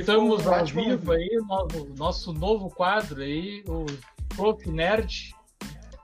Estamos 0.00 0.46
ao 0.46 0.64
vivo 0.64 1.12
aí, 1.12 1.28
no, 1.36 1.94
nosso 1.96 2.32
novo 2.32 2.70
quadro 2.70 3.20
aí, 3.20 3.62
o 3.68 3.84
Prof 4.34 4.68
Nerd. 4.70 5.34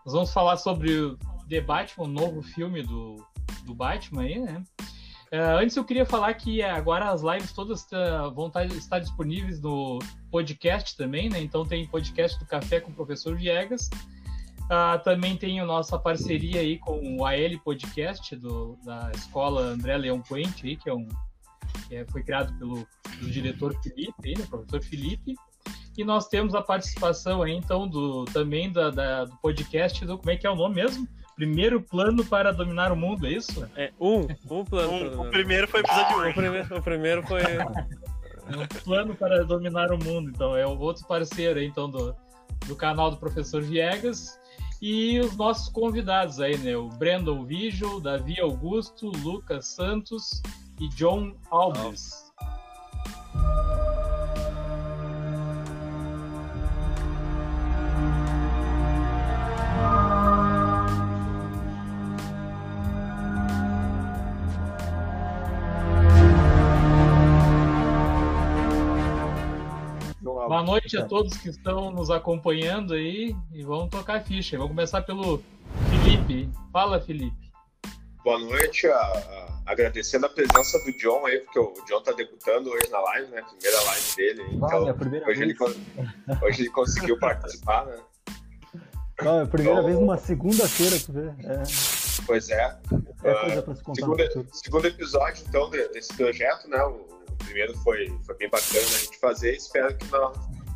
Nós 0.05 0.15
vamos 0.15 0.33
falar 0.33 0.57
sobre 0.57 0.93
o 0.93 1.19
The 1.49 1.61
Batman, 1.61 2.05
o 2.05 2.09
novo 2.09 2.43
filme 2.43 2.83
do, 2.83 3.17
do 3.65 3.75
Batman 3.75 4.23
aí, 4.23 4.39
né? 4.39 4.63
Uh, 5.33 5.59
antes 5.61 5.77
eu 5.77 5.85
queria 5.85 6.07
falar 6.07 6.33
que 6.35 6.63
agora 6.63 7.11
as 7.11 7.23
lives 7.23 7.53
todas 7.53 7.83
uh, 7.85 8.33
vão 8.35 8.47
estar, 8.47 8.67
tá, 8.67 8.75
estar, 8.75 8.99
disponíveis 8.99 9.61
no 9.61 9.99
podcast 10.31 10.97
também, 10.97 11.29
né? 11.29 11.41
Então 11.41 11.65
tem 11.67 11.87
podcast 11.87 12.39
do 12.39 12.47
Café 12.47 12.81
com 12.81 12.91
o 12.91 12.95
Professor 12.95 13.37
Viegas. 13.37 13.91
Uh, 14.65 15.03
também 15.03 15.37
tem 15.37 15.61
a 15.61 15.65
nossa 15.65 15.99
parceria 15.99 16.61
aí 16.61 16.79
com 16.79 17.17
o 17.17 17.25
AL 17.25 17.59
Podcast 17.65 18.37
do, 18.37 18.79
da 18.85 19.11
escola 19.15 19.63
André 19.63 19.97
Leão 19.97 20.21
Puente, 20.21 20.67
aí, 20.67 20.77
que 20.77 20.89
é 20.89 20.95
um 20.95 21.09
que 21.89 21.97
é, 21.97 22.05
foi 22.07 22.23
criado 22.23 22.57
pelo, 22.59 22.87
pelo 23.19 23.31
diretor 23.31 23.75
Felipe, 23.83 24.39
né, 24.39 24.47
professor 24.49 24.83
Felipe. 24.83 25.35
E 25.97 26.05
nós 26.05 26.29
temos 26.29 26.55
a 26.55 26.63
participação 26.63 27.43
aí, 27.43 27.53
então, 27.53 27.89
do, 27.89 28.25
também 28.27 28.71
da, 28.71 28.89
da, 28.91 29.25
do 29.25 29.37
podcast 29.39 30.05
do. 30.05 30.17
Como 30.17 30.31
é 30.31 30.37
que 30.37 30.47
é 30.47 30.51
o 30.51 30.55
nome 30.55 30.77
mesmo? 30.77 31.09
Primeiro 31.35 31.81
plano 31.81 32.25
para 32.25 32.53
dominar 32.53 32.93
o 32.93 32.97
mundo, 32.97 33.27
é 33.27 33.33
isso? 33.33 33.69
É, 33.77 33.91
um, 34.01 34.27
um 34.49 34.65
plano. 34.65 34.93
Um, 34.93 35.27
o 35.27 35.31
primeiro 35.31 35.67
foi 35.67 35.81
episódio 35.81 36.19
1. 36.19 36.21
Um. 36.21 36.31
O, 36.31 36.35
primeiro, 36.35 36.79
o 36.79 36.83
primeiro 36.83 37.27
foi. 37.27 37.41
um 38.49 38.83
plano 38.85 39.15
para 39.17 39.45
dominar 39.45 39.91
o 39.93 39.99
mundo, 39.99 40.31
então, 40.31 40.57
é 40.57 40.65
o 40.65 40.79
outro 40.79 41.05
parceiro 41.05 41.59
aí, 41.59 41.67
então, 41.67 41.91
do, 41.91 42.15
do 42.67 42.77
canal 42.77 43.11
do 43.11 43.17
professor 43.17 43.61
Viegas. 43.61 44.39
E 44.81 45.19
os 45.19 45.37
nossos 45.37 45.69
convidados 45.69 46.39
aí, 46.39 46.57
né? 46.59 46.77
O 46.77 46.89
Brandon 46.89 47.45
Vigil, 47.45 47.99
Davi 47.99 48.41
Augusto, 48.41 49.11
Lucas 49.11 49.67
Santos 49.67 50.41
e 50.81 50.89
John 50.89 51.35
Alves. 51.51 52.29
Boa 70.21 70.63
noite 70.63 70.97
a 70.97 71.05
todos 71.05 71.37
que 71.37 71.51
estão 71.51 71.91
nos 71.91 72.11
acompanhando 72.11 72.95
aí 72.95 73.37
e 73.53 73.63
vamos 73.63 73.91
tocar 73.91 74.17
a 74.17 74.21
ficha. 74.21 74.57
Vamos 74.57 74.71
começar 74.71 75.03
pelo 75.03 75.43
Felipe. 75.91 76.49
Fala, 76.73 76.99
Felipe. 76.99 77.48
Boa 78.25 78.39
noite, 78.39 78.87
a, 78.87 78.97
a, 78.97 79.63
agradecendo 79.67 80.27
a 80.27 80.29
presença 80.29 80.79
do 80.85 80.93
John 80.99 81.27
aí, 81.27 81.39
porque 81.41 81.59
o 81.59 81.73
John 81.87 82.03
tá 82.03 82.13
debutando 82.13 82.71
hoje 82.71 82.91
na 82.91 83.01
live, 83.01 83.31
né? 83.31 83.43
Primeira 83.43 83.83
live 83.83 84.17
dele. 84.17 84.43
Então, 84.53 84.89
ah, 84.89 85.29
hoje, 85.29 85.43
ele, 85.43 85.57
hoje 86.43 86.63
ele 86.63 86.71
conseguiu 86.71 87.19
participar, 87.21 87.87
né? 87.87 87.97
Não, 89.23 89.41
é 89.41 89.43
a 89.43 89.47
primeira 89.47 89.81
então, 89.81 89.87
vez 89.87 89.99
numa 89.99 90.17
segunda-feira, 90.17 90.97
tu 91.01 91.13
vê. 91.13 91.27
É. 91.27 91.63
Pois 92.27 92.49
é. 92.51 92.79
é 93.25 93.61
uh, 93.61 93.95
segundo, 93.95 94.49
segundo 94.53 94.87
episódio, 94.87 95.45
então, 95.49 95.71
desse 95.71 96.15
projeto, 96.15 96.69
né? 96.69 96.83
O, 96.85 97.19
primeiro 97.39 97.77
foi, 97.79 98.13
foi 98.25 98.37
bem 98.37 98.51
bacana 98.51 98.81
a 98.81 98.99
gente 98.99 99.19
fazer. 99.19 99.57
Espero 99.57 99.97
que, 99.97 100.07
não, 100.11 100.33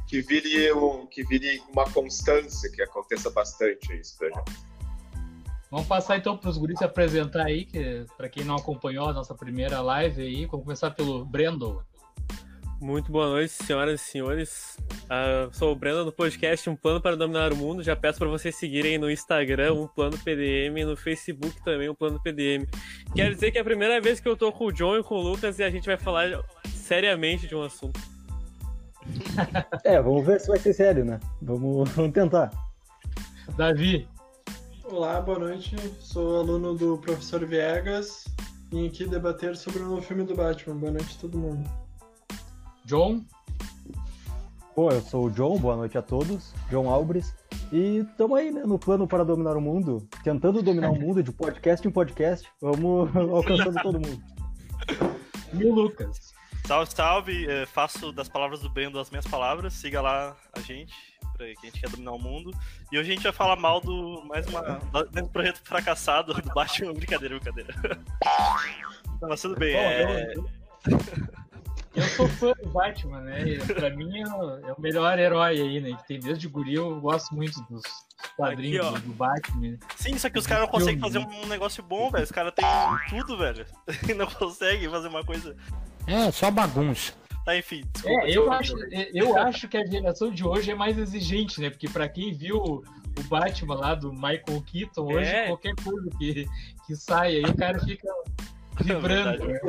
que, 0.08 0.22
vire 0.22 0.72
um, 0.72 1.06
que 1.06 1.24
vire 1.24 1.62
uma 1.72 1.88
constância, 1.90 2.70
que 2.70 2.82
aconteça 2.82 3.30
bastante 3.30 3.92
isso. 3.98 4.16
Vamos 5.72 5.86
passar 5.86 6.18
então 6.18 6.36
para 6.36 6.50
os 6.50 6.58
guris 6.58 6.76
se 6.76 6.84
apresentar 6.84 7.46
aí, 7.46 7.64
que 7.64 8.04
para 8.14 8.28
quem 8.28 8.44
não 8.44 8.56
acompanhou 8.56 9.08
a 9.08 9.12
nossa 9.14 9.34
primeira 9.34 9.80
live 9.80 10.20
aí, 10.20 10.44
vamos 10.44 10.64
começar 10.64 10.90
pelo 10.90 11.24
Brendo. 11.24 11.82
Muito 12.78 13.10
boa 13.10 13.26
noite, 13.26 13.54
senhoras 13.54 14.02
e 14.02 14.04
senhores. 14.04 14.76
Uh, 15.04 15.48
sou 15.50 15.72
o 15.72 15.74
Brendo 15.74 16.04
do 16.04 16.12
podcast 16.12 16.68
Um 16.68 16.76
Plano 16.76 17.00
para 17.00 17.16
Dominar 17.16 17.54
o 17.54 17.56
Mundo. 17.56 17.82
Já 17.82 17.96
peço 17.96 18.18
para 18.18 18.28
vocês 18.28 18.54
seguirem 18.54 18.98
no 18.98 19.10
Instagram 19.10 19.72
Um 19.72 19.86
Plano 19.86 20.18
PDM, 20.18 20.84
no 20.84 20.94
Facebook 20.94 21.64
também 21.64 21.88
Um 21.88 21.94
Plano 21.94 22.20
PDM. 22.22 22.68
Quero 23.14 23.34
dizer 23.34 23.50
que 23.50 23.56
é 23.56 23.62
a 23.62 23.64
primeira 23.64 23.98
vez 23.98 24.20
que 24.20 24.28
eu 24.28 24.36
tô 24.36 24.52
com 24.52 24.66
o 24.66 24.72
John 24.72 24.98
e 24.98 25.02
com 25.02 25.14
o 25.14 25.22
Lucas 25.22 25.58
e 25.58 25.64
a 25.64 25.70
gente 25.70 25.86
vai 25.86 25.96
falar 25.96 26.38
seriamente 26.66 27.46
de 27.46 27.54
um 27.54 27.62
assunto. 27.62 27.98
É, 29.84 30.00
vamos 30.02 30.26
ver 30.26 30.38
se 30.38 30.48
vai 30.48 30.58
ser 30.58 30.74
sério, 30.74 31.02
né? 31.02 31.18
Vamos, 31.40 31.88
vamos 31.92 32.12
tentar. 32.12 32.50
Davi. 33.56 34.06
Olá, 34.92 35.22
boa 35.22 35.38
noite. 35.38 35.74
Sou 36.00 36.36
aluno 36.36 36.74
do 36.74 36.98
professor 36.98 37.46
Viegas 37.46 38.26
e 38.70 38.76
vim 38.76 38.86
aqui 38.86 39.06
debater 39.06 39.56
sobre 39.56 39.78
o 39.78 39.88
novo 39.88 40.02
filme 40.02 40.22
do 40.22 40.34
Batman. 40.34 40.76
Boa 40.76 40.92
noite 40.92 41.16
a 41.16 41.20
todo 41.22 41.38
mundo. 41.38 41.66
John? 42.84 43.22
Pô, 44.74 44.90
eu 44.90 45.00
sou 45.00 45.28
o 45.28 45.30
John, 45.30 45.58
boa 45.58 45.76
noite 45.76 45.96
a 45.96 46.02
todos. 46.02 46.52
John 46.68 46.90
Albres. 46.90 47.34
E 47.72 48.00
estamos 48.00 48.38
aí, 48.38 48.52
né, 48.52 48.64
no 48.66 48.78
plano 48.78 49.08
para 49.08 49.24
dominar 49.24 49.56
o 49.56 49.62
mundo, 49.62 50.06
tentando 50.22 50.62
dominar 50.62 50.90
o 50.90 51.00
mundo 51.00 51.22
de 51.22 51.32
podcast 51.32 51.88
em 51.88 51.90
podcast. 51.90 52.46
Vamos 52.60 53.08
alcançando 53.16 53.82
todo 53.82 53.94
mundo. 53.94 54.22
E 55.54 55.64
o 55.64 55.74
Lucas? 55.74 56.31
Salve, 56.64 56.90
salve. 56.92 57.50
É, 57.50 57.66
faço 57.66 58.12
das 58.12 58.28
palavras 58.28 58.60
do 58.60 58.70
Brendo 58.70 58.98
as 58.98 59.10
minhas 59.10 59.26
palavras. 59.26 59.72
Siga 59.74 60.00
lá 60.00 60.36
a 60.52 60.60
gente, 60.60 60.94
pra 61.36 61.46
que 61.46 61.56
a 61.62 61.66
gente 61.66 61.80
quer 61.80 61.90
dominar 61.90 62.12
o 62.12 62.18
mundo. 62.18 62.50
E 62.90 62.98
hoje 62.98 63.12
a 63.12 63.14
gente 63.14 63.24
vai 63.24 63.32
falar 63.32 63.56
mal 63.56 63.80
do 63.80 64.22
mais 64.26 64.46
uma, 64.46 64.80
do 65.10 65.28
projeto 65.28 65.60
fracassado 65.64 66.34
do 66.34 66.54
Batman. 66.54 66.92
Brincadeira, 66.94 67.38
brincadeira. 67.38 67.74
Mas 69.20 69.42
tudo 69.42 69.56
bem. 69.56 69.76
É... 69.76 70.34
Eu 71.94 72.02
sou 72.04 72.26
fã 72.26 72.52
do 72.52 72.70
Batman, 72.70 73.20
né? 73.20 73.58
Pra 73.74 73.90
mim 73.90 74.18
é 74.18 74.26
o, 74.26 74.68
é 74.68 74.72
o 74.72 74.80
melhor 74.80 75.18
herói 75.18 75.60
aí, 75.60 75.80
né? 75.80 75.94
Que 75.98 76.08
tem 76.08 76.20
desde 76.20 76.48
guri, 76.48 76.74
eu 76.74 76.98
gosto 77.00 77.34
muito 77.34 77.60
dos 77.68 77.82
quadrinhos 78.34 78.86
Aqui, 78.86 79.00
do, 79.00 79.12
Batman. 79.12 79.78
Sim, 79.96 80.16
só 80.16 80.30
que 80.30 80.38
os 80.38 80.46
caras 80.46 80.64
não 80.64 80.70
conseguem 80.70 80.98
fazer 80.98 81.18
um 81.18 81.46
negócio 81.46 81.82
bom, 81.82 82.10
velho. 82.10 82.24
Os 82.24 82.32
caras 82.32 82.54
têm 82.54 82.64
tudo, 83.10 83.36
velho. 83.36 83.66
E 84.08 84.14
não 84.14 84.26
conseguem 84.26 84.88
fazer 84.88 85.08
uma 85.08 85.22
coisa. 85.22 85.54
É, 86.06 86.30
só 86.30 86.50
bagunça. 86.50 87.12
Tá, 87.44 87.56
enfim, 87.56 87.82
desculpa. 87.92 88.26
É, 88.26 88.36
eu, 88.36 88.52
acho, 88.52 88.76
eu 89.12 89.36
acho 89.36 89.68
que 89.68 89.76
a 89.76 89.84
geração 89.84 90.30
de 90.30 90.46
hoje 90.46 90.70
é 90.70 90.74
mais 90.74 90.96
exigente, 90.96 91.60
né? 91.60 91.70
Porque 91.70 91.88
pra 91.88 92.08
quem 92.08 92.32
viu 92.32 92.56
o 92.56 93.22
Batman 93.24 93.74
lá 93.74 93.94
do 93.94 94.12
Michael 94.12 94.62
Keaton, 94.64 95.12
hoje 95.12 95.30
é. 95.30 95.46
qualquer 95.46 95.74
coisa 95.82 96.08
que, 96.18 96.46
que 96.86 96.94
sai 96.94 97.36
aí, 97.36 97.44
o 97.44 97.56
cara 97.56 97.80
fica 97.80 98.08
é 98.78 98.84
vibrando. 98.84 99.50
É 99.50 99.60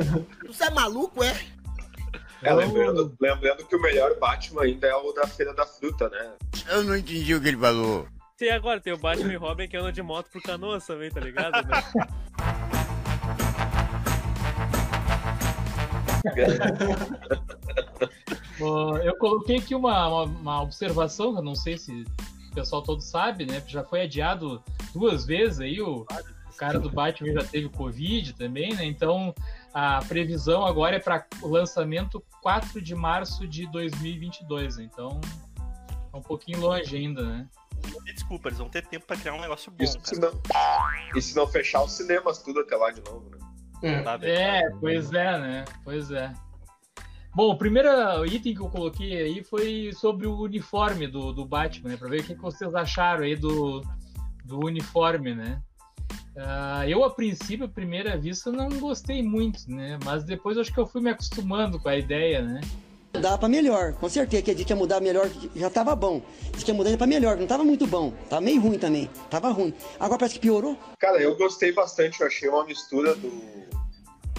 Você 0.46 0.64
é 0.64 0.70
maluco, 0.70 1.22
é? 1.24 1.36
É, 2.42 2.52
lembrando, 2.52 3.16
lembrando 3.20 3.64
que 3.64 3.74
o 3.74 3.80
melhor 3.80 4.18
Batman 4.18 4.62
ainda 4.62 4.86
é 4.86 4.94
o 4.94 5.12
da 5.12 5.26
Feira 5.26 5.54
da 5.54 5.66
Fruta, 5.66 6.08
né? 6.10 6.32
Eu 6.68 6.84
não 6.84 6.94
entendi 6.94 7.34
o 7.34 7.40
que 7.40 7.48
ele 7.48 7.56
falou. 7.56 8.06
Sim, 8.36 8.50
agora 8.50 8.80
tem 8.80 8.92
o 8.92 8.98
Batman 8.98 9.32
e 9.32 9.36
Robin 9.36 9.66
que 9.66 9.76
andam 9.76 9.90
de 9.90 10.02
moto 10.02 10.28
pro 10.30 10.42
canoas 10.42 10.86
também, 10.86 11.10
tá 11.10 11.20
ligado? 11.20 11.54
Né? 11.66 11.82
eu 19.04 19.16
coloquei 19.18 19.58
aqui 19.58 19.74
uma, 19.74 20.08
uma, 20.08 20.22
uma, 20.24 20.62
observação, 20.62 21.32
que 21.32 21.38
eu 21.40 21.44
não 21.44 21.54
sei 21.54 21.76
se 21.76 22.04
o 22.50 22.54
pessoal 22.54 22.82
todo 22.82 23.00
sabe, 23.00 23.44
né? 23.46 23.62
Já 23.66 23.84
foi 23.84 24.02
adiado 24.02 24.62
duas 24.94 25.24
vezes 25.24 25.60
aí, 25.60 25.80
o, 25.80 26.06
o 26.50 26.56
cara 26.56 26.78
do 26.78 26.90
Batman 26.90 27.32
já 27.32 27.44
teve 27.44 27.68
Covid 27.68 28.32
também, 28.34 28.74
né? 28.74 28.84
Então 28.84 29.34
a 29.72 29.98
previsão 30.04 30.64
agora 30.64 30.96
é 30.96 31.00
para 31.00 31.26
o 31.42 31.48
lançamento 31.48 32.22
4 32.42 32.80
de 32.80 32.94
março 32.94 33.46
de 33.46 33.66
2022, 33.66 34.76
né? 34.76 34.84
então 34.84 35.20
é 36.12 36.16
um 36.16 36.22
pouquinho 36.22 36.60
longe 36.60 36.96
ainda, 36.96 37.22
né? 37.22 37.48
Desculpa, 38.04 38.48
eles 38.48 38.58
vão 38.58 38.68
ter 38.68 38.86
tempo 38.86 39.04
para 39.04 39.16
criar 39.16 39.34
um 39.34 39.40
negócio 39.40 39.70
bom. 39.70 39.82
Isso 39.82 39.98
se 40.02 40.18
não, 40.18 40.30
e 41.14 41.20
se 41.20 41.36
não 41.36 41.46
fechar 41.46 41.82
os 41.82 41.92
cinemas 41.92 42.38
tudo 42.38 42.60
até 42.60 42.76
lá 42.76 42.90
de 42.90 43.02
novo, 43.02 43.28
né? 43.30 43.43
É, 43.84 44.60
é 44.60 44.70
pois 44.80 45.12
é, 45.12 45.38
né? 45.38 45.64
Pois 45.84 46.10
é. 46.10 46.32
Bom, 47.34 47.50
o 47.50 47.58
primeiro 47.58 47.88
item 48.24 48.54
que 48.54 48.60
eu 48.60 48.68
coloquei 48.68 49.16
aí 49.16 49.42
foi 49.42 49.90
sobre 49.92 50.26
o 50.26 50.40
uniforme 50.40 51.08
do, 51.08 51.32
do 51.32 51.44
Batman, 51.44 51.90
né? 51.90 51.96
Para 51.96 52.08
ver 52.08 52.20
o 52.20 52.24
que, 52.24 52.34
que 52.34 52.40
vocês 52.40 52.74
acharam 52.74 53.24
aí 53.24 53.34
do, 53.34 53.82
do 54.44 54.64
uniforme, 54.64 55.34
né? 55.34 55.60
Uh, 56.36 56.88
eu, 56.88 57.04
a 57.04 57.10
princípio, 57.10 57.66
à 57.66 57.68
primeira 57.68 58.16
vista, 58.16 58.52
não 58.52 58.68
gostei 58.68 59.22
muito, 59.22 59.68
né? 59.68 59.98
Mas 60.04 60.24
depois 60.24 60.56
acho 60.58 60.72
que 60.72 60.78
eu 60.78 60.86
fui 60.86 61.00
me 61.00 61.10
acostumando 61.10 61.78
com 61.78 61.88
a 61.88 61.96
ideia, 61.96 62.40
né? 62.40 62.60
Dá 63.12 63.38
para 63.38 63.48
melhor, 63.48 63.92
com 63.94 64.08
certeza 64.08 64.42
que 64.42 64.50
a 64.50 64.56
gente 64.56 64.68
ia 64.68 64.74
mudar 64.76 65.00
melhor, 65.00 65.30
já 65.54 65.70
tava 65.70 65.94
bom. 65.94 66.20
Diz 66.52 66.64
que 66.64 66.72
ia 66.72 66.76
mudar 66.76 66.96
para 66.96 67.06
melhor, 67.06 67.36
não 67.36 67.46
tava 67.46 67.62
muito 67.62 67.86
bom, 67.86 68.12
tava 68.28 68.40
meio 68.40 68.60
ruim 68.60 68.76
também, 68.76 69.08
tava 69.30 69.50
ruim. 69.50 69.72
Agora 70.00 70.18
parece 70.18 70.34
que 70.34 70.40
piorou. 70.40 70.76
Cara, 70.98 71.20
eu 71.22 71.36
gostei 71.36 71.72
bastante, 71.72 72.20
eu 72.20 72.26
achei 72.26 72.48
uma 72.48 72.64
mistura 72.64 73.14
do, 73.14 73.30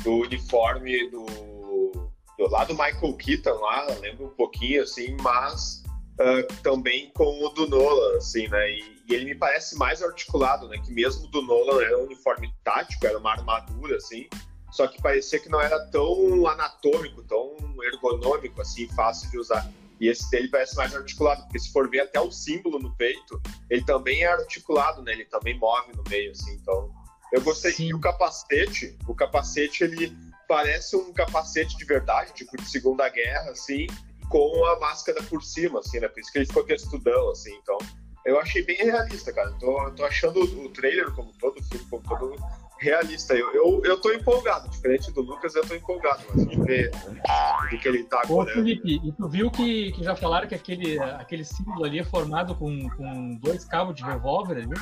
do 0.05 0.19
uniforme 0.19 1.09
do, 1.09 1.25
do 1.25 2.49
lá 2.49 2.63
do 2.63 2.73
Michael 2.73 3.13
Keaton 3.17 3.59
lá, 3.59 3.87
lembro 3.99 4.27
um 4.27 4.35
pouquinho 4.35 4.83
assim, 4.83 5.17
mas 5.21 5.83
uh, 6.19 6.61
também 6.61 7.11
com 7.15 7.43
o 7.43 7.49
do 7.49 7.67
Nolan, 7.67 8.17
assim, 8.17 8.47
né? 8.47 8.69
E, 8.69 9.01
e, 9.07 9.13
ele 9.13 9.25
me 9.25 9.35
parece 9.35 9.75
mais 9.77 10.03
articulado, 10.03 10.67
né? 10.67 10.77
Que 10.77 10.93
mesmo 10.93 11.27
do 11.27 11.41
Nolan 11.41 11.81
era 11.81 11.97
um 11.97 12.03
uniforme 12.03 12.53
tático, 12.63 13.05
era 13.05 13.17
uma 13.17 13.31
armadura, 13.31 13.97
assim, 13.97 14.27
só 14.71 14.87
que 14.87 15.01
parecia 15.01 15.39
que 15.39 15.49
não 15.49 15.59
era 15.59 15.79
tão 15.87 16.47
anatômico, 16.47 17.23
tão 17.23 17.55
ergonômico, 17.83 18.61
assim, 18.61 18.87
fácil 18.89 19.29
de 19.31 19.39
usar. 19.39 19.69
E 19.99 20.09
esse 20.09 20.29
dele 20.29 20.49
parece 20.49 20.75
mais 20.75 20.93
articulado, 20.93 21.43
porque 21.43 21.57
se 21.57 21.71
for 21.71 21.89
ver 21.89 22.01
até 22.01 22.19
o 22.19 22.29
símbolo 22.29 22.79
no 22.79 22.93
peito, 22.95 23.41
ele 23.69 23.83
também 23.83 24.23
é 24.23 24.27
articulado, 24.27 25.01
né? 25.01 25.13
Ele 25.13 25.25
também 25.25 25.57
move 25.57 25.95
no 25.95 26.03
meio, 26.09 26.31
assim, 26.31 26.53
então. 26.55 26.93
Eu 27.31 27.41
gostei 27.41 27.71
Sim. 27.71 27.87
que 27.87 27.95
o 27.95 27.99
capacete, 27.99 28.97
o 29.07 29.15
capacete 29.15 29.83
ele 29.83 30.15
parece 30.47 30.95
um 30.95 31.11
capacete 31.11 31.77
de 31.77 31.85
verdade, 31.85 32.33
tipo 32.33 32.55
de 32.55 32.69
Segunda 32.69 33.09
Guerra, 33.09 33.51
assim, 33.51 33.87
com 34.29 34.65
a 34.65 34.79
máscara 34.79 35.21
por 35.23 35.43
cima, 35.43 35.79
assim, 35.79 35.99
né? 35.99 36.07
Por 36.07 36.19
isso 36.19 36.31
que 36.31 36.39
ele 36.39 36.45
ficou 36.45 36.63
textudão, 36.63 37.29
assim, 37.31 37.53
então. 37.61 37.77
Eu 38.25 38.39
achei 38.39 38.63
bem 38.63 38.77
realista, 38.77 39.31
cara. 39.31 39.51
Tô, 39.59 39.91
tô 39.91 40.03
achando 40.03 40.39
o 40.41 40.69
trailer 40.69 41.11
como 41.11 41.31
todo, 41.39 41.59
o 41.59 41.63
filme 41.63 41.85
como 41.87 42.01
todo 42.01 42.35
realista. 42.79 43.35
Eu, 43.35 43.53
eu, 43.53 43.81
eu 43.85 44.01
tô 44.01 44.11
empolgado, 44.11 44.67
diferente 44.67 45.11
do 45.11 45.21
Lucas, 45.21 45.53
eu 45.55 45.65
tô 45.65 45.75
empolgado, 45.75 46.23
mas 46.33 46.43
vamos 46.45 46.65
ver 46.65 46.89
do 46.89 47.77
que 47.77 47.87
ele 47.87 48.03
tá 48.05 48.17
Ô, 48.17 48.41
agora. 48.41 48.53
Felipe, 48.53 48.99
e 49.03 49.11
tu 49.11 49.29
viu 49.29 49.51
que, 49.51 49.91
que 49.91 50.03
já 50.03 50.15
falaram 50.15 50.47
que 50.47 50.55
aquele, 50.55 50.99
aquele 50.99 51.45
símbolo 51.45 51.85
ali 51.85 51.99
é 51.99 52.03
formado 52.03 52.55
com, 52.55 52.89
com 52.89 53.35
dois 53.35 53.63
cabos 53.63 53.95
de 53.95 54.03
revólver 54.03 54.57
ali? 54.57 54.75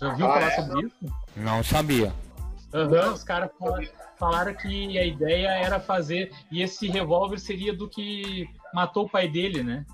Já 0.00 0.08
ouviu 0.10 0.26
Ah, 0.26 0.32
falar 0.34 0.46
é? 0.46 0.56
sobre 0.56 0.86
isso? 0.86 1.14
Não 1.36 1.62
sabia. 1.62 2.12
Aham, 2.72 3.12
os 3.12 3.22
caras 3.22 3.50
fala- 3.58 3.80
falaram 4.18 4.54
que 4.54 4.98
a 4.98 5.04
ideia 5.04 5.48
era 5.48 5.78
fazer. 5.80 6.30
E 6.50 6.62
esse 6.62 6.88
revólver 6.88 7.38
seria 7.38 7.74
do 7.74 7.88
que 7.88 8.48
matou 8.72 9.04
o 9.06 9.08
pai 9.10 9.28
dele, 9.28 9.62
né? 9.62 9.84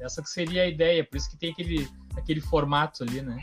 Essa 0.00 0.20
que 0.22 0.28
seria 0.30 0.62
a 0.62 0.66
ideia, 0.66 1.04
por 1.04 1.16
isso 1.16 1.30
que 1.30 1.36
tem 1.36 1.52
aquele, 1.52 1.88
aquele 2.16 2.40
formato 2.40 3.04
ali, 3.04 3.22
né? 3.22 3.40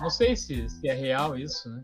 Não 0.00 0.08
sei 0.08 0.34
se, 0.34 0.68
se 0.70 0.88
é 0.88 0.94
real 0.94 1.38
isso, 1.38 1.68
né? 1.68 1.82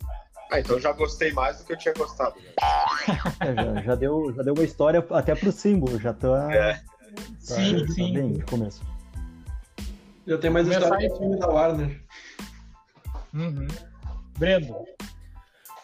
Ah, 0.51 0.61
então 0.61 0.81
já 0.81 0.93
gostei 0.93 1.31
mais 1.33 1.59
do 1.59 1.65
que 1.65 1.73
eu 1.75 1.77
tinha 1.77 1.93
gostado. 1.93 2.35
né? 2.41 2.49
É, 3.41 3.55
já, 3.55 3.83
já 3.83 3.95
deu, 3.95 4.33
já 4.35 4.43
deu 4.43 4.55
uma 4.55 4.65
história 4.65 5.05
até 5.11 5.35
pro 5.35 5.53
símbolo, 5.53 6.01
já 6.01 6.13
tá. 6.15 6.49
É. 6.55 6.73
tá- 6.75 6.83
Sim, 7.41 7.87
tá 7.87 7.93
sim. 7.93 8.13
bem 8.15 8.33
de 8.33 8.43
começo. 8.45 8.83
Já 10.27 10.39
tem 10.39 10.51
mais 10.51 10.67
história 10.67 10.97
que 11.09 11.15
o 11.15 11.19
filme 11.19 11.39
da 11.39 11.49
Warner. 11.49 12.01
Uhum. 13.35 13.67
Brendo, 14.39 14.75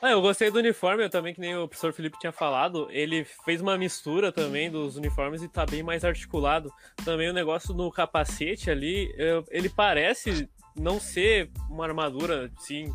Ah, 0.02 0.11
eu 0.11 0.20
gostei 0.20 0.50
do 0.50 0.58
uniforme 0.58 1.08
também, 1.08 1.32
que 1.32 1.41
nem 1.41 1.56
o 1.56 1.67
professor 1.67 1.93
Felipe 1.93 2.19
tinha 2.19 2.31
falado. 2.32 2.88
Ele 2.91 3.25
fez 3.44 3.61
uma 3.62 3.79
mistura 3.79 4.31
também 4.31 4.70
dos 4.70 4.96
uniformes 4.96 5.43
e 5.43 5.49
tá 5.49 5.64
bem 5.64 5.82
mais 5.82 6.05
articulado. 6.05 6.70
Também 7.05 7.31
o 7.31 7.32
negócio 7.32 7.73
no 7.75 7.91
capacete 7.91 8.70
ali, 8.70 9.12
eu- 9.17 9.44
ele 9.50 9.69
parece 9.70 10.46
não 10.79 11.00
ser 11.00 11.50
uma 11.70 11.85
armadura, 11.87 12.50
sim. 12.58 12.93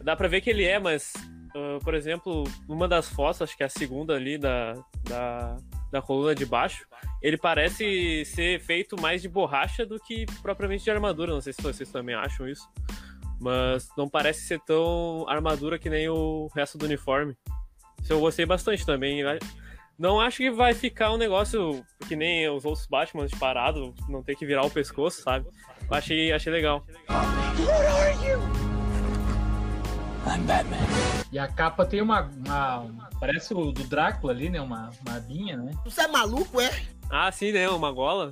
Dá 0.00 0.14
pra 0.14 0.28
ver 0.28 0.40
que 0.40 0.48
ele 0.48 0.64
é, 0.64 0.78
mas, 0.78 1.12
ah, 1.56 1.78
por 1.82 1.92
exemplo, 1.94 2.44
uma 2.68 2.86
das 2.86 3.08
fotos, 3.08 3.42
acho 3.42 3.56
que 3.56 3.64
é 3.64 3.66
a 3.66 3.70
segunda 3.70 4.14
ali 4.14 4.38
da, 4.38 4.74
da, 5.08 5.56
da 5.90 6.00
coluna 6.00 6.36
de 6.36 6.46
baixo, 6.46 6.86
ele 7.20 7.36
parece 7.36 8.24
ser 8.24 8.60
feito 8.60 9.00
mais 9.00 9.20
de 9.20 9.28
borracha 9.28 9.84
do 9.84 9.98
que 9.98 10.24
propriamente 10.40 10.84
de 10.84 10.90
armadura. 10.92 11.32
Não 11.32 11.40
sei 11.40 11.52
se 11.52 11.60
vocês 11.62 11.90
também 11.90 12.14
acham 12.14 12.48
isso. 12.48 12.68
Mas 13.40 13.88
não 13.96 14.08
parece 14.08 14.42
ser 14.42 14.60
tão 14.60 15.24
armadura 15.28 15.78
que 15.78 15.88
nem 15.88 16.08
o 16.08 16.48
resto 16.54 16.76
do 16.76 16.84
uniforme. 16.86 17.36
Isso 18.02 18.12
eu 18.12 18.20
gostei 18.20 18.44
bastante 18.46 18.84
também. 18.84 19.22
Não 19.98 20.20
acho 20.20 20.38
que 20.38 20.50
vai 20.50 20.74
ficar 20.74 21.12
um 21.12 21.16
negócio 21.16 21.84
que 22.06 22.14
nem 22.14 22.48
os 22.48 22.64
outros 22.64 22.86
Batman 22.86 23.26
parado, 23.38 23.94
não 24.08 24.22
ter 24.22 24.36
que 24.36 24.46
virar 24.46 24.64
o 24.64 24.70
pescoço, 24.70 25.22
sabe? 25.22 25.46
Eu 25.90 25.96
achei, 25.96 26.32
achei 26.32 26.52
legal. 26.52 26.84
e 31.32 31.38
a 31.38 31.48
capa 31.48 31.84
tem 31.84 32.00
uma, 32.00 32.22
uma- 32.22 32.78
uma- 32.80 33.08
Parece 33.18 33.52
o 33.54 33.72
do 33.72 33.82
Drácula 33.84 34.32
ali, 34.32 34.48
né? 34.48 34.60
Uma, 34.60 34.90
uma 35.06 35.16
abinha, 35.16 35.56
né? 35.56 35.72
Você 35.84 36.02
é 36.02 36.08
maluco, 36.08 36.60
é? 36.60 36.70
Ah, 37.10 37.30
sim, 37.32 37.50
né? 37.52 37.68
Uma 37.68 37.90
gola. 37.90 38.30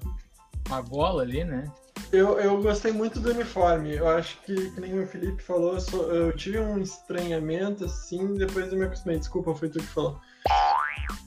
Uma 0.68 0.80
gola 0.80 1.22
ali, 1.22 1.42
né? 1.44 1.64
Eu, 2.12 2.38
eu 2.38 2.62
gostei 2.62 2.92
muito 2.92 3.18
do 3.20 3.30
uniforme. 3.30 3.94
Eu 3.94 4.08
acho 4.08 4.40
que, 4.42 4.70
que 4.70 4.80
nem 4.80 4.98
o 5.00 5.06
Felipe 5.06 5.42
falou, 5.42 5.76
eu, 5.92 6.14
eu 6.14 6.36
tive 6.36 6.58
um 6.58 6.78
estranhamento 6.78 7.84
assim 7.84 8.34
depois 8.34 8.72
eu 8.72 8.78
me 8.78 8.84
acostumei. 8.84 9.18
Desculpa, 9.18 9.54
foi 9.54 9.68
tu 9.68 9.78
que 9.78 9.86
falou. 9.86 10.20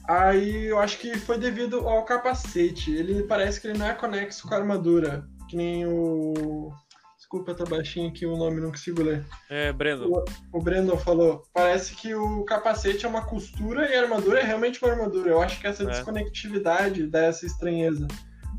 Aí 0.08 0.66
eu 0.66 0.78
acho 0.78 0.98
que 0.98 1.16
foi 1.18 1.38
devido 1.38 1.88
ao 1.88 2.04
capacete. 2.04 2.92
Ele 2.94 3.22
parece 3.24 3.60
que 3.60 3.68
ele 3.68 3.78
não 3.78 3.86
é 3.86 3.94
conexo 3.94 4.48
com 4.48 4.54
a 4.54 4.58
armadura. 4.58 5.24
Que 5.48 5.56
nem 5.56 5.86
o. 5.86 6.72
Desculpa, 7.16 7.54
tá 7.54 7.64
baixinho 7.64 8.08
aqui 8.08 8.26
o 8.26 8.36
nome, 8.36 8.60
não 8.60 8.70
consigo 8.72 9.02
ler. 9.02 9.24
É, 9.48 9.72
Breno. 9.72 10.10
O 10.52 10.60
Brandon 10.60 10.96
falou. 10.96 11.44
Parece 11.54 11.94
que 11.94 12.12
o 12.12 12.44
capacete 12.44 13.06
é 13.06 13.08
uma 13.08 13.24
costura 13.24 13.88
e 13.88 13.94
a 13.94 14.02
armadura 14.02 14.40
é 14.40 14.44
realmente 14.44 14.82
uma 14.82 14.90
armadura. 14.92 15.30
Eu 15.30 15.40
acho 15.40 15.60
que 15.60 15.66
essa 15.66 15.84
É. 15.84 15.86
desconectividade 15.86 17.06
dá 17.06 17.20
essa 17.26 17.46
estranheza. 17.46 18.08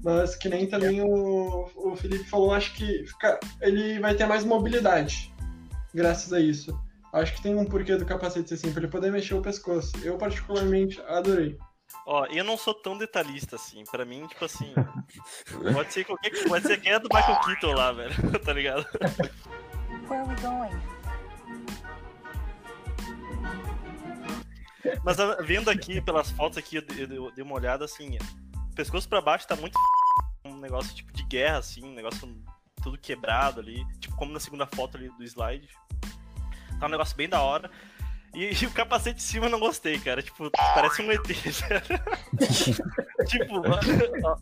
Mas 0.03 0.35
que 0.35 0.49
nem 0.49 0.67
também 0.67 1.01
o, 1.01 1.69
o 1.75 1.95
Felipe 1.95 2.23
falou, 2.29 2.53
acho 2.53 2.73
que 2.73 3.05
fica- 3.05 3.39
ele 3.61 3.99
vai 3.99 4.15
ter 4.15 4.25
mais 4.25 4.43
mobilidade 4.43 5.31
graças 5.93 6.31
a 6.33 6.39
isso. 6.39 6.77
Acho 7.13 7.33
que 7.35 7.41
tem 7.41 7.55
um 7.55 7.65
porquê 7.65 7.95
do 7.97 8.05
capacete 8.05 8.49
ser 8.49 8.55
assim, 8.55 8.71
pra 8.71 8.81
ele 8.83 8.91
poder 8.91 9.11
mexer 9.11 9.33
o 9.33 9.41
pescoço. 9.41 9.91
Eu 10.01 10.17
particularmente 10.17 11.01
adorei. 11.01 11.57
Ó, 12.07 12.25
eu 12.27 12.43
não 12.43 12.57
sou 12.57 12.73
tão 12.73 12.97
detalhista 12.97 13.57
assim. 13.57 13.83
Pra 13.91 14.05
mim, 14.05 14.25
tipo 14.27 14.45
assim. 14.45 14.73
pode 15.73 15.91
ser 15.93 16.05
qualquer 16.05 16.29
coisa. 16.29 16.47
Pode 16.47 16.67
ser 16.67 16.79
quem 16.79 16.93
é 16.93 16.99
do 16.99 17.09
Michael 17.13 17.39
Keaton 17.41 17.73
lá, 17.73 17.91
velho. 17.91 18.13
tá 18.39 18.53
ligado? 18.53 18.85
Where 20.09 20.21
are 20.21 20.29
we 20.29 20.35
going? 20.41 20.71
Mas 25.03 25.19
ah, 25.19 25.37
vendo 25.41 25.69
aqui 25.69 26.01
pelas 26.01 26.31
fotos 26.31 26.57
aqui, 26.57 26.77
eu 26.77 26.83
eu 26.97 27.31
dei 27.31 27.43
uma 27.43 27.55
olhada 27.55 27.85
assim. 27.85 28.17
Pescoço 28.75 29.07
pra 29.07 29.21
baixo 29.21 29.47
tá 29.47 29.55
muito 29.55 29.77
um 30.45 30.57
negócio 30.57 30.93
tipo 30.95 31.11
de 31.13 31.23
guerra, 31.23 31.57
assim, 31.57 31.83
um 31.83 31.93
negócio 31.93 32.27
tudo 32.81 32.97
quebrado 32.97 33.59
ali. 33.59 33.85
Tipo, 33.99 34.15
como 34.15 34.31
na 34.31 34.39
segunda 34.39 34.65
foto 34.65 34.97
ali 34.97 35.09
do 35.09 35.23
slide. 35.23 35.69
Tá 36.79 36.87
um 36.87 36.89
negócio 36.89 37.15
bem 37.15 37.29
da 37.29 37.41
hora. 37.41 37.69
E, 38.33 38.51
e 38.53 38.65
o 38.65 38.71
capacete 38.71 39.17
de 39.17 39.23
cima 39.23 39.47
eu 39.47 39.49
não 39.49 39.59
gostei, 39.59 39.99
cara. 39.99 40.21
Tipo, 40.23 40.49
parece 40.51 41.01
um 41.01 41.11
ET, 41.11 41.21
tipo, 43.27 43.61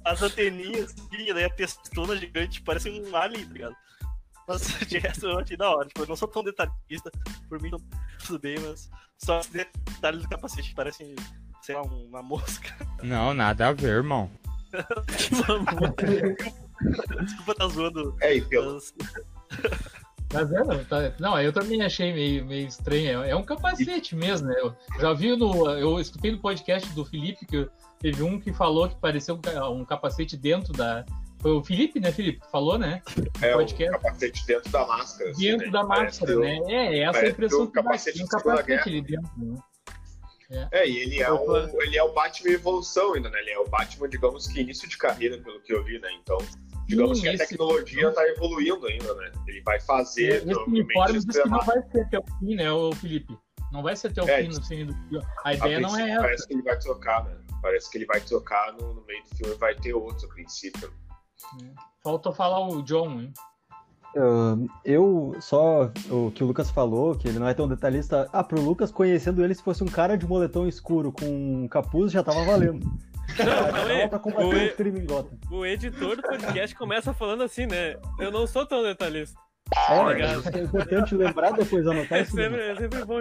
as 0.06 0.22
anteninhas, 0.22 0.94
assim, 0.94 1.34
daí 1.34 1.46
a 1.46 1.50
testona 1.50 2.16
gigante, 2.16 2.62
parece 2.62 2.90
um 2.90 3.16
alien, 3.16 3.46
tá 3.46 3.54
ligado? 3.54 3.76
Mas 4.48 4.62
de 4.88 4.98
resto 4.98 5.28
eu 5.28 5.40
achei 5.40 5.58
da 5.58 5.70
hora. 5.70 5.88
Tipo, 5.88 6.02
eu 6.02 6.08
não 6.08 6.16
sou 6.16 6.28
tão 6.28 6.44
detalhista, 6.44 7.12
por 7.48 7.62
mim 7.62 7.72
tudo 8.26 8.40
bem, 8.40 8.60
mas 8.60 8.90
só 9.18 9.40
esse 9.40 9.52
detalhe 9.52 10.20
do 10.20 10.30
capacete 10.30 10.70
que 10.70 10.76
parece, 10.76 11.16
sei 11.70 11.76
lá, 11.76 11.84
uma 11.84 12.24
mosca. 12.24 12.74
Não, 13.04 13.32
nada 13.32 13.68
a 13.68 13.74
ver, 13.74 13.90
irmão. 13.90 14.28
Desculpa 17.22 17.56
tá 17.56 17.68
zoando. 17.68 18.16
É, 18.22 18.36
Mas 20.34 20.52
é, 20.52 20.64
não, 20.64 20.84
tá- 20.86 21.14
não, 21.20 21.42
eu 21.42 21.52
também 21.52 21.82
achei 21.82 22.14
meio, 22.14 22.46
meio 22.46 22.68
estranho. 22.68 23.24
É, 23.24 23.32
é 23.32 23.36
um 23.36 23.44
capacete 23.44 24.16
mesmo, 24.16 24.48
né? 24.48 24.56
Eu 24.60 24.76
já 25.00 25.12
vi 25.14 25.36
no. 25.36 25.70
Eu 25.72 26.00
escutei 26.00 26.32
no 26.32 26.38
podcast 26.40 26.88
do 26.94 27.04
Felipe 27.06 27.46
que 27.48 27.68
teve 28.00 28.22
um 28.22 28.40
que 28.40 28.54
falou 28.54 28.88
que 28.90 28.96
parecia 28.96 29.34
um, 29.34 29.42
ca- 29.42 29.68
capacete 29.86 30.38
dentro 30.38 30.72
da. 30.74 31.04
Foi 31.40 31.52
o 31.52 31.64
Felipe, 31.64 32.00
né, 32.00 32.12
Felipe? 32.12 32.42
que 32.42 32.52
Falou, 32.52 32.78
né? 32.78 33.02
é 33.42 33.54
pode 33.54 33.74
o 33.74 33.78
que 33.78 33.86
é. 33.86 33.90
capacete 33.90 34.46
dentro 34.46 34.70
da 34.72 34.86
máscara. 34.86 35.32
assim, 35.32 35.42
Dentro 35.42 35.66
né? 35.68 35.72
da 35.72 35.84
máscara, 35.84 36.36
né? 36.36 36.60
É, 36.68 36.74
é 36.76 37.00
essa 37.00 37.10
a 37.10 37.14
parece 37.14 37.32
impressão 37.32 37.68
que 37.68 37.74
dá. 37.74 37.82
capacete 37.84 38.18
Tem 38.18 38.26
um 38.26 38.30
capacete 38.30 38.90
ali 38.90 39.02
dentro, 39.02 39.32
né? 39.38 39.56
É, 40.72 40.88
e 40.88 40.98
ele 40.98 41.22
é, 41.22 41.32
o, 41.32 41.82
ele 41.82 41.98
é 41.98 42.04
o 42.04 42.12
Batman 42.14 42.52
evolução 42.52 43.14
ainda, 43.14 43.30
né? 43.30 43.40
Ele 43.40 43.52
é 43.52 43.60
o 43.60 43.68
Batman, 43.68 44.10
digamos 44.10 44.48
que 44.48 44.62
início 44.62 44.90
de 44.90 44.98
carreira, 44.98 45.38
pelo 45.38 45.62
que 45.62 45.72
eu 45.72 45.84
vi, 45.84 46.00
né? 46.00 46.10
Então, 46.22 46.38
digamos 46.88 47.18
Sim, 47.20 47.24
que 47.24 47.30
a 47.30 47.34
esse- 47.34 47.48
tecnologia 47.50 48.12
tá 48.12 48.28
evoluindo 48.30 48.88
ainda, 48.88 49.14
né? 49.14 49.32
Ele 49.48 49.62
vai 49.62 49.80
fazer, 49.80 50.38
Esse 50.48 50.54
uniforme 50.68 51.14
diz 51.20 51.26
que 51.26 51.48
não 51.50 51.60
vai 51.62 51.82
ser 51.92 52.02
até 52.02 52.18
o 52.20 52.24
fim, 52.40 52.56
né, 52.56 52.72
ô 52.72 52.92
Felipe? 52.94 53.38
Não 53.72 53.84
vai 53.84 53.96
ser 53.96 54.08
até 54.08 54.24
o 54.24 54.28
É, 54.28 54.42
fim 54.42 54.48
no 54.48 54.66
fim 54.66 54.86
do 54.88 54.94
filme. 54.96 55.26
A 55.44 55.50
A 55.50 55.54
ideia 55.54 55.80
não 55.80 55.96
é 55.96 56.10
essa. 56.10 56.22
Parece 56.22 56.48
que 56.48 56.54
ele 56.56 56.64
vai 56.64 56.80
trocar, 56.80 57.24
né? 57.26 57.38
Parece 57.62 57.92
que 57.92 57.98
ele 58.00 58.06
vai 58.06 58.20
trocar 58.22 58.74
no, 58.74 58.94
no 58.96 59.06
meio 59.06 59.24
do 59.26 59.36
filme, 59.38 59.54
vai 59.56 59.76
ter 59.76 59.94
outro 59.94 60.26
a 60.28 60.34
princípio. 60.34 60.92
Falta 62.04 62.32
falar 62.32 62.68
o 62.68 62.82
John, 62.82 63.20
hein? 63.22 63.34
Eu 64.84 65.36
só 65.40 65.92
o 66.10 66.32
que 66.32 66.44
o 66.44 66.48
Lucas 66.48 66.70
falou, 66.70 67.16
que 67.16 67.28
ele 67.28 67.40
não 67.40 67.48
é 67.48 67.54
tão 67.54 67.68
detalhista. 67.68 68.28
Ah, 68.34 68.44
pro 68.44 68.62
Lucas, 68.62 68.92
conhecendo 68.92 69.44
ele, 69.44 69.54
se 69.54 69.64
fosse 69.64 69.84
um 69.84 69.88
cara 69.88 70.18
de 70.18 70.28
moletom 70.28 70.68
escuro 70.68 71.12
com 71.12 71.26
um 71.26 71.68
capuz, 71.68 72.12
já 72.12 72.24
tava 72.24 72.44
valendo. 72.44 72.80
Combater 74.20 74.88
o, 74.88 75.56
o 75.56 75.60
o 75.60 75.66
editor 75.66 76.16
do 76.16 76.24
podcast 76.24 76.76
começa 76.76 77.14
falando 77.14 77.44
assim, 77.44 77.68
né? 77.68 77.96
Eu 78.20 78.32
não 78.32 78.48
sou 78.48 78.66
tão 78.66 78.82
detalhista. 78.82 79.40
É, 79.76 80.60
é 80.60 80.64
importante 80.64 81.16
lembrar 81.16 81.52
depois 81.52 81.86
anotar 81.86 82.20
É 82.20 82.22
isso. 82.22 82.36
mesmo. 82.36 82.56
sempre, 82.56 82.72
é 82.72 82.76
sempre 82.76 83.06
bom. 83.06 83.20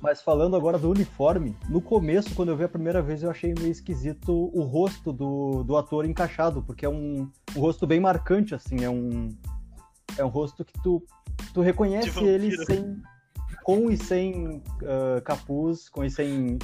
Mas 0.00 0.22
falando 0.22 0.56
agora 0.56 0.78
do 0.78 0.90
uniforme, 0.90 1.56
no 1.68 1.80
começo, 1.80 2.34
quando 2.34 2.50
eu 2.50 2.56
vi 2.56 2.64
a 2.64 2.68
primeira 2.68 3.02
vez, 3.02 3.22
eu 3.22 3.30
achei 3.30 3.54
meio 3.58 3.70
esquisito 3.70 4.50
o 4.54 4.62
rosto 4.62 5.12
do, 5.12 5.62
do 5.62 5.76
ator 5.76 6.04
encaixado, 6.04 6.62
porque 6.62 6.84
é 6.84 6.88
um, 6.88 7.30
um 7.54 7.60
rosto 7.60 7.86
bem 7.86 8.00
marcante, 8.00 8.54
assim, 8.54 8.84
é 8.84 8.90
um, 8.90 9.28
é 10.16 10.24
um 10.24 10.28
rosto 10.28 10.64
que 10.64 10.72
tu, 10.82 11.02
tu 11.52 11.60
reconhece 11.60 12.24
ele 12.24 12.56
sem, 12.64 12.96
com 13.62 13.90
e 13.90 13.96
sem 13.96 14.62
ah, 14.82 15.20
capuz, 15.20 15.88
com 15.88 16.04
e 16.04 16.10
sem 16.10 16.58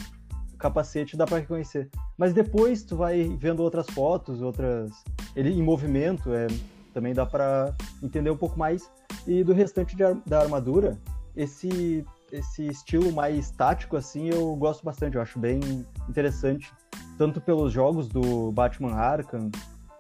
capacete 0.59 1.17
dá 1.17 1.25
pra 1.25 1.39
reconhecer. 1.39 1.89
Mas 2.17 2.35
depois 2.35 2.83
tu 2.83 2.97
vai 2.97 3.37
vendo 3.39 3.63
outras 3.63 3.87
fotos, 3.87 4.43
outras. 4.43 4.91
Ele 5.37 5.51
em 5.51 5.63
movimento, 5.63 6.35
é, 6.35 6.49
também 6.93 7.15
dá 7.15 7.25
pra 7.25 7.75
entender 8.03 8.31
um 8.31 8.37
pouco 8.37 8.59
mais. 8.59 8.91
E 9.27 9.45
do 9.45 9.53
restante 9.53 9.97
de 9.97 10.03
da 10.27 10.41
armadura, 10.41 10.99
esse, 11.37 12.05
esse 12.33 12.67
estilo 12.67 13.13
mais 13.13 13.51
tático, 13.51 13.97
assim, 13.97 14.29
eu 14.29 14.55
gosto 14.57 14.85
bastante, 14.85 15.17
eu 15.17 15.23
acho 15.23 15.39
bem 15.39 15.61
interessante. 16.09 16.73
Tanto 17.17 17.41
pelos 17.41 17.73
jogos 17.73 18.09
do 18.09 18.53
Batman 18.53 18.95
Arkham, 18.95 19.51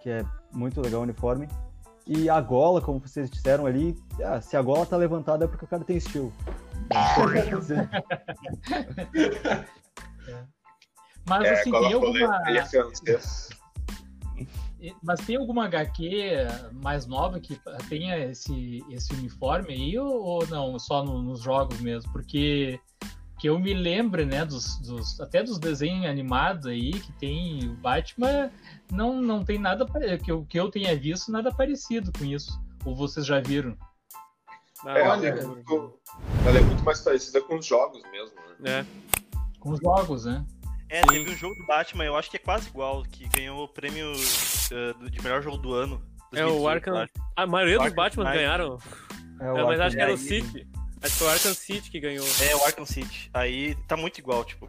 que 0.00 0.10
é 0.10 0.24
muito 0.52 0.80
legal 0.80 1.00
o 1.00 1.04
uniforme. 1.04 1.48
E 2.06 2.30
a 2.30 2.40
gola, 2.40 2.80
como 2.80 3.00
vocês 3.00 3.28
disseram 3.28 3.66
ali, 3.66 3.94
ah, 4.24 4.40
se 4.40 4.56
a 4.56 4.62
gola 4.62 4.86
tá 4.86 4.96
levantada 4.96 5.44
é 5.44 5.48
porque 5.48 5.64
o 5.64 5.68
cara 5.68 5.84
tem 5.84 5.96
estilo. 5.98 6.32
Mas 11.28 11.44
É, 11.44 11.50
assim, 11.52 11.70
tem 11.70 11.92
alguma. 11.92 12.40
Mas 15.02 15.20
tem 15.26 15.36
alguma 15.36 15.64
HQ 15.66 16.36
mais 16.72 17.06
nova 17.06 17.40
que 17.40 17.60
tenha 17.88 18.16
esse, 18.18 18.84
esse 18.90 19.12
uniforme 19.12 19.74
aí 19.74 19.98
ou, 19.98 20.22
ou 20.22 20.46
não, 20.46 20.78
só 20.78 21.04
no- 21.04 21.20
nos 21.22 21.40
jogos 21.40 21.80
mesmo? 21.80 22.12
Porque 22.12 22.78
que 23.40 23.48
eu 23.48 23.58
me 23.58 23.72
lembro, 23.72 24.24
né, 24.26 24.44
dos, 24.44 24.76
dos- 24.80 25.20
até 25.20 25.42
dos 25.42 25.58
desenhos 25.58 26.06
animados 26.06 26.66
aí 26.66 26.90
que 26.92 27.12
tem 27.12 27.68
o 27.68 27.74
Batman, 27.74 28.50
não, 28.90 29.20
não 29.22 29.44
tem 29.44 29.58
nada 29.58 29.86
que 30.18 30.30
eu, 30.30 30.44
que 30.44 30.58
eu 30.58 30.70
tenha 30.70 30.96
visto 30.96 31.30
nada 31.30 31.52
parecido 31.52 32.12
com 32.16 32.24
isso. 32.24 32.60
Ou 32.84 32.94
vocês 32.96 33.24
já 33.26 33.40
viram? 33.40 33.76
Ah, 34.84 34.96
É, 34.98 35.02
ela, 35.02 35.14
olha, 35.16 35.26
é 35.28 35.44
muito, 35.44 35.98
ela 36.46 36.58
é 36.58 36.62
muito 36.62 36.82
mais 36.84 37.00
parecida 37.00 37.40
com 37.42 37.56
os 37.58 37.66
jogos 37.66 38.02
mesmo, 38.12 38.34
né? 38.60 38.80
É. 38.80 39.58
Com 39.60 39.70
os 39.70 39.80
jogos, 39.80 40.24
né? 40.24 40.44
É, 40.90 41.02
teve 41.02 41.30
um 41.30 41.36
jogo 41.36 41.54
do 41.54 41.66
Batman, 41.66 42.04
eu 42.04 42.16
acho 42.16 42.30
que 42.30 42.36
é 42.36 42.40
quase 42.40 42.68
igual, 42.68 43.02
que 43.02 43.28
ganhou 43.28 43.64
o 43.64 43.68
prêmio 43.68 44.12
do- 44.98 45.10
de 45.10 45.22
melhor 45.22 45.42
jogo 45.42 45.56
do 45.58 45.74
ano. 45.74 46.00
É 46.32 46.44
o 46.44 46.48
2018, 46.60 46.66
Arkham. 46.96 47.08
A 47.36 47.46
maioria 47.46 47.78
dos 47.78 47.92
Batman 47.92 48.24
Knight. 48.24 48.38
ganharam. 48.38 48.78
É, 49.40 49.44
É, 49.46 49.52
mas 49.64 49.80
Arkham 49.80 49.86
acho 49.86 49.96
que 49.96 50.02
era 50.02 50.14
o. 50.14 50.18
City. 50.18 50.68
Acho 51.02 51.12
que 51.12 51.18
foi 51.18 51.26
o 51.26 51.30
Arkham 51.30 51.54
City 51.54 51.90
que 51.90 52.00
ganhou. 52.00 52.26
É, 52.42 52.56
o 52.56 52.64
Arkham 52.64 52.84
City. 52.86 53.30
Aí 53.32 53.74
tá 53.86 53.96
muito 53.96 54.18
igual, 54.18 54.44
tipo. 54.44 54.68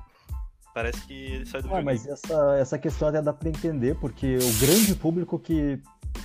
Parece 0.73 1.01
que 1.07 1.13
ele 1.13 1.45
sai 1.45 1.61
do 1.61 1.67
Ah, 1.67 1.71
jogo. 1.71 1.83
mas 1.85 2.05
essa, 2.05 2.57
essa 2.59 2.77
questão 2.77 3.07
até 3.09 3.21
dá 3.21 3.33
pra 3.33 3.49
entender, 3.49 3.95
porque 3.95 4.37
o 4.37 4.59
grande 4.65 4.95
público 4.95 5.39
que, 5.39 5.81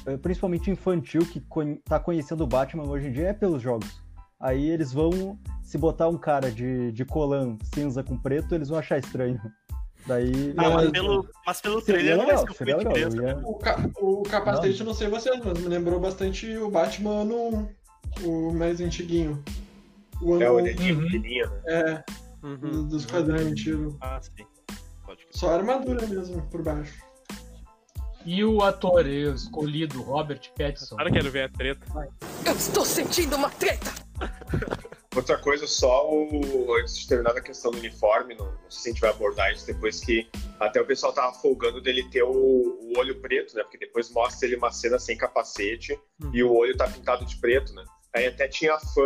eh, 0.06 0.16
principalmente 0.18 0.70
infantil, 0.70 1.22
que 1.26 1.40
con 1.40 1.76
tá 1.76 1.98
conhecendo 1.98 2.44
o 2.44 2.46
Batman 2.46 2.84
hoje 2.84 3.06
em 3.08 3.12
dia 3.12 3.28
é 3.28 3.32
pelos 3.32 3.62
jogos. 3.62 4.02
Aí 4.38 4.68
eles 4.68 4.92
vão, 4.92 5.38
se 5.62 5.78
botar 5.78 6.08
um 6.08 6.18
cara 6.18 6.50
de, 6.52 6.92
de 6.92 7.04
colã 7.06 7.56
cinza 7.74 8.04
com 8.04 8.16
preto, 8.18 8.54
eles 8.54 8.68
vão 8.68 8.78
achar 8.78 8.98
estranho. 8.98 9.40
Daí. 10.06 10.52
Ah, 10.56 10.62
mas 10.62 10.74
mas- 10.74 10.90
pelo, 10.90 11.28
mas 11.46 11.60
pelo 11.60 11.80
trailer 11.82 12.16
não 12.16 12.26
legal, 12.26 12.44
vai 12.44 12.52
um 12.52 12.56
de 12.56 12.64
legal, 12.74 12.96
eu 12.96 13.10
né? 13.10 13.28
ia- 13.30 13.38
O, 13.48 13.54
ca- 13.54 13.90
o 13.98 14.22
capacete, 14.24 14.80
eu 14.80 14.86
não 14.86 14.94
sei 14.94 15.08
vocês, 15.08 15.40
mas 15.42 15.58
me 15.58 15.66
lembrou 15.68 15.98
bastante 15.98 16.54
o 16.58 16.70
Batman 16.70 17.24
no 17.24 17.68
o 18.22 18.52
mais 18.52 18.80
antiguinho. 18.80 19.42
O 20.20 20.34
É 20.40 20.46
ano 20.46 20.54
orelhinha 20.56 20.94
Uhum. 20.94 21.00
pequenininha, 21.02 21.46
né? 21.46 21.62
é, 21.66 22.04
Uhum. 22.46 22.86
dos 22.86 23.06
quadrinhos 23.06 23.60
tiro. 23.60 23.96
Ah, 24.00 24.20
sim. 24.20 24.44
Pode 25.06 25.18
crer. 25.24 25.28
Só 25.38 25.50
a 25.50 25.54
armadura 25.54 26.06
mesmo, 26.06 26.42
por 26.50 26.62
baixo. 26.62 27.02
E 28.26 28.42
o 28.44 28.62
ator 28.62 29.06
eu, 29.06 29.34
escolhido, 29.34 30.00
Robert 30.02 30.40
Pattinson. 30.56 30.96
Claro 30.96 31.10
que 31.12 31.18
quero 31.18 31.30
ver 31.30 31.42
a 31.44 31.48
treta. 31.48 31.86
Eu 32.46 32.52
estou 32.54 32.84
sentindo 32.84 33.36
uma 33.36 33.50
treta! 33.50 33.92
Outra 35.14 35.38
coisa, 35.38 35.66
só 35.66 36.10
o, 36.10 36.74
antes 36.80 36.98
de 36.98 37.06
terminar 37.08 37.36
a 37.36 37.40
questão 37.40 37.70
do 37.70 37.78
uniforme, 37.78 38.34
não, 38.34 38.46
não 38.46 38.70
sei 38.70 38.80
se 38.82 38.88
a 38.88 38.92
gente 38.92 39.00
vai 39.00 39.10
abordar 39.10 39.52
isso 39.52 39.64
depois 39.66 40.00
que 40.00 40.28
até 40.58 40.80
o 40.80 40.86
pessoal 40.86 41.12
tava 41.12 41.32
folgando 41.34 41.80
dele 41.80 42.08
ter 42.10 42.24
o, 42.24 42.30
o 42.32 42.92
olho 42.98 43.20
preto, 43.20 43.54
né? 43.54 43.62
Porque 43.62 43.78
depois 43.78 44.10
mostra 44.10 44.46
ele 44.48 44.56
uma 44.56 44.72
cena 44.72 44.98
sem 44.98 45.16
capacete 45.16 45.96
e 46.32 46.42
o 46.42 46.52
olho 46.52 46.76
tá 46.76 46.88
pintado 46.88 47.24
de 47.24 47.36
preto, 47.36 47.72
né? 47.74 47.84
Aí 48.12 48.26
até 48.26 48.48
tinha 48.48 48.76
fã 48.78 49.04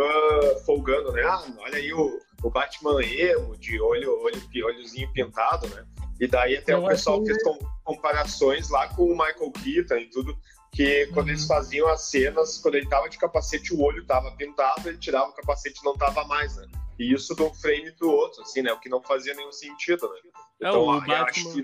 folgando, 0.65 1.11
né? 1.11 1.21
Ah, 1.23 1.43
olha 1.59 1.75
aí 1.77 1.93
o, 1.93 2.19
o 2.43 2.49
Batman 2.49 3.03
emo, 3.03 3.55
de 3.57 3.79
olho, 3.79 4.19
olho, 4.21 4.41
olhozinho 4.65 5.11
pintado, 5.13 5.67
né? 5.67 5.85
E 6.19 6.27
daí 6.27 6.57
até 6.57 6.73
Eu 6.73 6.83
o 6.83 6.87
pessoal 6.87 7.21
achei- 7.21 7.33
fez 7.33 7.43
com- 7.43 7.59
comparações 7.83 8.69
lá 8.69 8.87
com 8.89 9.03
o 9.05 9.09
Michael 9.17 9.51
Keaton 9.63 9.95
e 9.97 10.09
tudo, 10.09 10.35
que 10.71 11.07
quando 11.07 11.25
Uhum. 11.27 11.31
eles 11.33 11.45
faziam 11.45 11.87
as 11.89 12.01
cenas, 12.03 12.57
quando 12.57 12.75
ele 12.75 12.87
tava 12.87 13.09
de 13.09 13.17
capacete, 13.17 13.73
o 13.73 13.81
olho 13.81 14.05
tava 14.05 14.31
pintado, 14.31 14.87
ele 14.89 14.97
tirava 14.97 15.29
o 15.29 15.33
capacete 15.33 15.79
e 15.81 15.85
não 15.85 15.97
tava 15.97 16.23
mais, 16.25 16.55
né? 16.57 16.65
E 16.99 17.13
isso 17.13 17.35
de 17.35 17.41
um 17.41 17.53
frame 17.53 17.91
pro 17.93 18.09
outro, 18.09 18.41
assim, 18.41 18.61
né? 18.61 18.71
O 18.71 18.79
que 18.79 18.89
não 18.89 19.01
fazia 19.01 19.33
nenhum 19.33 19.51
sentido, 19.51 20.07
né? 20.09 20.31
É, 20.61 20.71
o 20.71 20.75
eu 20.75 20.91
acho 20.91 21.07
Batman- 21.07 21.53
que 21.53 21.63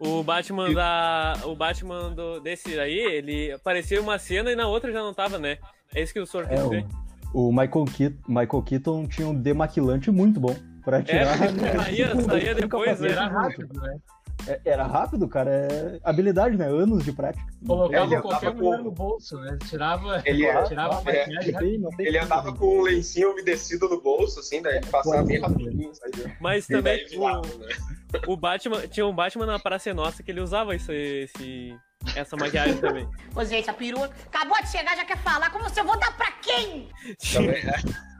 O 0.00 0.22
Batman 0.22 0.70
E- 0.70 0.74
da. 0.74 1.34
O 1.44 1.54
Batman 1.56 2.10
do, 2.12 2.40
desse 2.40 2.78
aí, 2.78 2.98
ele 2.98 3.52
aparecia 3.52 4.00
uma 4.00 4.18
cena 4.18 4.50
e 4.50 4.56
na 4.56 4.66
outra 4.66 4.92
já 4.92 5.00
não 5.00 5.14
tava, 5.14 5.38
né? 5.38 5.58
É 5.94 6.02
isso 6.02 6.12
que 6.12 6.20
o 6.20 6.26
senhor 6.26 6.46
É, 6.50 6.56
dizer. 6.56 6.84
o, 7.32 7.48
o 7.48 7.52
Michael, 7.52 7.84
Keaton, 7.86 8.18
Michael 8.28 8.62
Keaton 8.64 9.06
tinha 9.06 9.28
um 9.28 9.34
demaquilante 9.34 10.10
muito 10.10 10.40
bom 10.40 10.54
pra 10.84 11.00
tirar. 11.02 11.36
saía- 11.38 12.14
saía 12.20 12.54
com 12.54 12.60
depois, 12.60 12.86
capacete. 12.90 13.12
Era 13.12 13.28
rápido, 13.28 13.80
né? 13.80 13.96
É- 14.46 14.60
Era 14.64 14.86
rápido, 14.86 15.26
cara. 15.28 15.50
É 15.50 16.00
habilidade, 16.04 16.56
né? 16.56 16.66
Anos 16.66 17.04
de 17.04 17.12
prática. 17.12 17.44
Colocava 17.66 18.20
qualquer 18.20 18.54
mulher 18.54 18.78
com- 18.78 18.84
no 18.84 18.90
bolso, 18.90 19.38
né? 19.40 19.58
Tirava, 19.68 20.22
Ele 20.24 20.44
é- 20.44 20.62
tirava 20.64 20.96
a 20.98 21.00
é, 21.12 21.26
maquiagem 21.26 21.54
ele 21.98 22.18
andava 22.18 22.50
né? 22.50 22.56
com 22.58 22.78
um 22.78 22.82
lencinho 22.82 23.32
umedecido 23.32 23.88
no 23.88 24.00
bolso, 24.00 24.40
assim, 24.40 24.60
daí 24.62 24.76
ele 24.76 24.86
passava 24.86 25.22
bem 25.22 25.40
rapidinho? 25.40 25.92
Mas 26.40 26.66
também 26.66 27.06
virava, 27.06 27.40
o, 27.40 27.58
né? 27.58 27.68
o 28.28 28.36
Batman. 28.36 28.86
Tinha 28.86 29.06
um 29.06 29.14
Batman 29.14 29.46
na 29.46 29.58
Praça 29.58 29.92
Nossa 29.94 30.22
que 30.22 30.30
ele 30.30 30.40
usava 30.40 30.74
esse, 30.74 30.92
esse- 30.92 31.76
essa 32.14 32.36
maquiagem 32.36 32.76
também. 32.78 33.08
Ô, 33.34 33.44
gente, 33.44 33.68
a 33.70 33.74
perua 33.74 34.10
acabou 34.26 34.60
de 34.62 34.68
chegar, 34.68 34.96
já 34.96 35.04
quer 35.04 35.18
falar. 35.18 35.50
Como 35.50 35.64
você 35.68 35.82
vou 35.82 35.98
dar 35.98 36.16
pra 36.16 36.30
quem? 36.42 36.88
Também 37.32 37.56
é. 37.56 38.14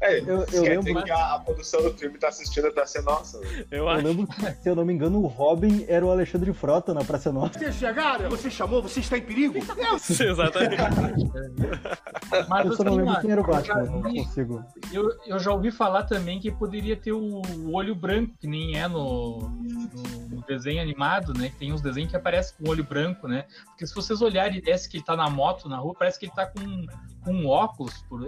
É, 0.00 0.18
Eu- 0.20 0.44
eu 0.52 0.62
lembro- 0.62 1.02
que 1.04 1.10
a, 1.10 1.34
a 1.34 1.38
produção 1.40 1.82
do 1.82 1.92
filme 1.92 2.18
tá 2.18 2.28
assistindo 2.28 2.72
pra 2.72 2.86
ser 2.86 3.02
nossa. 3.02 3.38
Eu 3.70 3.86
Eu 3.86 3.90
lembro 3.96 4.26
que, 4.26 4.50
se 4.62 4.68
eu 4.68 4.74
não 4.74 4.84
me 4.84 4.92
engano, 4.94 5.22
o 5.22 5.26
Robin 5.26 5.84
era 5.88 6.04
o 6.04 6.10
Alexandre 6.10 6.50
Frota 6.54 6.94
na 6.94 7.04
Praça 7.04 7.30
Nossa. 7.30 7.58
Vocês 7.58 7.74
chegaram? 7.74 8.30
Você 8.30 8.50
chamou? 8.50 8.82
Você 8.82 9.00
está 9.00 9.18
em 9.18 9.22
perigo? 9.22 9.58
Exatamente. 10.08 10.76
Mas 12.48 12.66
Eu 12.66 12.76
só 12.76 12.84
não 12.84 12.94
lembro 12.96 13.20
quem 13.20 13.30
era 13.30 13.40
o 13.40 13.46
Batman, 13.46 13.82
não 13.84 14.02
consigo. 14.02 14.64
eu, 14.92 15.08
eu 15.26 15.38
já 15.38 15.52
ouvi 15.52 15.70
falar 15.70 16.04
também 16.04 16.40
que 16.40 16.50
poderia 16.50 16.96
ter 16.96 17.12
o, 17.12 17.42
o 17.42 17.74
olho 17.74 17.94
branco, 17.94 18.34
que 18.40 18.46
nem 18.46 18.76
é 18.78 18.88
no, 18.88 19.38
no- 19.40 20.28
no 20.30 20.42
desenho 20.46 20.80
animado, 20.82 21.32
né? 21.34 21.50
Que 21.50 21.56
tem 21.56 21.72
uns 21.72 21.80
desenhos 21.82 21.93
que 22.08 22.16
aparecem 22.16 22.56
com 22.58 22.64
o 22.68 22.70
olho 22.70 22.84
branco, 22.84 23.26
né? 23.28 23.44
Porque 23.66 23.86
se 23.86 23.94
vocês 23.94 24.20
olharem, 24.20 24.60
parece 24.60 24.88
que 24.88 24.96
ele 24.98 25.04
tá 25.04 25.16
na 25.16 25.30
moto, 25.30 25.68
na 25.68 25.78
rua, 25.78 25.94
parece 25.98 26.18
que 26.18 26.26
ele 26.26 26.32
tá 26.32 26.46
com, 26.46 26.86
com 27.24 27.32
um 27.32 27.46
óculos. 27.48 27.94
por- 28.08 28.20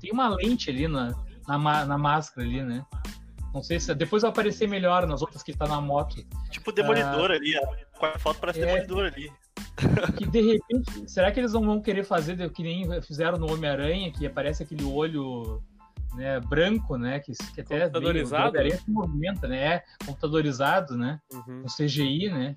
tem 0.00 0.10
uma 0.12 0.28
lente 0.28 0.70
ali 0.70 0.88
na, 0.88 1.14
na, 1.46 1.84
na 1.84 1.98
máscara 1.98 2.46
ali, 2.46 2.62
né? 2.62 2.84
Não 3.52 3.62
sei 3.62 3.80
se 3.80 3.92
depois 3.94 4.22
vai 4.22 4.30
aparecer 4.30 4.68
melhor 4.68 5.06
nas 5.06 5.20
outras 5.22 5.42
que 5.42 5.50
ele 5.50 5.58
tá 5.58 5.66
na 5.66 5.80
moto. 5.80 6.16
Tipo 6.50 6.70
Demolidor 6.72 7.30
ali, 7.32 7.56
a 7.56 7.66
quarta 7.98 8.18
foto 8.18 8.38
parece 8.40 8.62
É. 8.62 8.66
Demolidor 8.66 9.06
ali. 9.06 9.30
Que 10.16 10.26
de 10.26 10.40
repente, 10.40 11.10
será 11.10 11.32
que 11.32 11.40
eles 11.40 11.52
não 11.52 11.62
vão 11.64 11.80
querer 11.80 12.04
fazer 12.04 12.50
que 12.50 12.62
nem 12.62 13.00
fizeram 13.02 13.38
no 13.38 13.52
Homem-Aranha, 13.52 14.12
que 14.12 14.26
aparece 14.26 14.62
aquele 14.62 14.84
olho 14.84 15.62
né, 16.14 16.38
branco, 16.40 16.96
né? 16.96 17.18
Que, 17.20 17.32
que 17.32 17.60
até 17.60 17.80
Computadorizado? 17.80 18.52
se 18.78 18.90
movimenta, 18.90 19.48
né? 19.48 19.58
É 19.76 19.84
computadorizado, 20.04 20.96
né? 20.96 21.18
Uhum. 21.32 21.62
No 21.62 21.66
CGI, 21.66 22.28
né? 22.30 22.56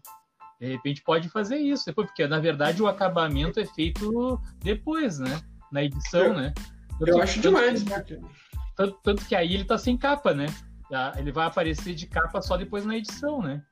De 0.60 0.68
repente 0.68 1.02
pode 1.02 1.28
fazer 1.30 1.58
isso 1.58 1.86
depois, 1.86 2.08
porque 2.08 2.26
na 2.28 2.40
verdade 2.40 2.82
o 2.82 2.88
acabamento 2.88 3.60
é 3.60 3.66
feito 3.66 4.40
depois, 4.60 5.20
né? 5.20 5.42
Na 5.72 5.84
edição, 5.84 6.26
Eu- 6.28 6.34
né? 6.36 6.54
Eu 7.00 7.06
Tanto- 7.08 7.22
acho 7.22 7.34
tanto 7.42 7.56
demais, 7.56 7.84
que- 7.84 7.90
né? 7.90 8.30
Tanto, 8.76 9.00
tanto 9.04 9.26
que 9.26 9.36
aí 9.36 9.54
ele 9.54 9.66
tá 9.66 9.78
sem 9.78 9.98
capa, 9.98 10.34
né? 10.34 10.46
Ah, 10.92 11.14
Ele 11.18 11.32
vai 11.32 11.48
aparecer 11.48 11.96
de 11.96 12.06
capa 12.06 12.42
só 12.42 12.56
depois 12.56 12.86
na 12.86 12.96
edição, 12.96 13.42
né? 13.42 13.64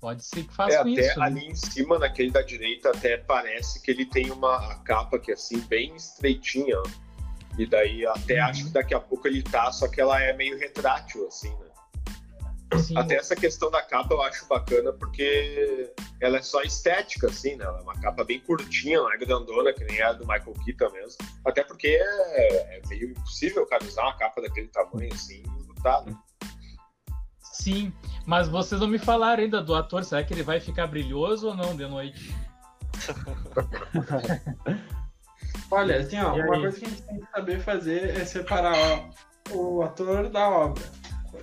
Pode 0.00 0.24
ser 0.24 0.44
que 0.44 0.50
É, 0.50 0.52
façam 0.52 0.80
até 0.82 0.90
isso. 0.90 1.18
né? 1.18 1.24
ali 1.26 1.46
em 1.46 1.54
cima, 1.54 1.98
naquele 1.98 2.30
da 2.30 2.42
direita, 2.42 2.90
até 2.90 3.16
parece 3.16 3.82
que 3.82 3.90
ele 3.90 4.04
tem 4.04 4.30
uma 4.30 4.76
capa 4.84 5.18
que 5.18 5.30
é 5.30 5.34
assim, 5.34 5.58
bem 5.60 5.96
estreitinha. 5.96 6.76
E 7.58 7.66
daí 7.66 8.06
até 8.06 8.38
Uhum. 8.40 8.46
acho 8.48 8.64
que 8.66 8.70
daqui 8.70 8.94
a 8.94 9.00
pouco 9.00 9.26
ele 9.26 9.42
tá, 9.42 9.72
só 9.72 9.88
que 9.88 9.98
ela 10.00 10.20
é 10.22 10.32
meio 10.36 10.58
retrátil, 10.58 11.26
assim, 11.26 11.48
né? 11.50 11.65
Sim. 12.74 12.98
Até 12.98 13.14
essa 13.14 13.36
questão 13.36 13.70
da 13.70 13.80
capa 13.80 14.12
eu 14.12 14.20
acho 14.22 14.46
bacana 14.48 14.92
porque 14.92 15.92
ela 16.20 16.38
é 16.38 16.42
só 16.42 16.62
estética, 16.62 17.28
assim, 17.28 17.54
né? 17.54 17.64
Ela 17.64 17.78
é 17.78 17.82
uma 17.82 17.94
capa 18.00 18.24
bem 18.24 18.40
curtinha, 18.40 18.98
não 18.98 19.12
é 19.12 19.16
grandona, 19.16 19.72
que 19.72 19.84
nem 19.84 20.02
a 20.02 20.12
do 20.12 20.26
Michael 20.26 20.52
Keaton 20.64 20.90
mesmo. 20.90 21.18
Até 21.44 21.62
porque 21.62 21.86
é, 21.88 22.78
é 22.78 22.82
meio 22.88 23.10
impossível, 23.10 23.64
cara, 23.66 23.84
usar 23.84 24.02
uma 24.02 24.16
capa 24.16 24.42
daquele 24.42 24.66
tamanho, 24.68 25.12
assim, 25.12 25.44
e 25.44 25.68
lutar, 25.68 26.04
né? 26.04 26.16
Sim, 27.40 27.92
mas 28.26 28.48
vocês 28.48 28.80
não 28.80 28.88
me 28.88 28.98
falaram 28.98 29.42
ainda 29.42 29.62
do 29.62 29.74
ator. 29.74 30.04
Será 30.04 30.24
que 30.24 30.34
ele 30.34 30.42
vai 30.42 30.60
ficar 30.60 30.88
brilhoso 30.88 31.48
ou 31.48 31.54
não 31.54 31.76
de 31.76 31.86
noite? 31.86 32.34
Olha, 35.70 35.98
assim, 35.98 36.18
ó, 36.20 36.34
uma 36.34 36.46
coisa 36.46 36.78
que 36.78 36.84
a 36.84 36.88
gente 36.88 37.02
tem 37.02 37.20
que 37.20 37.30
saber 37.30 37.60
fazer 37.60 38.16
é 38.16 38.24
separar 38.24 38.76
ó, 38.76 39.10
o 39.54 39.82
ator 39.82 40.28
da 40.28 40.48
obra. 40.48 40.82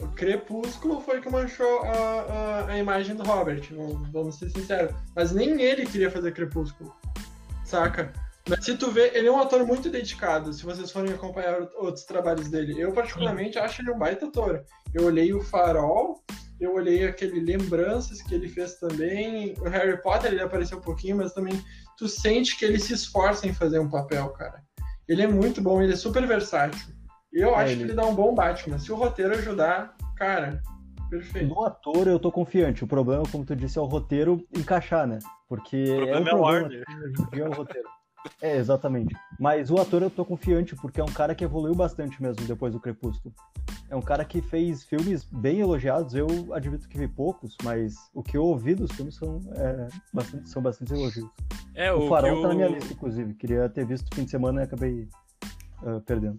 O 0.01 0.07
Crepúsculo 0.09 1.01
foi 1.01 1.21
que 1.21 1.29
manchou 1.29 1.81
a, 1.83 1.91
a, 1.91 2.67
a 2.71 2.77
imagem 2.77 3.15
do 3.15 3.23
Robert, 3.23 3.62
vamos- 4.12 4.35
ser 4.38 4.50
sinceros. 4.50 4.93
Mas 5.15 5.31
nem 5.31 5.62
ele 5.62 5.85
queria 5.85 6.09
fazer 6.12 6.33
Crepúsculo, 6.33 6.93
saca? 7.65 8.12
Mas 8.50 8.65
se 8.65 8.75
tu 8.75 8.91
vê, 8.91 9.12
ele 9.13 9.27
é 9.27 9.31
um 9.31 9.39
ator 9.39 9.65
muito 9.65 9.89
dedicado, 9.89 10.51
se 10.51 10.63
vocês 10.65 10.91
forem 10.91 11.13
acompanhar 11.13 11.62
outros 11.77 12.03
trabalhos 12.03 12.50
dele. 12.50 12.75
Eu, 12.77 12.91
particularmente, 12.91 13.57
acho 13.57 13.81
ele 13.81 13.91
um 13.91 13.97
baita 13.97 14.25
ator. 14.25 14.65
Eu 14.93 15.05
olhei 15.05 15.33
o 15.33 15.41
Farol, 15.41 16.21
eu 16.59 16.73
olhei 16.75 17.05
aquele 17.07 17.39
Lembranças 17.39 18.21
que 18.21 18.35
ele 18.35 18.50
fez 18.50 18.75
também. 18.75 19.53
O 19.59 19.69
Harry 19.69 20.01
Potter, 20.01 20.33
ele 20.33 20.41
apareceu 20.41 20.77
um 20.77 20.81
pouquinho, 20.81 21.17
mas 21.17 21.33
também 21.33 21.53
tu 21.97 22.09
sente 22.09 22.57
que 22.57 22.65
ele 22.65 22.79
se 22.79 22.93
esforça 22.93 23.47
em 23.47 23.53
fazer 23.53 23.79
um 23.79 23.89
papel, 23.89 24.29
cara. 24.31 24.62
Ele 25.07 25.21
é 25.21 25.27
muito 25.27 25.62
bom, 25.62 25.81
ele 25.81 25.93
é 25.93 25.97
super 25.97 26.25
versátil. 26.27 26.93
Eu 27.33 27.49
É, 27.49 27.55
acho 27.55 27.71
ele- 27.71 27.77
que 27.77 27.83
ele 27.87 27.93
dá 27.93 28.05
um 28.05 28.13
bom 28.15 28.33
Batman. 28.33 28.77
Se 28.77 28.91
o 28.91 28.95
roteiro 28.95 29.33
ajudar, 29.33 29.95
cara, 30.15 30.61
perfeito. 31.09 31.47
No 31.53 31.65
ator 31.65 32.07
eu 32.07 32.19
tô 32.19 32.31
confiante. 32.31 32.83
O 32.83 32.87
problema, 32.87 33.23
como 33.31 33.43
tu 33.43 33.55
disse, 33.55 33.77
é 33.77 33.81
o 33.81 33.85
roteiro 33.85 34.45
encaixar, 34.55 35.07
né? 35.07 35.19
Porque 35.49 35.75
O 35.75 36.03
é 36.03 36.11
problema 36.11 36.29
é 36.29 36.33
o 36.33 36.37
problema 36.37 36.67
em 36.67 37.29
dia 37.31 37.43
é 37.43 37.49
o 37.49 37.53
roteiro. 37.53 37.87
É, 38.41 38.55
exatamente. 38.55 39.13
Mas 39.37 39.69
o 39.69 39.77
ator 39.77 40.01
eu 40.01 40.09
tô 40.09 40.23
confiante, 40.23 40.75
porque 40.77 41.01
é 41.01 41.03
um 41.03 41.11
cara 41.11 41.35
que 41.35 41.43
evoluiu 41.43 41.75
bastante 41.75 42.21
mesmo 42.21 42.45
depois 42.45 42.71
do 42.71 42.79
Crepúsculo. 42.79 43.33
É 43.89 43.95
um 43.97 44.01
cara 44.01 44.23
que 44.23 44.41
fez 44.41 44.83
filmes 44.85 45.25
bem 45.25 45.59
elogiados. 45.59 46.15
Eu 46.15 46.27
admito 46.53 46.87
que 46.87 46.97
vi 46.97 47.07
poucos, 47.07 47.57
mas 47.63 47.95
o 48.13 48.23
que 48.23 48.37
eu 48.37 48.43
ouvi 48.45 48.75
dos 48.75 48.91
filmes 48.93 49.15
são, 49.15 49.41
é, 49.55 49.87
bastante, 50.13 50.47
são 50.47 50.61
bastante 50.61 50.93
elogios. 50.93 51.29
É, 51.75 51.91
o 51.91 52.05
o, 52.05 52.07
Farol 52.07 52.37
que 52.37 52.41
tá 52.43 52.47
na 52.47 52.55
minha 52.55 52.69
o, 52.69 52.73
lista, 52.73 52.93
inclusive. 52.93 53.33
Queria 53.33 53.67
ter 53.67 53.85
visto 53.85 54.09
no 54.09 54.15
fim 54.15 54.23
de 54.23 54.31
semana 54.31 54.61
e 54.61 54.63
acabei 54.63 55.07
ah, 55.85 55.99
perdendo. 56.05 56.37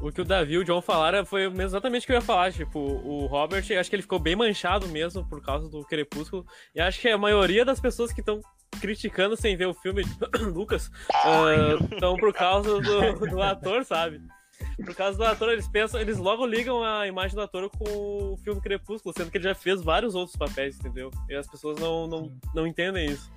O 0.00 0.10
que 0.10 0.20
o 0.20 0.24
Davi 0.24 0.54
e 0.54 0.58
o 0.58 0.64
John 0.64 0.80
falaram 0.80 1.24
foi 1.24 1.44
exatamente 1.62 2.04
o 2.04 2.06
que 2.06 2.12
eu 2.12 2.16
ia 2.16 2.22
falar. 2.22 2.52
Tipo, 2.52 2.78
o 2.78 3.26
Robert, 3.26 3.64
acho 3.78 3.90
que 3.90 3.96
ele 3.96 4.02
ficou 4.02 4.18
bem 4.18 4.34
manchado 4.34 4.88
mesmo 4.88 5.24
por 5.28 5.42
causa 5.42 5.68
do 5.68 5.84
Crepúsculo. 5.84 6.44
E 6.74 6.80
acho 6.80 7.00
que 7.00 7.08
a 7.08 7.18
maioria 7.18 7.64
das 7.64 7.80
pessoas 7.80 8.12
que 8.12 8.20
estão 8.20 8.40
criticando 8.80 9.36
sem 9.36 9.56
ver 9.56 9.66
o 9.66 9.74
filme, 9.74 10.02
Lucas, 10.52 10.90
estão 11.92 12.16
por 12.16 12.32
causa 12.32 12.80
do, 12.80 13.26
do 13.26 13.42
ator, 13.42 13.84
sabe? 13.84 14.20
Por 14.76 14.94
causa 14.94 15.18
do 15.18 15.24
ator, 15.24 15.50
eles 15.50 15.68
pensam, 15.68 16.00
eles 16.00 16.18
logo 16.18 16.46
ligam 16.46 16.82
a 16.82 17.06
imagem 17.06 17.34
do 17.34 17.42
ator 17.42 17.68
com 17.70 18.32
o 18.32 18.36
filme 18.38 18.60
Crepúsculo, 18.60 19.14
sendo 19.16 19.30
que 19.30 19.36
ele 19.36 19.44
já 19.44 19.54
fez 19.54 19.82
vários 19.82 20.14
outros 20.14 20.36
papéis, 20.36 20.78
entendeu? 20.78 21.10
E 21.28 21.34
as 21.34 21.46
pessoas 21.46 21.78
não, 21.78 22.06
não, 22.06 22.32
não 22.54 22.66
entendem 22.66 23.06
isso. 23.06 23.30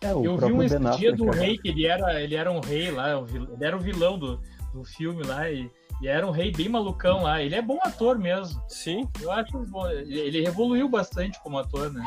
É, 0.00 0.14
o 0.14 0.24
Eu 0.24 0.36
vi 0.36 0.52
um 0.52 0.62
esse 0.62 0.78
dia 0.98 1.12
do 1.12 1.30
rei, 1.30 1.56
que 1.56 1.68
ele 1.68 1.86
era, 1.86 2.20
ele 2.20 2.34
era 2.34 2.50
um 2.50 2.60
rei 2.60 2.90
lá, 2.90 3.18
ele 3.18 3.64
era 3.64 3.76
o 3.76 3.80
vilão 3.80 4.18
do, 4.18 4.40
do 4.74 4.84
filme 4.84 5.22
lá, 5.22 5.48
e, 5.48 5.70
e 6.02 6.08
era 6.08 6.26
um 6.26 6.30
rei 6.30 6.50
bem 6.50 6.68
malucão 6.68 7.22
lá. 7.22 7.40
Ele 7.40 7.54
é 7.54 7.62
bom 7.62 7.78
ator 7.82 8.18
mesmo. 8.18 8.60
Sim. 8.68 9.08
Eu 9.20 9.30
acho 9.30 9.56
bom. 9.66 9.88
Ele 9.88 10.44
evoluiu 10.44 10.88
bastante 10.88 11.40
como 11.42 11.58
ator, 11.58 11.92
né? 11.92 12.06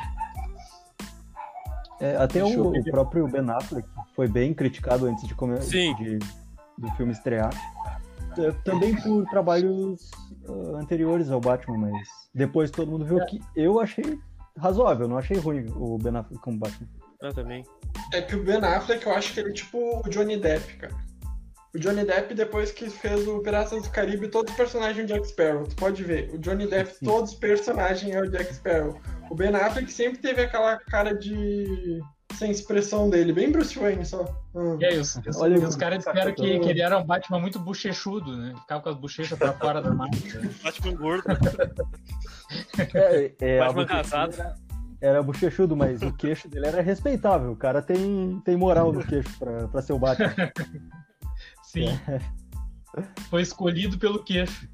É, 2.00 2.16
até 2.18 2.44
o, 2.44 2.70
o 2.70 2.84
próprio 2.84 3.28
Ben 3.28 3.50
Affleck 3.50 3.88
foi 4.16 4.28
bem 4.28 4.54
criticado 4.54 5.08
antes 5.08 5.28
de, 5.28 5.34
come... 5.34 5.60
Sim. 5.62 5.96
de- 5.96 6.20
do 6.78 6.92
filme 6.96 7.12
estrear. 7.12 7.50
Também 8.64 8.96
por 9.02 9.26
trabalhos 9.30 10.12
ah, 10.48 10.78
anteriores 10.78 11.32
ao 11.32 11.42
Batman, 11.42 11.90
mas 11.90 12.08
depois 12.36 12.70
todo 12.70 12.92
mundo 12.92 13.04
viu 13.04 13.26
que 13.26 13.42
eu 13.56 13.80
achei 13.80 14.20
razoável, 14.56 15.08
não 15.08 15.18
achei 15.18 15.38
ruim 15.38 15.66
o 15.76 15.98
Ben 15.98 16.16
Affleck 16.16 16.40
como 16.44 16.60
Batman. 16.60 16.88
Eu 17.20 17.34
também. 17.34 17.64
É 18.14 18.22
que 18.22 18.36
o 18.36 18.44
Ben 18.44 18.58
Affleck, 18.58 19.04
eu 19.08 19.14
acho 19.16 19.34
que 19.34 19.40
ele 19.40 19.50
é 19.50 19.54
tipo 19.54 20.02
o 20.06 20.10
Johnny 20.10 20.38
Depp, 20.38 20.78
cara. 20.78 21.07
O 21.78 21.80
Johnny 21.80 22.04
Depp, 22.04 22.34
depois 22.34 22.72
que 22.72 22.90
fez 22.90 23.28
o 23.28 23.40
Piratas 23.40 23.84
do 23.84 23.90
Caribe, 23.92 24.30
todos 24.30 24.52
os 24.52 24.58
personagens 24.58 25.06
do 25.06 25.14
Jack 25.14 25.28
Sparrow. 25.28 25.64
Tu 25.68 25.76
pode 25.76 26.04
ver. 26.04 26.32
O 26.34 26.40
Johnny 26.40 26.66
Depp, 26.66 27.06
todos 27.06 27.34
os 27.34 27.38
personagens 27.38 28.16
é 28.16 28.20
o 28.20 28.28
Jack 28.32 28.52
Sparrow. 28.56 29.00
O 29.30 29.36
Ben 29.36 29.56
Affleck 29.56 29.92
sempre 29.92 30.18
teve 30.18 30.42
aquela 30.42 30.78
cara 30.78 31.14
de. 31.14 32.02
sem 32.34 32.50
expressão 32.50 33.12
dele, 33.12 33.32
bem 33.32 33.52
Bruce 33.52 33.78
Wayne 33.78 34.04
só. 34.04 34.26
Hum. 34.56 34.78
E 34.80 34.86
aí, 34.86 34.98
os, 34.98 35.18
os, 35.18 35.38
Olha, 35.38 35.60
os 35.60 35.76
caras 35.76 36.00
disseram 36.00 36.34
que, 36.34 36.60
que 36.60 36.70
ele 36.70 36.82
era 36.82 36.98
um 36.98 37.06
Batman 37.06 37.40
muito 37.40 37.60
bochechudo, 37.60 38.36
né? 38.36 38.56
Ficava 38.62 38.82
com 38.82 38.90
as 38.90 38.96
bochechas 38.96 39.38
pra 39.38 39.54
fora 39.54 39.80
da 39.80 39.94
máscara. 39.94 40.50
Batman 40.64 40.96
gordo. 40.96 41.26
É, 42.96 43.34
é, 43.40 43.60
a 43.60 43.66
Batman 43.66 43.86
casado. 43.86 44.34
Era, 44.34 44.56
era 45.00 45.22
bochechudo, 45.22 45.78
mas 45.78 46.02
o 46.02 46.12
queixo 46.12 46.50
dele 46.50 46.66
era 46.66 46.82
respeitável. 46.82 47.52
O 47.52 47.56
cara 47.56 47.84
tem, 47.84 48.42
tem 48.44 48.58
moral 48.58 48.92
no 48.92 49.06
queixo 49.06 49.38
pra, 49.38 49.68
pra 49.68 49.82
ser 49.84 49.94
o 49.94 50.00
Batman. 50.00 50.34
Sim. 51.68 51.88
Foi 53.30 53.42
escolhido 53.42 53.98
pelo 53.98 54.24
queixo. 54.24 54.68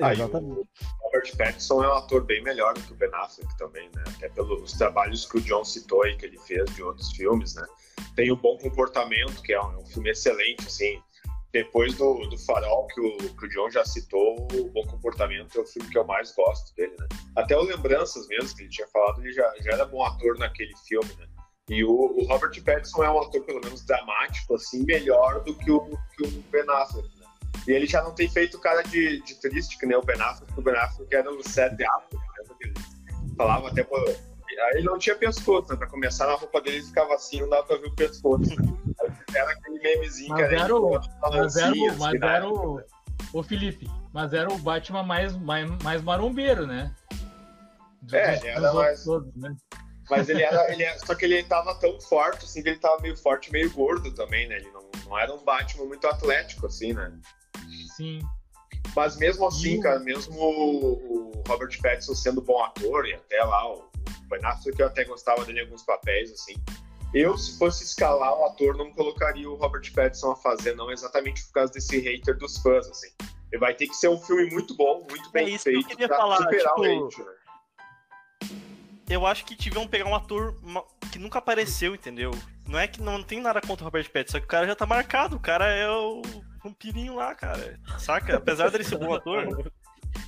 Aí, 0.00 0.14
Exatamente. 0.14 0.60
o 0.60 0.68
Robert 1.02 1.36
Pattinson 1.36 1.82
é 1.82 1.88
um 1.88 1.94
ator 1.94 2.24
bem 2.24 2.42
melhor 2.42 2.74
do 2.74 2.80
que 2.82 2.92
o 2.92 2.96
Ben 2.96 3.10
Affleck 3.12 3.56
também, 3.58 3.90
né? 3.94 4.04
Até 4.06 4.28
pelos 4.28 4.72
trabalhos 4.74 5.26
que 5.26 5.38
o 5.38 5.40
John 5.40 5.64
citou 5.64 6.02
aí, 6.04 6.16
que 6.16 6.26
ele 6.26 6.38
fez 6.38 6.72
de 6.74 6.82
outros 6.82 7.10
filmes, 7.12 7.54
né? 7.56 7.66
Tem 8.14 8.30
o 8.30 8.36
Bom 8.36 8.56
Comportamento, 8.58 9.42
que 9.42 9.52
é 9.52 9.60
um, 9.60 9.72
é 9.72 9.76
um 9.78 9.86
filme 9.86 10.10
excelente, 10.10 10.66
assim. 10.66 11.02
Depois 11.52 11.94
do, 11.94 12.26
do 12.28 12.38
Farol, 12.38 12.86
que 12.88 13.00
o, 13.00 13.16
que 13.16 13.46
o 13.46 13.48
John 13.48 13.70
já 13.70 13.84
citou, 13.84 14.46
o 14.52 14.70
Bom 14.70 14.86
Comportamento 14.86 15.58
é 15.58 15.60
o 15.60 15.66
filme 15.66 15.88
que 15.88 15.98
eu 15.98 16.04
mais 16.04 16.32
gosto 16.34 16.74
dele, 16.76 16.94
né? 16.98 17.08
Até 17.36 17.56
o 17.56 17.62
Lembranças 17.62 18.28
mesmo, 18.28 18.54
que 18.56 18.62
ele 18.62 18.70
tinha 18.70 18.88
falado, 18.88 19.20
ele 19.20 19.32
já, 19.32 19.52
já 19.60 19.72
era 19.72 19.84
bom 19.86 20.04
ator 20.04 20.38
naquele 20.38 20.74
filme, 20.86 21.12
né? 21.18 21.26
E 21.70 21.82
o, 21.82 21.90
o 21.90 22.26
Robert 22.26 22.52
Pattinson 22.62 23.04
é 23.04 23.10
um 23.10 23.20
ator, 23.22 23.40
pelo 23.42 23.60
menos, 23.64 23.82
dramático, 23.86 24.54
assim, 24.54 24.84
melhor 24.84 25.42
do 25.44 25.54
que 25.54 25.70
o, 25.70 25.80
que 26.14 26.22
o 26.26 26.30
Ben 26.52 26.64
Affleck, 26.68 27.08
né? 27.18 27.26
E 27.66 27.72
ele 27.72 27.86
já 27.86 28.02
não 28.02 28.12
tem 28.14 28.28
feito 28.28 28.58
cara 28.60 28.82
de, 28.82 29.22
de 29.22 29.34
triste, 29.40 29.78
que 29.78 29.86
nem 29.86 29.96
o 29.96 30.02
Ben 30.02 30.20
Affleck, 30.20 30.52
porque 30.52 30.60
o 30.60 30.64
Ben 30.64 30.76
Affleck 30.80 31.14
era 31.14 31.32
o 31.32 31.42
Seth 31.48 31.72
Apple, 31.80 32.18
né? 32.18 32.54
Ele 32.60 32.74
falava 33.36 33.68
até, 33.68 33.82
pô, 33.82 33.96
ele 34.74 34.82
não 34.82 34.98
tinha 34.98 35.16
pescoço, 35.16 35.70
né? 35.72 35.76
Pra 35.78 35.86
começar, 35.86 36.26
na 36.26 36.34
roupa 36.34 36.60
dele 36.60 36.76
ele 36.76 36.84
ficava 36.86 37.14
assim, 37.14 37.40
não 37.40 37.48
dava 37.48 37.62
pra 37.66 37.76
ver 37.78 37.86
o 37.86 37.94
pescoço. 37.94 38.50
Era 39.34 39.50
aquele 39.52 39.78
memezinho 39.80 40.28
Mas 40.30 40.38
que 40.48 40.54
era 40.54 40.64
era 40.64 40.76
o- 40.76 40.90
Mas 40.90 41.06
era, 41.06 41.18
balancinhas, 41.20 41.96
o, 41.96 41.98
mas 41.98 42.12
que 42.12 42.18
na 42.18 42.36
era 42.36 42.48
o, 42.48 42.76
né? 42.76 42.84
o 43.32 43.42
Felipe, 43.42 43.90
mas 44.12 44.32
era 44.34 44.52
o 44.52 44.58
Batman 44.58 45.02
mais, 45.02 45.34
mais, 45.36 45.68
mais 45.82 46.02
marombeiro, 46.02 46.66
né? 46.66 46.94
Dos- 48.02 48.12
É, 48.12 48.34
dos 48.36 48.44
era 48.44 48.72
mais- 48.74 49.02
todos, 49.02 49.34
né? 49.34 49.56
Mas 50.10 50.28
ele 50.28 50.42
era, 50.42 50.70
ele 50.72 50.82
era- 50.82 50.98
só 50.98 51.14
que 51.14 51.24
ele 51.24 51.42
tava 51.44 51.74
tão 51.76 52.00
forte, 52.00 52.44
assim, 52.44 52.62
que 52.62 52.68
ele 52.68 52.78
tava 52.78 53.00
meio 53.00 53.16
forte, 53.16 53.50
meio 53.50 53.70
gordo 53.72 54.12
também, 54.14 54.46
né? 54.48 54.56
Ele 54.56 54.70
não, 54.70 54.88
não 55.06 55.18
era 55.18 55.32
um 55.34 55.42
Batman 55.44 55.86
muito 55.86 56.06
atlético, 56.06 56.66
assim, 56.66 56.92
né? 56.92 57.12
Sim. 57.96 58.20
Mas 58.94 59.16
mesmo 59.16 59.46
assim, 59.46 59.74
E 59.74 59.78
o- 59.78 59.82
cara, 59.82 59.98
mesmo 60.00 60.38
o, 60.38 61.30
o 61.38 61.42
Robert 61.48 61.76
Pattinson 61.82 62.14
sendo 62.14 62.40
bom 62.40 62.62
ator, 62.62 63.06
e 63.06 63.14
até 63.14 63.42
lá 63.42 63.72
o, 63.72 63.78
o 63.78 64.28
Ben 64.28 64.44
Affleck, 64.44 64.78
eu 64.78 64.86
até 64.86 65.04
gostava 65.04 65.44
dele 65.44 65.60
em 65.60 65.64
alguns 65.64 65.82
papéis, 65.82 66.30
assim. 66.32 66.54
Eu, 67.12 67.36
se 67.38 67.56
fosse 67.58 67.84
escalar 67.84 68.36
o 68.38 68.44
ator, 68.44 68.76
não 68.76 68.92
colocaria 68.92 69.48
o 69.48 69.54
Robert 69.54 69.90
Pattinson 69.94 70.32
a 70.32 70.36
fazer, 70.36 70.74
não 70.74 70.90
exatamente 70.90 71.44
por 71.46 71.52
causa 71.52 71.72
desse 71.72 71.98
hater 71.98 72.36
dos 72.36 72.58
fãs, 72.58 72.86
assim. 72.88 73.08
Ele 73.52 73.60
vai 73.60 73.72
ter 73.74 73.86
que 73.86 73.94
ser 73.94 74.08
um 74.08 74.18
filme 74.20 74.50
muito 74.50 74.74
bom, 74.76 75.06
muito 75.08 75.30
bem 75.30 75.46
É 75.46 75.50
isso 75.50 75.64
que 75.64 75.70
eu 75.70 75.74
feito 75.74 75.88
queria 75.88 76.08
pra 76.08 76.16
falar, 76.16 76.36
superar 76.38 76.74
o 76.76 76.82
tipo, 76.82 77.06
hate, 77.06 77.22
né? 77.22 77.32
Eu 79.08 79.26
acho 79.26 79.44
que 79.44 79.54
tiveram 79.54 79.86
pegar 79.86 80.06
um 80.06 80.14
ator 80.14 80.56
que 81.12 81.18
nunca 81.18 81.38
apareceu, 81.38 81.94
entendeu? 81.94 82.30
Não 82.66 82.78
é 82.78 82.86
que 82.86 83.02
não 83.02 83.22
tem 83.22 83.40
nada 83.40 83.60
contra 83.60 83.84
o 83.84 83.86
Robert 83.86 84.10
Pattinson, 84.10 84.32
só 84.32 84.40
que 84.40 84.46
o 84.46 84.48
cara 84.48 84.66
já 84.66 84.74
tá 84.74 84.86
marcado. 84.86 85.36
O 85.36 85.40
cara 85.40 85.66
é 85.66 85.88
o 85.90 86.22
vampirinho 86.62 87.16
lá, 87.16 87.34
cara. 87.34 87.78
Saca? 87.98 88.36
Apesar 88.36 88.70
dele 88.70 88.84
ser 88.84 88.96
um 88.96 89.00
bom 89.00 89.14
ator, 89.14 89.70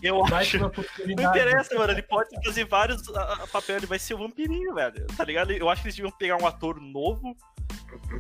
eu 0.03 0.23
acho. 0.25 0.59
Batman 0.59 0.71
por 0.71 0.87
Não 1.07 1.31
interessa, 1.31 1.75
mano. 1.75 1.93
Ele 1.93 2.03
pode 2.03 2.29
fazer 2.45 2.65
vários 2.65 3.09
a, 3.15 3.45
a 3.45 3.47
papel, 3.47 3.77
ele 3.77 3.87
vai 3.87 3.99
ser 3.99 4.15
o 4.15 4.19
vampirinho, 4.19 4.75
velho. 4.75 5.07
Tá 5.17 5.25
ligado? 5.25 5.53
Eu 5.53 5.69
acho 5.69 5.83
que 5.83 5.89
eles 5.89 5.97
deviam 5.97 6.13
pegar 6.13 6.37
um 6.37 6.47
ator 6.47 6.81
novo, 6.81 7.35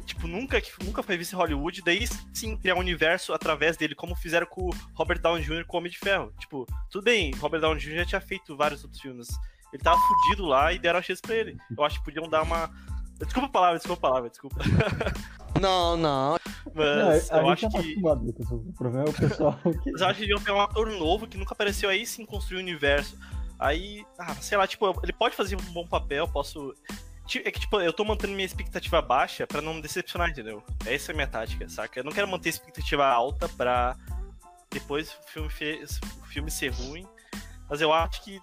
tipo, 0.05 0.27
nunca, 0.27 0.61
que 0.61 0.73
nunca 0.85 1.03
foi 1.03 1.16
visto 1.16 1.35
em 1.35 1.37
Hollywood, 1.37 1.83
daí 1.83 2.07
sim 2.33 2.57
criar 2.57 2.77
um 2.77 2.81
universo 2.81 3.33
através 3.33 3.77
dele, 3.77 3.95
como 3.95 4.16
fizeram 4.16 4.47
com 4.47 4.69
o 4.69 4.75
Robert 4.95 5.21
Downey 5.21 5.42
Jr. 5.42 5.64
com 5.66 5.77
o 5.77 5.81
Homem 5.81 5.90
de 5.90 5.99
Ferro. 5.99 6.33
Tipo, 6.38 6.66
tudo 6.90 7.05
bem, 7.05 7.33
Robert 7.35 7.61
Downey 7.61 7.81
Jr. 7.81 7.97
já 7.97 8.05
tinha 8.05 8.21
feito 8.21 8.57
vários 8.57 8.83
outros 8.83 9.01
filmes. 9.01 9.29
Ele 9.72 9.83
tava 9.83 9.98
fudido 9.98 10.46
lá 10.46 10.72
e 10.72 10.79
deram 10.79 10.98
a 10.98 11.02
chance 11.02 11.20
pra 11.20 11.35
ele. 11.35 11.57
Eu 11.76 11.85
acho 11.85 11.98
que 11.98 12.05
podiam 12.05 12.29
dar 12.29 12.42
uma. 12.42 12.70
Desculpa 13.18 13.48
a 13.48 13.50
palavra, 13.50 13.79
desculpa 13.79 14.07
a 14.07 14.11
palavra, 14.11 14.31
desculpa. 14.31 14.57
Não, 15.61 15.96
não. 15.96 16.37
Não, 16.74 17.00
a 17.00 17.07
Mas 17.07 17.31
a 17.31 17.38
eu 17.38 17.46
gente 17.46 17.66
acho 17.66 17.76
tá 17.76 17.83
que. 17.83 17.98
O 18.52 18.72
problema 18.74 19.07
é 19.07 19.09
o 19.09 19.12
pessoal 19.12 19.59
que. 19.83 19.90
Mas 19.90 20.00
eu 20.00 20.07
acho 20.07 20.14
que 20.16 20.20
deviam 20.20 20.40
pegar 20.40 20.55
um 20.55 20.61
ator 20.61 20.90
novo 20.90 21.26
que 21.26 21.38
nunca 21.38 21.55
apareceu 21.55 21.88
aí 21.88 22.05
sim 22.05 22.26
construir 22.26 22.59
o 22.59 22.61
universo. 22.61 23.18
Aí, 23.59 24.05
ah, 24.18 24.35
sei 24.35 24.59
lá, 24.59 24.66
tipo, 24.66 24.87
ele 25.02 25.12
pode 25.14 25.35
fazer 25.35 25.57
um 25.57 25.72
bom 25.72 25.87
papel, 25.87 26.29
posso. 26.29 26.74
É 27.37 27.50
que, 27.50 27.59
tipo, 27.59 27.81
eu 27.81 27.92
tô 27.92 28.05
mantendo 28.05 28.35
minha 28.35 28.44
expectativa 28.44 29.00
baixa 29.02 29.46
pra 29.46 29.61
não 29.62 29.74
me 29.74 29.83
decepcionar, 29.83 30.31
entendeu? 30.31 30.62
Essa 30.85 31.11
é 31.11 31.12
a 31.12 31.16
minha 31.16 31.26
tática, 31.26 31.68
saca? 31.68 31.98
Eu 31.98 32.05
não 32.05 32.12
quero 32.12 32.29
manter 32.29 32.50
a 32.50 32.50
expectativa 32.50 33.07
alta 33.07 33.48
pra 33.48 33.96
depois 34.70 35.09
o 35.09 35.31
filme, 35.31 35.48
fe... 35.50 35.83
o 36.22 36.26
filme 36.26 36.50
ser 36.50 36.68
ruim. 36.68 37.07
Mas 37.68 37.81
eu 37.81 37.92
acho 37.92 38.22
que 38.22 38.40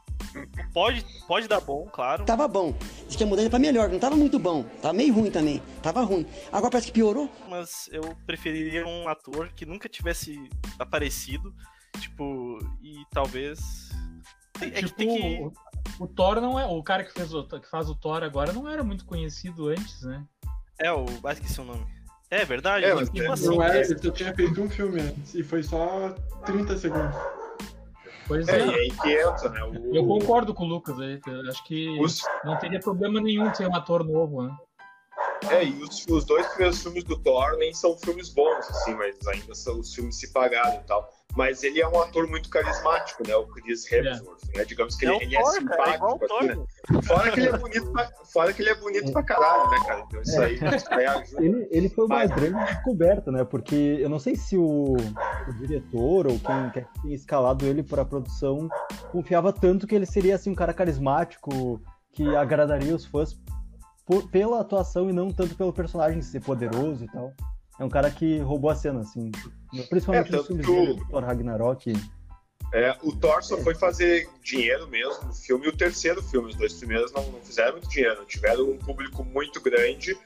pode, 0.73 1.05
pode 1.27 1.47
dar 1.47 1.62
bom, 1.62 1.88
claro. 1.91 2.25
Tava 2.25 2.47
bom. 2.47 2.75
Diz 3.07 3.15
que 3.15 3.23
ia 3.23 3.27
mudar 3.27 3.41
ele 3.41 3.49
pra 3.49 3.59
melhor, 3.59 3.89
não 3.89 3.99
tava 3.99 4.15
muito 4.15 4.38
bom. 4.38 4.63
Tava 4.81 4.93
meio 4.93 5.13
ruim 5.13 5.31
também. 5.31 5.62
Tava 5.81 6.01
ruim. 6.01 6.25
Agora 6.51 6.71
parece 6.71 6.88
que 6.88 6.93
piorou. 6.93 7.29
mas 7.49 7.89
eu 7.91 8.15
preferiria 8.25 8.86
um 8.86 9.07
ator 9.07 9.49
que 9.55 9.65
nunca 9.65 9.88
tivesse 9.88 10.49
aparecido 10.77 11.53
Tipo, 11.99 12.59
e 12.81 13.03
talvez. 13.12 13.89
É, 14.62 14.69
que 14.69 14.86
tipo, 14.86 14.95
tem 14.95 15.15
que. 15.15 15.41
o, 15.99 16.03
o 16.03 16.07
Thor 16.07 16.41
não 16.41 16.59
é. 16.59 16.65
O 16.65 16.81
cara 16.83 17.03
que, 17.03 17.13
fez 17.13 17.33
o, 17.33 17.43
que 17.43 17.69
faz 17.69 17.89
o 17.89 17.95
Thor 17.95 18.23
agora 18.23 18.51
não 18.51 18.69
era 18.69 18.83
muito 18.83 19.05
conhecido 19.05 19.67
antes, 19.67 20.01
né? 20.01 20.23
É, 20.79 20.91
o. 20.91 21.05
Ah, 21.23 21.33
esqueci 21.33 21.59
o 21.62 21.63
nome. 21.63 21.86
É 22.29 22.43
verdade? 22.45 22.86
É, 22.86 22.93
mas 22.93 23.09
tipo 23.09 23.23
é- 23.23 23.31
assim. 23.31 23.47
Não 23.47 23.63
é, 23.63 23.81
ele 23.81 24.12
tinha 24.12 24.33
feito 24.33 24.62
um 24.62 24.69
filme 24.69 25.01
antes, 25.01 25.36
e 25.36 25.43
foi 25.43 25.62
só 25.62 26.09
30 26.45 26.77
segundos. 26.77 27.15
Pois 28.27 28.47
É, 28.47 28.59
é. 28.59 28.65
e 28.65 28.73
aí 28.73 28.91
que 28.91 29.21
entra, 29.21 29.49
né? 29.49 29.63
O, 29.63 29.95
Eu 29.95 30.05
concordo 30.05 30.53
com 30.53 30.63
o 30.63 30.67
Lucas 30.67 30.99
aí. 30.99 31.19
Acho 31.49 31.63
que 31.65 31.99
os, 31.99 32.21
não 32.43 32.57
teria 32.57 32.79
problema 32.79 33.19
nenhum 33.19 33.53
ser 33.53 33.67
um 33.67 33.75
ator 33.75 34.03
novo, 34.03 34.43
né? 34.43 34.55
é, 35.49 35.65
e 35.65 35.73
os, 35.81 36.05
os 36.07 36.25
dois 36.25 36.47
primeiros 36.47 36.81
filmes 36.81 37.03
do 37.03 37.17
Thor 37.17 37.57
nem 37.57 37.73
são 37.73 37.97
filmes 37.97 38.29
bons, 38.29 38.69
assim, 38.69 38.93
mas 38.95 39.15
ainda 39.27 39.53
são 39.53 39.79
os 39.79 39.93
filmes 39.93 40.17
se 40.17 40.31
pagaram 40.31 40.75
e 40.75 40.83
tal. 40.83 41.09
Mas 41.36 41.63
ele 41.63 41.82
é 41.82 41.88
um 41.88 42.00
ator 42.00 42.28
muito 42.28 42.48
carismático, 42.50 43.28
né? 43.28 43.36
O 43.36 43.48
Chris 43.48 43.91
Hemsworth, 43.91 44.41
né? 44.56 44.63
Digamos 44.65 44.96
que 44.96 45.06
É 45.08 45.15
ele, 45.15 45.24
ele 45.26 45.36
é 45.36 45.41
Thor, 45.41 45.63
cara, 45.65 45.91
é 45.91 45.96
igual 45.96 46.12
simpático, 46.19 46.34
o 46.34 46.38
assim, 46.38 46.48
né? 46.48 47.02
Fora 47.04 47.32
que 47.32 47.39
ele 47.39 47.50
é 47.50 47.58
bonito 47.58 47.91
pra, 47.91 48.12
fora 48.32 48.54
que 48.54 48.62
ele 48.62 48.69
é 48.69 48.76
bonito 48.76 49.12
pra 49.12 49.24
caralho, 49.24 49.69
né, 49.72 49.78
cara? 49.88 50.04
Então 50.08 50.22
isso 50.22 50.39
aí, 50.41 50.56
isso 50.56 50.93
aí 50.93 51.06
ajuda. 51.08 51.43
Ele, 51.43 51.67
ele 51.72 51.89
foi 51.89 52.06
uma 52.06 52.15
Mas- 52.17 52.32
grande 52.32 52.63
descoberta, 52.65 53.32
né? 53.32 53.43
Porque 53.43 53.76
eu 54.00 54.10
não 54.10 54.19
sei 54.19 54.36
se 54.36 54.56
o, 54.58 54.93
o 55.48 55.54
diretor 55.60 56.28
ou 56.28 56.38
quem 56.39 56.69
quer 56.72 56.86
que 56.93 57.02
tenha 57.02 57.15
escalado 57.15 57.65
ele 57.65 57.82
para 57.82 58.04
a 58.04 58.06
produção 58.06 58.67
confiava 59.12 59.52
tanto 59.52 59.88
que 59.88 59.96
ele 59.96 60.06
seria 60.06 60.36
assim 60.36 60.52
um 60.52 60.56
cara 60.56 60.74
carismático 60.74 61.82
que 62.12 62.36
agradaria 62.36 62.93
os 62.96 63.06
fãs 63.06 63.36
por- 64.06 64.30
pela 64.30 64.60
atuação 64.62 65.10
e 65.10 65.13
não 65.13 65.32
tanto 65.32 65.56
pelo 65.56 65.74
personagem 65.74 66.22
ser 66.22 66.41
poderoso 66.41 67.06
e 67.06 67.08
tal. 67.08 67.34
É 67.79 67.83
um 67.83 67.89
cara 67.89 68.09
que 68.12 68.39
roubou 68.39 68.69
a 68.69 68.75
cena, 68.75 69.01
assim. 69.01 69.31
Principalmente 69.89 70.33
É, 70.33 70.38
nos 70.38 70.47
filmes 70.47 70.67
o- 70.67 71.05
Thor 71.07 71.23
Ragnarok. 71.23 71.93
É, 72.71 72.97
o 73.03 73.15
Thor 73.15 73.43
só 73.43 73.57
foi 73.57 73.75
fazer 73.75 74.27
dinheiro 74.41 74.88
mesmo 74.88 75.25
no 75.25 75.33
filme 75.33 75.65
e 75.65 75.69
o 75.69 75.75
terceiro 75.77 76.21
filme. 76.23 76.49
Os 76.49 76.55
dois 76.55 76.73
primeiros 76.73 77.12
não, 77.12 77.23
não 77.31 77.39
fizeram 77.41 77.73
muito 77.73 77.89
dinheiro, 77.89 78.23
tiveram 78.25 78.69
um 78.69 78.77
público 78.77 79.23
muito 79.23 79.62
grande 79.62 80.17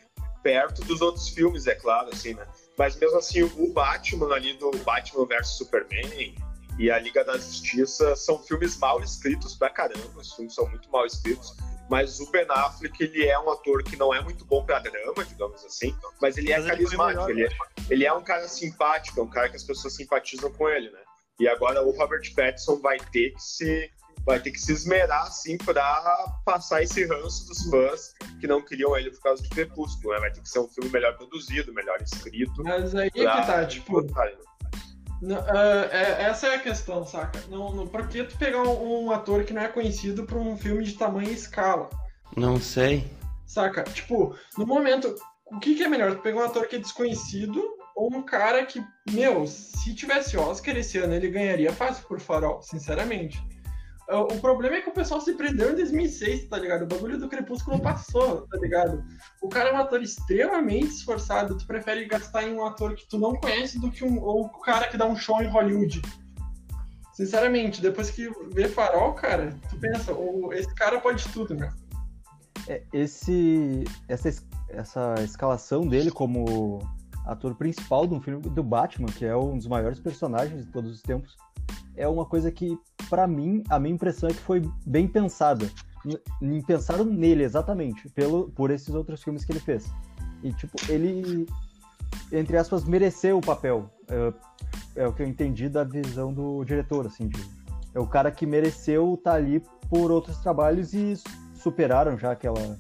perto 0.43 0.81
dos 0.86 1.01
outros 1.01 1.27
filmes, 1.29 1.67
é 1.67 1.75
claro, 1.75 2.10
assim, 2.13 2.33
né? 2.33 2.45
Mas 2.77 2.95
mesmo 2.95 3.17
assim, 3.17 3.43
o 3.43 3.73
Batman 3.73 4.33
ali 4.33 4.53
do 4.53 4.71
Batman 4.86 5.25
vs 5.25 5.57
Superman 5.57 6.36
e 6.79 6.91
a 6.91 6.99
Liga 6.99 7.23
da 7.25 7.33
Justiça 7.38 8.15
são 8.15 8.39
filmes 8.39 8.77
mal 8.77 9.01
escritos 9.01 9.55
pra 9.55 9.69
caramba, 9.69 9.99
os 10.15 10.33
filmes 10.33 10.53
são 10.53 10.69
muito 10.69 10.89
mal 10.89 11.05
escritos. 11.05 11.53
Mas 11.89 12.19
o 12.19 12.30
Ben 12.32 12.45
Affleck, 12.50 13.02
ele 13.04 13.26
é 13.26 13.39
um 13.39 13.50
ator 13.50 13.82
que 13.84 13.95
não 13.95 14.13
é 14.13 14.21
muito 14.21 14.43
bom 14.45 14.63
pra 14.65 14.80
drama, 14.80 15.23
digamos 15.26 15.63
assim, 15.65 15.95
mas 16.21 16.38
ele 16.38 16.52
é 16.52 16.58
Mas 16.58 16.65
ele 16.65 16.76
carismático, 16.76 17.26
melhor, 17.26 17.30
ele 17.30 17.43
é, 17.45 17.50
ele 17.89 18.06
é 18.06 18.13
um 18.13 18.23
cara 18.23 18.47
simpático, 18.47 19.19
é 19.19 19.23
um 19.23 19.30
cara 19.30 19.50
que 19.50 19.56
as 19.56 19.63
pessoas 19.63 19.95
simpatizam 19.95 20.52
com 20.52 20.67
ele, 20.69 20.89
né? 20.91 21.00
E 21.39 21.47
agora 21.47 21.82
o 21.84 21.91
Robert 21.91 22.23
Pattinson 22.36 22.80
vai 22.80 22.97
ter 22.97 23.32
que 23.34 23.39
se 23.41 23.91
vai 24.26 24.41
ter 24.41 24.52
que 24.52 24.60
se 24.60 24.73
esmerar 24.73 25.21
assim 25.28 25.58
para 25.58 25.82
passar 26.43 26.84
esse 26.84 27.06
ranço 27.06 27.47
dos 27.47 27.63
fãs 27.69 28.13
que 28.41 28.45
não 28.47 28.62
queriam 28.62 28.97
ele 28.97 29.10
por 29.12 29.21
causa 29.21 29.41
de 29.41 29.47
Crepúsculo, 29.47 30.13
né? 30.13 30.19
Vai 30.19 30.32
ter 30.34 30.41
que 30.41 30.50
ser 30.50 30.60
um 30.60 30.67
filme 30.67 30.89
melhor 30.89 31.15
produzido, 31.15 31.73
melhor 31.73 32.02
escrito. 32.02 32.62
Mas 32.62 32.93
aí 32.93 33.08
é 33.08 33.10
que 33.10 33.23
pra- 33.23 33.45
tá, 33.45 33.65
tipo, 33.65 34.04
pra- 34.12 34.30
Não, 35.21 35.38
ah, 35.38 35.89
é- 35.91 36.23
essa 36.23 36.47
é 36.47 36.56
a 36.56 36.60
questão, 36.60 37.06
saca? 37.06 37.39
Não, 37.49 37.73
não, 37.73 37.88
por 37.88 38.08
que 38.08 38.23
tu 38.23 38.38
pegar 38.38 38.62
um, 38.62 39.06
um 39.06 39.12
ator 39.12 39.43
que 39.43 39.53
não 39.53 39.62
é 39.62 39.67
conhecido 39.67 40.23
pra 40.25 40.38
um 40.38 40.58
filme 40.58 40.84
de 40.84 40.93
tamanho 40.93 41.30
e 41.30 41.34
escala? 41.34 41.89
Não 42.36 42.60
sei. 42.60 43.06
Saca? 43.45 43.84
Tipo, 43.84 44.36
no 44.58 44.65
momento, 44.67 45.15
o 45.47 45.60
que, 45.60 45.75
que 45.75 45.84
é 45.84 45.88
melhor? 45.88 46.15
Tu 46.15 46.21
pegar 46.21 46.41
um 46.41 46.45
ator 46.45 46.67
que 46.67 46.75
é 46.75 46.80
desconhecido 46.80 47.63
ou 47.95 48.13
um 48.13 48.21
cara 48.21 48.63
que, 48.65 48.84
meu, 49.10 49.47
se 49.47 49.95
tivesse 49.95 50.38
Oscar 50.38 50.77
esse 50.77 50.99
ano, 50.99 51.15
ele 51.15 51.30
ganharia 51.30 51.73
fácil 51.73 52.06
por 52.08 52.19
farol, 52.19 52.62
sinceramente. 52.62 53.41
Ah, 54.10 54.22
O 54.22 54.39
problema 54.39 54.78
é 54.78 54.82
que 54.82 54.89
o 54.89 54.93
pessoal 54.93 55.20
se 55.20 55.34
prendeu 55.34 55.72
em 55.72 55.76
2006, 55.76 56.48
tá 56.48 56.58
ligado? 56.58 56.84
O 56.84 56.88
bagulho 56.88 57.17
do 57.20 57.28
Crepúsculo 57.28 57.80
passou, 57.82 58.48
tá 58.48 58.58
ligado? 58.58 59.04
O 59.41 59.50
cara 59.50 59.70
é 59.70 59.74
um 59.74 59.78
ator 59.78 60.02
extremamente 60.02 60.88
esforçado. 60.96 61.58
Tu 61.58 61.67
prefere 61.67 62.06
gastar 62.06 62.43
em 62.43 62.54
um 62.54 62.65
ator 62.65 62.96
que 62.96 63.08
tu 63.08 63.17
não 63.20 63.36
conhece 63.36 63.80
do 63.80 63.91
que 63.91 64.04
um, 64.06 64.20
ou 64.22 64.46
o 64.46 64.62
cara 64.62 64.88
que 64.88 64.98
dá 64.98 65.06
um 65.06 65.15
show 65.15 65.41
em 65.41 65.48
Hollywood. 65.48 66.02
Sinceramente, 67.13 67.82
depois 67.82 68.12
que 68.12 68.30
vê 68.54 68.67
farol, 68.67 69.13
cara, 69.13 69.56
tu 69.70 69.78
pensa, 69.80 70.13
"Ô, 70.13 70.54
esse 70.54 70.74
cara 70.76 71.00
pode 71.02 71.28
tudo, 71.30 71.56
meu. 71.56 71.70
É, 72.67 72.84
esse, 72.93 73.84
essa, 74.08 74.30
es- 74.30 74.46
essa 74.70 75.15
escalação 75.24 75.88
dele 75.88 76.12
como 76.12 76.80
ator 77.27 77.53
principal 77.55 78.07
de 78.07 78.13
um 78.13 78.21
filme 78.21 78.41
do 78.41 78.63
Batman, 78.63 79.07
que 79.07 79.25
é 79.25 79.35
um 79.35 79.57
dos 79.57 79.67
maiores 79.67 79.99
personagens 79.99 80.65
de 80.65 80.71
todos 80.71 80.91
os 80.91 81.01
tempos, 81.01 81.37
é 81.95 82.07
uma 82.07 82.25
coisa 82.25 82.51
que, 82.51 82.77
pra 83.09 83.27
mim, 83.27 83.63
a 83.69 83.77
minha 83.79 83.93
impressão 83.93 84.29
é 84.29 84.33
que 84.33 84.39
foi 84.39 84.61
bem 84.85 85.07
pensada. 85.07 85.69
Pensaram 86.65 87.03
nele, 87.03 87.43
exatamente, 87.43 88.07
pelo, 88.09 88.49
por 88.51 88.71
esses 88.71 88.93
outros 88.93 89.21
filmes 89.21 89.43
que 89.43 89.51
ele 89.51 89.59
fez. 89.59 89.91
E, 90.43 90.53
tipo, 90.53 90.77
ele, 90.89 91.45
entre 92.31 92.55
aspas, 92.55 92.85
mereceu 92.85 93.37
o 93.37 93.41
papel. 93.41 93.89
É, 94.07 95.03
é 95.03 95.07
o 95.07 95.13
que 95.13 95.21
eu 95.21 95.27
entendi 95.27 95.67
da 95.67 95.83
visão 95.83 96.31
do 96.31 96.63
diretor, 96.63 97.05
assim, 97.05 97.27
de, 97.27 97.43
é 97.93 97.99
o 97.99 98.07
cara 98.07 98.31
que 98.31 98.45
mereceu 98.45 99.15
estar 99.15 99.33
ali 99.33 99.61
por 99.89 100.11
outros 100.11 100.37
trabalhos 100.37 100.93
e 100.93 101.15
superaram 101.55 102.17
já 102.17 102.31
aquela 102.31 102.77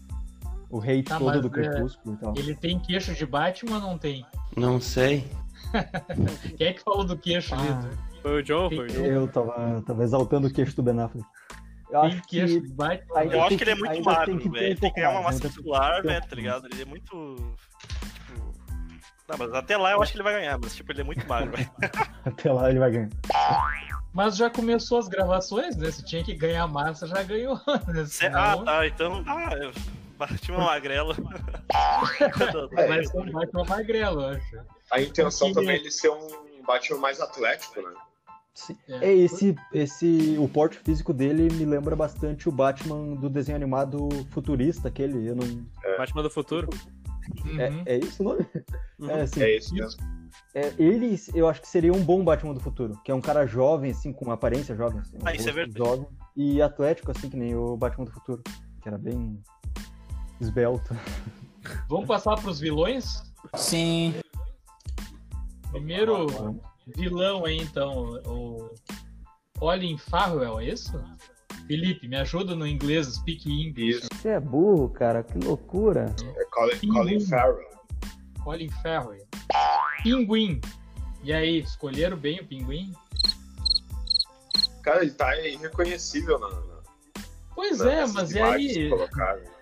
o 0.69 0.79
hate 0.81 1.03
Tá, 1.03 1.17
todo 1.17 1.27
mas, 1.27 1.41
do 1.41 1.47
é, 1.47 1.51
Crepúsculo 1.51 2.15
e 2.15 2.17
tal. 2.17 2.33
Ele 2.37 2.55
tem 2.55 2.79
queixo 2.79 3.13
de 3.13 3.25
Batman 3.25 3.75
ou 3.77 3.81
não 3.81 3.97
tem? 3.97 4.25
Não 4.55 4.79
sei. 4.81 5.29
Quem 6.57 6.67
é 6.67 6.73
que 6.73 6.81
falou 6.81 7.03
do 7.03 7.17
queixo, 7.17 7.55
Ah. 7.55 7.57
Lito? 7.61 7.97
Foi 8.21 8.39
o 8.41 8.43
John, 8.43 8.69
foi 8.69 8.85
o 8.85 8.87
John. 8.87 9.05
Eu 9.05 9.27
tava, 9.27 9.81
tava 9.85 10.03
exaltando 10.03 10.47
o 10.47 10.51
queixo 10.53 10.75
do 10.75 10.83
Ben 10.83 10.99
Affleck. 10.99 11.25
Eu 11.89 12.01
Tem 12.01 12.09
acho 12.09 12.21
queixo 12.27 12.53
que 12.61 12.67
de 12.67 12.73
Batman? 12.73 13.23
Eu 13.23 13.43
acho 13.43 13.57
que 13.57 13.63
ele 13.63 13.71
é 13.71 13.75
muito 13.75 14.03
magro, 14.03 14.37
que 14.37 14.43
ter 14.43 14.49
velho. 14.49 14.61
um 14.61 14.65
Ele 14.65 14.65
tem 14.67 14.75
que 14.75 14.81
pouco 14.81 14.95
ganhar 14.97 15.11
uma 15.11 15.21
massa 15.21 15.39
que 15.39 15.45
muscular, 15.47 16.01
um 16.01 16.07
né? 16.07 16.19
Tá 16.21 16.35
ligado? 16.35 16.67
Ele 16.71 16.81
é 16.81 16.85
muito. 16.85 17.03
tipo, 17.05 18.53
Não, 19.29 19.37
mas 19.37 19.53
até 19.53 19.77
lá 19.77 19.91
eu 19.91 20.01
acho 20.01 20.11
que 20.11 20.17
ele 20.17 20.23
vai 20.23 20.33
ganhar, 20.33 20.57
mas 20.61 20.75
tipo, 20.75 20.91
ele 20.91 21.01
é 21.01 21.03
muito 21.05 21.25
magro, 21.27 21.51
velho. 21.55 21.69
Até 22.25 22.51
lá 22.51 22.69
ele 22.69 22.79
vai 22.79 22.91
ganhar. 22.91 23.09
Mas 24.13 24.35
já 24.35 24.49
começou 24.49 24.97
as 24.99 25.07
gravações, 25.07 25.77
né? 25.77 25.89
Se 25.91 26.03
tinha 26.03 26.23
que 26.23 26.33
ganhar 26.35 26.67
massa, 26.67 27.07
já 27.07 27.21
ganhou. 27.23 27.55
Né? 27.87 28.05
Senão, 28.05 28.39
Ah, 28.61 28.63
tá, 28.65 28.87
então. 28.87 29.23
Ah, 29.27 29.49
eu 29.53 29.71
bati 30.17 30.51
uma 30.51 30.65
magrela. 30.65 31.15
É, 32.77 32.87
Vai 32.87 33.05
ser 33.05 33.17
um 33.17 33.31
Batman 33.31 33.63
magrelo, 33.65 34.21
eu 34.21 34.27
acho. 34.29 34.57
a 34.91 35.01
intenção 35.01 35.47
Porque- 35.49 35.61
também 35.61 35.77
é 35.77 35.79
ele 35.79 35.91
ser 35.91 36.09
um 36.09 36.63
Batman 36.65 36.97
mais 36.99 37.19
atlético, 37.21 37.81
né? 37.81 37.93
Sim. 38.53 38.75
É. 38.89 39.09
É, 39.09 39.13
esse, 39.15 39.55
esse, 39.71 40.35
o 40.39 40.47
porte 40.47 40.79
físico 40.79 41.13
dele 41.13 41.47
me 41.53 41.63
lembra 41.65 41.95
bastante 41.95 42.49
o 42.49 42.51
Batman 42.51 43.13
do 43.15 43.29
desenho 43.29 43.55
animado 43.55 44.09
futurista, 44.31 44.87
aquele, 44.87 45.27
eu 45.27 45.35
não... 45.35 45.45
Batman 45.97 46.23
do 46.23 46.29
futuro. 46.29 46.67
Uhum. 47.45 47.59
É, 47.61 47.83
é 47.85 47.97
isso 47.97 48.23
o 48.23 48.25
nome? 48.25 48.47
Uhum. 48.99 49.09
É, 49.11 49.21
assim, 49.21 49.41
É 49.43 49.57
isso 49.57 49.73
mesmo. 49.75 50.01
é, 50.55 50.73
ele, 50.79 51.15
eu 51.35 51.47
acho 51.47 51.61
que 51.61 51.67
seria 51.67 51.93
um 51.93 52.03
bom 52.03 52.23
Batman 52.23 52.53
do 52.53 52.59
futuro, 52.59 52.99
que 53.03 53.11
é 53.11 53.13
um 53.15 53.21
cara 53.21 53.45
jovem, 53.45 53.91
assim, 53.91 54.11
com 54.11 54.31
aparência 54.31 54.75
jovem, 54.75 55.01
assim, 55.01 55.17
um 55.17 55.21
Ah, 55.27 55.35
isso 55.35 55.47
é 55.49 55.51
verdade. 55.51 55.77
jovem, 55.77 56.07
e 56.35 56.59
atlético, 56.61 57.11
assim, 57.11 57.29
que 57.29 57.37
nem 57.37 57.53
o 57.55 57.77
Batman 57.77 58.05
do 58.05 58.11
futuro, 58.11 58.41
que 58.81 58.87
era 58.87 58.97
bem 58.97 59.39
esbelto. 60.39 60.95
Vamos 61.89 62.07
passar 62.07 62.35
pros 62.41 62.59
vilões? 62.59 63.23
Sim. 63.55 64.13
Primeiro 65.71 66.59
vilão 66.95 67.45
aí, 67.45 67.57
então, 67.57 68.19
o 68.25 68.73
Colin 69.59 69.97
Farrell, 69.97 70.59
é 70.59 70.65
isso? 70.65 71.01
Felipe, 71.67 72.07
me 72.07 72.15
ajuda 72.15 72.55
no 72.55 72.65
inglês, 72.65 73.07
speak 73.07 73.49
English. 73.49 74.07
Você 74.13 74.29
é 74.29 74.39
burro, 74.39 74.89
cara, 74.89 75.21
que 75.21 75.37
loucura. 75.37 76.15
É 76.37 76.45
Colin, 76.45 76.93
Colin 76.93 77.19
Farrell. 77.19 77.69
Colin 78.43 78.69
Farrell. 78.81 79.27
Pinguim. 80.03 80.61
E 81.23 81.33
aí, 81.33 81.59
escolheram 81.59 82.15
bem 82.15 82.39
o 82.39 82.45
pinguim? 82.45 82.93
Cara, 84.81 85.01
ele 85.01 85.11
tá 85.11 85.35
irreconhecível 85.41 86.39
na, 86.39 86.49
na, 86.49 86.77
Pois 87.53 87.81
é, 87.81 88.07
mas 88.07 88.31
e 88.31 88.39
aí? 88.39 88.89
colocaram. 88.89 89.56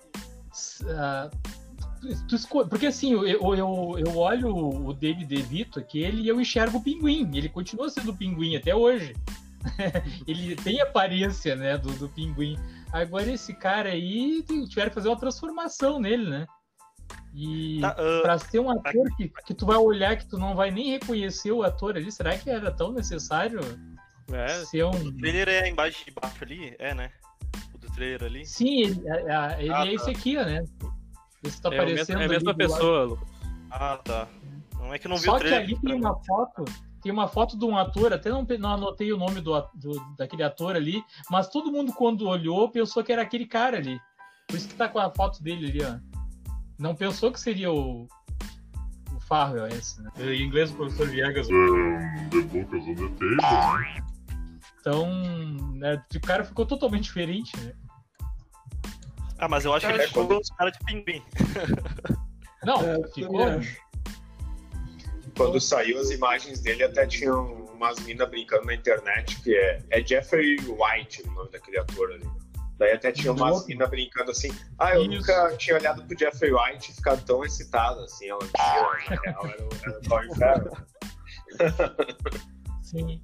Ah, 0.90 1.30
Porque 2.70 2.88
assim, 2.88 3.14
eu, 3.14 3.26
eu, 3.26 4.00
eu, 4.00 4.18
olho 4.18 4.56
o 4.56 4.94
David 4.94 5.26
DeVito 5.26 5.80
aqui, 5.80 6.00
ele 6.00 6.28
eu 6.28 6.40
enxergo 6.40 6.78
o 6.78 6.84
pinguim. 6.84 7.30
Ele 7.36 7.50
continua 7.50 7.90
sendo 7.90 8.12
o 8.12 8.18
pinguim 8.18 8.56
até 8.56 8.76
hoje. 8.76 9.14
ele 10.28 10.56
tem 10.56 10.80
aparência, 10.82 11.56
né, 11.56 11.78
do, 11.78 11.92
do 11.94 12.10
pinguim. 12.10 12.58
Agora 12.92 13.30
esse 13.32 13.54
cara 13.54 13.90
aí 13.90 14.44
tiveram 14.70 14.90
que 14.90 14.96
fazer 14.96 15.10
uma 15.10 15.20
transformação 15.20 16.00
nele, 16.00 16.30
né? 16.30 16.46
E 17.34 17.82
Tá, 17.82 17.90
ah, 17.90 18.22
pra 18.22 18.38
ser 18.40 18.60
um 18.60 18.70
ator 18.70 19.06
que, 19.18 19.30
que 19.46 19.54
tu 19.54 19.66
vai 19.66 19.78
olhar 19.78 20.16
que 20.16 20.26
tu 20.26 20.38
não 20.38 20.56
vai 20.56 20.72
nem 20.72 20.92
reconhecer 20.92 21.52
o 21.52 21.64
ator 21.64 21.98
ali, 21.98 22.10
será 22.12 22.38
que 22.38 22.50
era 22.50 22.72
tão 22.72 22.94
necessário 22.94 23.60
É, 24.32 24.48
ser 24.66 24.86
um. 24.86 24.92
o 24.92 25.18
trailer 25.18 25.50
é 25.50 25.68
embaixo 25.68 26.06
de 26.06 26.12
baixo 26.12 26.44
ali? 26.44 26.76
É, 26.80 26.94
né? 26.96 27.12
Ali. 28.26 28.46
Sim, 28.46 28.82
ele, 28.82 29.10
a- 29.10 29.48
a- 29.48 29.62
ele 29.62 29.74
Ah, 29.74 29.86
é 29.88 29.94
esse 29.94 30.06
tá. 30.06 30.12
aqui, 30.12 30.38
ó, 30.38 30.44
né? 30.44 30.66
Esse 31.44 31.62
tá 31.62 31.70
é, 31.70 31.72
o 31.72 31.72
mesmo- 31.72 31.84
aparecendo 31.94 32.22
é 32.22 32.26
a 32.26 32.30
mesma 32.30 32.54
pessoa, 32.54 33.04
Lucas. 33.06 33.28
Ah, 33.72 34.00
tá. 34.04 34.28
Não 34.80 34.94
é 34.94 35.00
que 35.00 35.08
eu 35.08 35.10
não 35.10 35.18
vi 35.18 35.24
Só 35.24 35.34
o 35.34 35.40
que 35.40 35.46
trailer. 35.46 35.64
ali 35.64 35.80
tem 35.80 35.94
uma 35.96 36.16
foto, 36.24 36.66
tem 37.02 37.12
uma 37.12 37.28
foto 37.28 37.58
de 37.58 37.66
um 37.66 37.78
ator, 37.78 38.14
até 38.14 38.30
não, 38.30 38.46
não 38.60 38.70
anotei 38.74 39.12
o 39.14 39.18
nome 39.18 39.42
do, 39.42 39.60
do, 39.76 40.16
daquele 40.18 40.44
ator 40.44 40.76
ali, 40.76 41.04
mas 41.30 41.48
todo 41.50 41.72
mundo 41.72 41.94
quando 41.94 42.28
olhou 42.28 42.70
pensou 42.70 43.04
que 43.04 43.12
era 43.12 43.22
aquele 43.22 43.46
cara 43.46 43.78
ali. 43.78 44.00
Por 44.48 44.58
isso 44.58 44.68
que 44.68 44.76
tá 44.76 44.88
com 44.88 45.00
a 45.00 45.12
foto 45.14 45.42
dele 45.42 45.68
ali, 45.70 45.80
ó. 45.84 45.98
Não 46.78 46.94
pensou 46.96 47.32
que 47.32 47.40
seria 47.40 47.72
o, 47.72 48.04
o 49.16 49.20
Farrell 49.22 49.68
esse, 49.68 50.02
né? 50.04 50.12
Em 50.20 50.44
inglês 50.44 50.72
o 50.72 50.76
professor 50.76 51.08
Viegas. 51.08 51.48
The 51.48 52.42
book 52.42 52.76
is 52.78 52.88
on 52.88 52.96
the 52.96 53.08
table, 53.08 53.84
né? 53.84 54.06
Então, 54.80 55.10
né, 55.74 56.04
o 56.16 56.20
cara 56.22 56.44
ficou 56.44 56.64
totalmente 56.66 57.06
diferente, 57.06 57.58
né? 57.58 57.74
Ah, 59.38 59.48
mas 59.48 59.66
eu 59.66 59.74
acho 59.74 59.88
que 59.88 59.94
ele 59.94 60.08
ficou 60.08 60.40
os 60.40 60.50
cara 60.52 60.72
de 60.72 60.80
pinguim. 60.80 61.22
Não, 62.64 62.82
É, 62.82 63.08
ficou. 63.10 63.46
Quando 65.38 65.60
saiu 65.60 66.00
as 66.00 66.10
imagens 66.10 66.62
dele, 66.62 66.84
até 66.84 67.06
tinham 67.06 67.66
umas 67.74 68.00
minas 68.00 68.30
brincando 68.30 68.66
na 68.66 68.74
internet, 68.74 69.42
que 69.42 69.56
é, 69.56 69.84
é 69.92 70.02
Jeffrey 70.02 70.58
White, 70.60 71.24
o 71.28 71.32
nome 71.32 71.52
daquele 71.52 71.78
ator 71.78 72.12
ali. 72.12 72.28
Daí 72.78 72.92
até 72.92 73.12
tinha 73.12 73.32
umas 73.32 73.66
minas 73.68 73.90
brincando 73.90 74.32
assim, 74.32 74.54
ah, 74.80 74.96
eu 74.96 75.04
Isso. 75.04 75.12
nunca 75.12 75.56
tinha 75.58 75.78
olhado 75.78 76.04
pro 76.04 76.18
Jeffrey 76.18 76.52
White 76.52 76.92
e 76.92 76.96
ficado 76.96 77.24
tão 77.26 77.44
excitado 77.46 78.02
assim, 78.02 78.30
ela 78.30 78.40
na 78.58 78.64
real, 78.64 79.46
era 79.48 79.66
o, 79.66 79.70
era 79.84 80.00
o 80.00 80.10
Colin 80.10 80.36
Farrell. 80.36 80.78
Sim. 82.84 83.22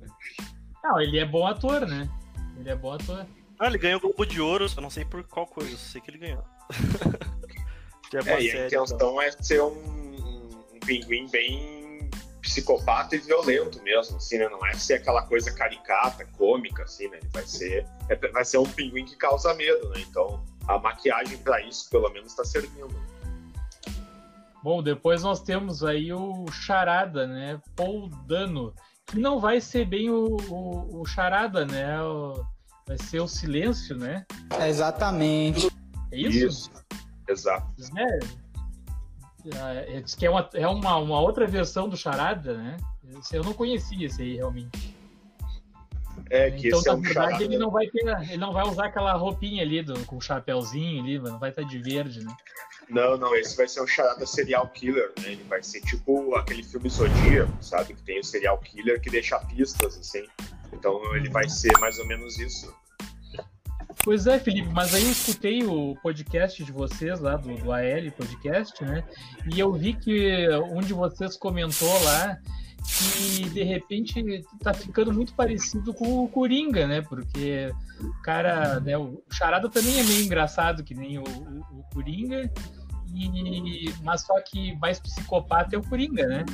Não, 0.83 1.01
ele 1.01 1.19
é 1.19 1.25
bom 1.25 1.45
ator, 1.45 1.85
né? 1.85 2.09
Ele 2.57 2.69
é 2.69 2.75
bom 2.75 2.93
ator. 2.93 3.25
Ah, 3.61 3.67
ele 3.67 3.77
ganhou 3.77 3.99
o 3.99 4.01
Globo 4.01 4.25
de 4.25 4.41
Ouro, 4.41 4.65
eu 4.75 4.81
não 4.81 4.89
sei 4.89 5.05
por 5.05 5.23
qual 5.23 5.45
coisa, 5.45 5.69
eu 5.69 5.77
sei 5.77 6.01
que 6.01 6.09
ele 6.09 6.17
ganhou. 6.17 6.43
que 8.09 8.17
é, 8.17 8.19
É, 8.19 8.23
e 8.41 8.49
a 8.49 8.51
série, 8.51 8.65
então. 8.67 8.83
intenção 8.85 9.21
é 9.21 9.31
ser 9.33 9.61
um, 9.61 9.67
um, 9.67 10.79
pinguim 10.83 11.29
bem 11.29 12.09
psicopata 12.41 13.15
e 13.15 13.19
violento 13.19 13.79
mesmo, 13.83 14.17
assim, 14.17 14.39
né? 14.39 14.49
Não 14.49 14.65
é 14.65 14.73
ser 14.73 14.95
aquela 14.95 15.21
coisa 15.27 15.53
caricata, 15.53 16.25
cômica, 16.25 16.81
assim, 16.85 17.07
né? 17.09 17.19
Ele 17.21 17.29
vai 17.31 17.45
ser, 17.45 17.85
é- 18.09 18.15
vai 18.29 18.43
ser 18.43 18.57
um 18.57 18.63
pinguim 18.63 19.05
que 19.05 19.15
causa 19.15 19.53
medo, 19.53 19.89
né? 19.89 20.01
Então, 20.09 20.43
a 20.67 20.79
maquiagem 20.79 21.37
pra 21.37 21.61
isso, 21.61 21.87
pelo 21.91 22.09
menos, 22.09 22.33
tá 22.33 22.43
servindo. 22.43 22.99
Bom, 24.63 24.81
depois 24.81 25.21
nós 25.21 25.39
temos 25.39 25.83
aí 25.83 26.11
o 26.11 26.47
Charada, 26.51 27.27
né? 27.27 27.61
Paul 27.75 28.09
Dano. 28.25 28.73
Que 29.05 29.19
não 29.19 29.39
vai 29.39 29.61
ser 29.61 29.85
bem 29.85 30.09
o, 30.09 30.35
o, 30.49 31.01
o 31.01 31.05
Charada, 31.05 31.63
né? 31.63 32.01
O- 32.01 32.43
vai 32.87 32.97
ser 32.97 33.19
o 33.19 33.27
Silêncio, 33.27 33.95
né? 33.97 34.25
Exatamente. 34.67 35.67
É 36.11 36.17
isso? 36.17 36.45
Isso. 36.45 36.71
Exato. 37.27 37.67
É, 37.97 38.19
é, 39.55 39.97
é, 39.97 40.01
diz 40.01 40.15
que 40.15 40.25
é, 40.25 40.29
uma, 40.29 40.49
é 40.53 40.67
uma, 40.67 40.97
uma 40.97 41.19
outra 41.19 41.47
versão 41.47 41.87
do 41.87 41.97
Charada, 41.97 42.57
né? 42.57 42.77
Eu 43.31 43.43
não 43.43 43.53
conhecia 43.53 44.05
esse 44.05 44.21
aí, 44.21 44.35
realmente. 44.35 44.95
É 46.29 46.51
que 46.51 46.67
então, 46.67 46.79
esse 46.79 46.89
é 46.89 46.91
na 46.91 46.97
um 46.97 47.01
verdade, 47.01 47.27
charada. 47.27 47.43
ele 47.43 47.57
não 47.57 47.71
vai 47.71 47.87
ter, 47.87 48.05
ele 48.29 48.37
não 48.37 48.53
vai 48.53 48.67
usar 48.67 48.85
aquela 48.85 49.13
roupinha 49.13 49.63
ali 49.63 49.81
do, 49.81 50.05
com 50.05 50.17
o 50.17 50.21
chapéuzinho 50.21 51.03
ali, 51.03 51.19
não 51.19 51.39
vai 51.39 51.49
estar 51.49 51.63
de 51.63 51.77
verde, 51.79 52.23
né? 52.23 52.35
Não, 52.89 53.17
não, 53.17 53.33
esse 53.35 53.55
vai 53.55 53.67
ser 53.67 53.81
um 53.81 53.87
charada 53.87 54.25
serial 54.25 54.67
killer, 54.67 55.11
né? 55.19 55.31
Ele 55.31 55.43
vai 55.43 55.63
ser 55.63 55.81
tipo 55.81 56.35
aquele 56.35 56.63
filme 56.63 56.89
Zodíaco, 56.89 57.51
sabe? 57.61 57.93
Que 57.93 58.03
tem 58.03 58.19
o 58.19 58.23
serial 58.23 58.57
killer 58.59 59.01
que 59.01 59.09
deixa 59.09 59.39
pistas, 59.39 59.97
assim. 59.97 60.25
Então 60.73 61.15
ele 61.15 61.29
vai 61.29 61.47
ser 61.49 61.77
mais 61.79 61.99
ou 61.99 62.07
menos 62.07 62.39
isso. 62.39 62.73
Pois 64.03 64.25
é, 64.25 64.39
Felipe, 64.39 64.69
mas 64.69 64.95
aí 64.95 65.03
eu 65.03 65.11
escutei 65.11 65.63
o 65.63 65.95
podcast 66.01 66.63
de 66.63 66.71
vocês 66.71 67.19
lá, 67.19 67.35
do, 67.37 67.55
do 67.55 67.71
AL 67.71 68.11
Podcast, 68.17 68.83
né? 68.83 69.03
E 69.53 69.59
eu 69.59 69.71
vi 69.73 69.93
que 69.93 70.47
um 70.71 70.81
de 70.81 70.93
vocês 70.93 71.37
comentou 71.37 72.01
lá 72.03 72.37
que 72.83 73.47
de 73.49 73.63
repente 73.63 74.43
tá 74.59 74.73
ficando 74.73 75.13
muito 75.13 75.33
parecido 75.35 75.93
com 75.93 76.23
o 76.23 76.27
Coringa, 76.27 76.87
né? 76.87 77.01
Porque 77.01 77.71
o 77.99 78.21
cara, 78.23 78.79
né? 78.79 78.97
O 78.97 79.21
Charada 79.31 79.69
também 79.69 79.99
é 79.99 80.03
meio 80.03 80.25
engraçado 80.25 80.83
que 80.83 80.95
nem 80.95 81.19
o, 81.19 81.23
o, 81.23 81.79
o 81.79 81.83
Coringa, 81.93 82.51
e, 83.13 83.93
mas 84.03 84.21
só 84.21 84.39
que 84.41 84.75
mais 84.77 84.99
psicopata 84.99 85.75
é 85.75 85.79
o 85.79 85.83
Coringa, 85.83 86.25
né? 86.25 86.45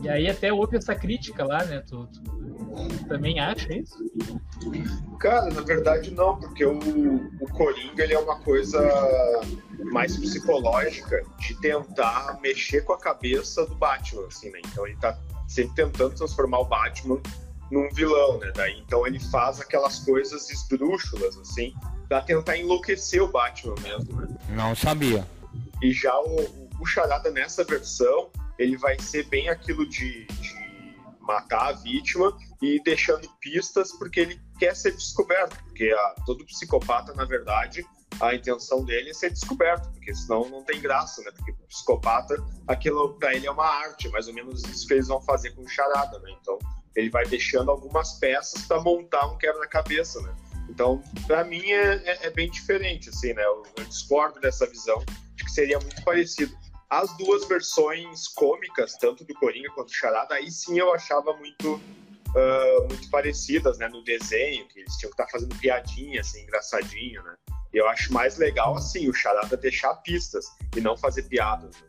E 0.00 0.08
aí 0.08 0.28
até 0.28 0.52
houve 0.52 0.76
essa 0.76 0.94
crítica 0.94 1.44
lá, 1.44 1.64
né? 1.64 1.80
Tu, 1.86 2.06
tu- 2.06 2.22
tu 2.22 3.04
também 3.08 3.38
acha 3.38 3.72
isso? 3.74 3.94
Cara, 5.20 5.50
na 5.52 5.60
verdade 5.60 6.10
não, 6.10 6.36
porque 6.40 6.64
o, 6.64 6.78
o 7.40 7.48
Coringa 7.50 8.02
ele 8.02 8.14
é 8.14 8.18
uma 8.18 8.40
coisa 8.40 8.80
mais 9.92 10.16
psicológica 10.16 11.22
de 11.38 11.54
tentar 11.60 12.38
mexer 12.40 12.82
com 12.82 12.92
a 12.94 12.98
cabeça 12.98 13.66
do 13.66 13.74
Batman, 13.74 14.26
assim, 14.26 14.50
né? 14.50 14.60
Então 14.66 14.86
ele 14.86 14.96
tá 14.96 15.18
sempre 15.46 15.74
tentando 15.76 16.14
transformar 16.14 16.60
o 16.60 16.64
Batman 16.64 17.20
num 17.70 17.88
vilão, 17.90 18.38
né? 18.38 18.50
Daí 18.54 18.78
então 18.80 19.06
ele 19.06 19.20
faz 19.20 19.60
aquelas 19.60 19.98
coisas 20.00 20.50
esdrúxulas, 20.50 21.36
assim, 21.38 21.74
pra 22.08 22.20
tentar 22.22 22.56
enlouquecer 22.56 23.22
o 23.22 23.28
Batman 23.28 23.74
mesmo, 23.82 24.20
né? 24.20 24.28
Não 24.50 24.74
sabia. 24.74 25.26
E 25.82 25.92
já 25.92 26.18
o, 26.20 26.68
o 26.80 26.86
Charada 26.86 27.30
nessa 27.30 27.62
versão, 27.64 28.30
ele 28.58 28.76
vai 28.76 28.98
ser 29.00 29.24
bem 29.28 29.48
aquilo 29.48 29.88
de, 29.88 30.24
de 30.26 30.96
matar 31.20 31.68
a 31.68 31.72
vítima 31.72 32.36
e 32.60 32.80
deixando 32.82 33.28
pistas 33.40 33.92
porque 33.92 34.20
ele 34.20 34.40
quer 34.58 34.74
ser 34.76 34.92
descoberto. 34.92 35.56
Porque 35.64 35.90
a- 35.92 36.14
todo 36.26 36.44
psicopata, 36.46 37.12
na 37.14 37.24
verdade, 37.24 37.84
a 38.20 38.34
intenção 38.34 38.84
dele 38.84 39.10
é 39.10 39.14
ser 39.14 39.30
descoberto, 39.30 39.90
porque 39.92 40.14
senão 40.14 40.48
não 40.48 40.62
tem 40.64 40.80
graça, 40.80 41.22
né? 41.22 41.30
Porque 41.36 41.52
o 41.52 41.66
psicopata, 41.66 42.36
aquilo 42.68 43.14
pra 43.18 43.34
ele 43.34 43.46
é 43.46 43.50
uma 43.50 43.66
arte, 43.66 44.08
mais 44.10 44.28
ou 44.28 44.34
menos 44.34 44.62
isso 44.64 44.86
que 44.86 44.94
eles 44.94 45.08
vão 45.08 45.20
fazer 45.22 45.50
com 45.52 45.66
Charada, 45.66 46.18
né? 46.20 46.30
Então 46.40 46.58
ele 46.94 47.08
vai 47.08 47.24
deixando 47.24 47.70
algumas 47.70 48.12
peças 48.18 48.62
para 48.66 48.80
montar 48.80 49.26
um 49.28 49.38
quebra-cabeça, 49.38 50.20
né? 50.20 50.34
Então, 50.68 51.02
para 51.26 51.42
mim 51.44 51.62
é, 51.70 51.94
é- 52.04 52.26
é 52.26 52.30
bem 52.30 52.50
diferente, 52.50 53.08
assim, 53.08 53.32
né? 53.32 53.42
Eu, 53.44 53.62
eu 53.78 53.84
discordo 53.84 54.38
dessa 54.40 54.66
visão 54.66 55.02
de 55.34 55.44
que 55.44 55.50
seria 55.50 55.78
muito 55.80 56.02
parecido. 56.04 56.54
As 56.92 57.16
duas 57.16 57.48
versões 57.48 58.28
cômicas, 58.28 58.94
tanto 58.98 59.24
do 59.24 59.32
Coringa 59.32 59.70
quanto 59.70 59.88
do 59.88 59.94
Charada, 59.94 60.34
aí 60.34 60.50
sim 60.50 60.78
eu 60.78 60.92
achava 60.92 61.34
muito, 61.38 61.80
ah, 62.36 62.86
muito 62.86 63.08
parecidas, 63.08 63.78
né? 63.78 63.88
No 63.88 64.04
desenho, 64.04 64.68
que 64.68 64.80
eles 64.80 64.94
tinham 64.98 65.10
que 65.10 65.22
estar 65.22 65.26
fazendo 65.32 65.56
piadinha, 65.56 66.20
assim, 66.20 66.42
engraçadinho, 66.42 67.22
né? 67.22 67.34
E 67.72 67.78
eu 67.78 67.88
acho 67.88 68.12
mais 68.12 68.36
legal, 68.36 68.76
assim, 68.76 69.08
o 69.08 69.14
Charada 69.14 69.56
deixar 69.56 69.94
pistas 70.02 70.44
e 70.76 70.82
não 70.82 70.94
fazer 70.94 71.22
piadas. 71.22 71.74
Né? 71.80 71.88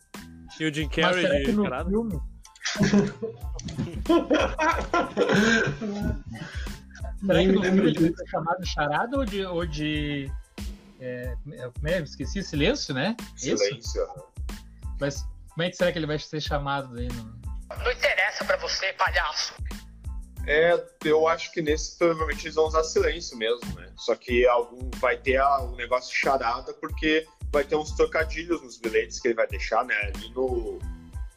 E 0.62 0.66
o 0.68 0.74
Jim 0.74 0.86
Mas 0.86 0.96
Carrey 0.96 1.22
será 1.22 1.36
que 1.36 1.46
de 1.48 1.52
no 1.52 1.64
Charada? 1.64 1.90
filme? 1.90 2.22
Será 7.26 7.40
que 7.40 7.48
me 7.48 7.54
no 7.54 7.62
lembro 7.62 7.84
filme 7.84 7.90
ele 7.90 8.00
vai 8.00 8.14
ser 8.18 8.28
chamado 8.30 8.62
de 8.62 8.70
charada 8.70 9.18
ou 9.18 9.26
de. 9.26 9.46
Ou 9.46 9.66
de 9.66 10.32
é, 11.00 11.36
é? 11.86 12.02
Esqueci, 12.02 12.42
silêncio, 12.42 12.94
né? 12.94 13.16
Isso? 13.42 13.64
Mas 15.04 15.28
como 15.50 15.64
é 15.64 15.70
que 15.70 15.76
será 15.76 15.92
que 15.92 16.00
ele 16.00 16.08
vai 16.08 16.18
ser 16.18 16.40
chamado 16.40 16.98
aí? 16.98 17.10
No... 17.10 17.42
Não 17.84 17.92
interessa 17.92 18.46
pra 18.46 18.56
você, 18.56 18.94
palhaço. 18.94 19.54
É, 20.48 20.82
eu 21.04 21.28
acho 21.28 21.52
que 21.52 21.62
nesse 21.62 21.98
provavelmente 21.98 22.46
eles 22.46 22.56
vão 22.56 22.68
usar 22.68 22.84
silêncio 22.86 23.38
mesmo, 23.38 23.66
né? 23.76 23.92
Só 23.98 24.16
que 24.16 24.48
algum 24.48 24.90
vai 25.00 25.18
ter 25.18 25.44
um 25.44 25.76
negócio 25.76 26.16
charada 26.16 26.74
porque 26.76 27.28
vai 27.52 27.66
ter 27.66 27.76
uns 27.76 27.92
trocadilhos 27.92 28.62
nos 28.62 28.78
bilhetes 28.78 29.20
que 29.20 29.28
ele 29.28 29.36
vai 29.36 29.48
deixar, 29.48 29.84
né? 29.84 29.94
Ali 30.04 30.30
no, 30.34 30.80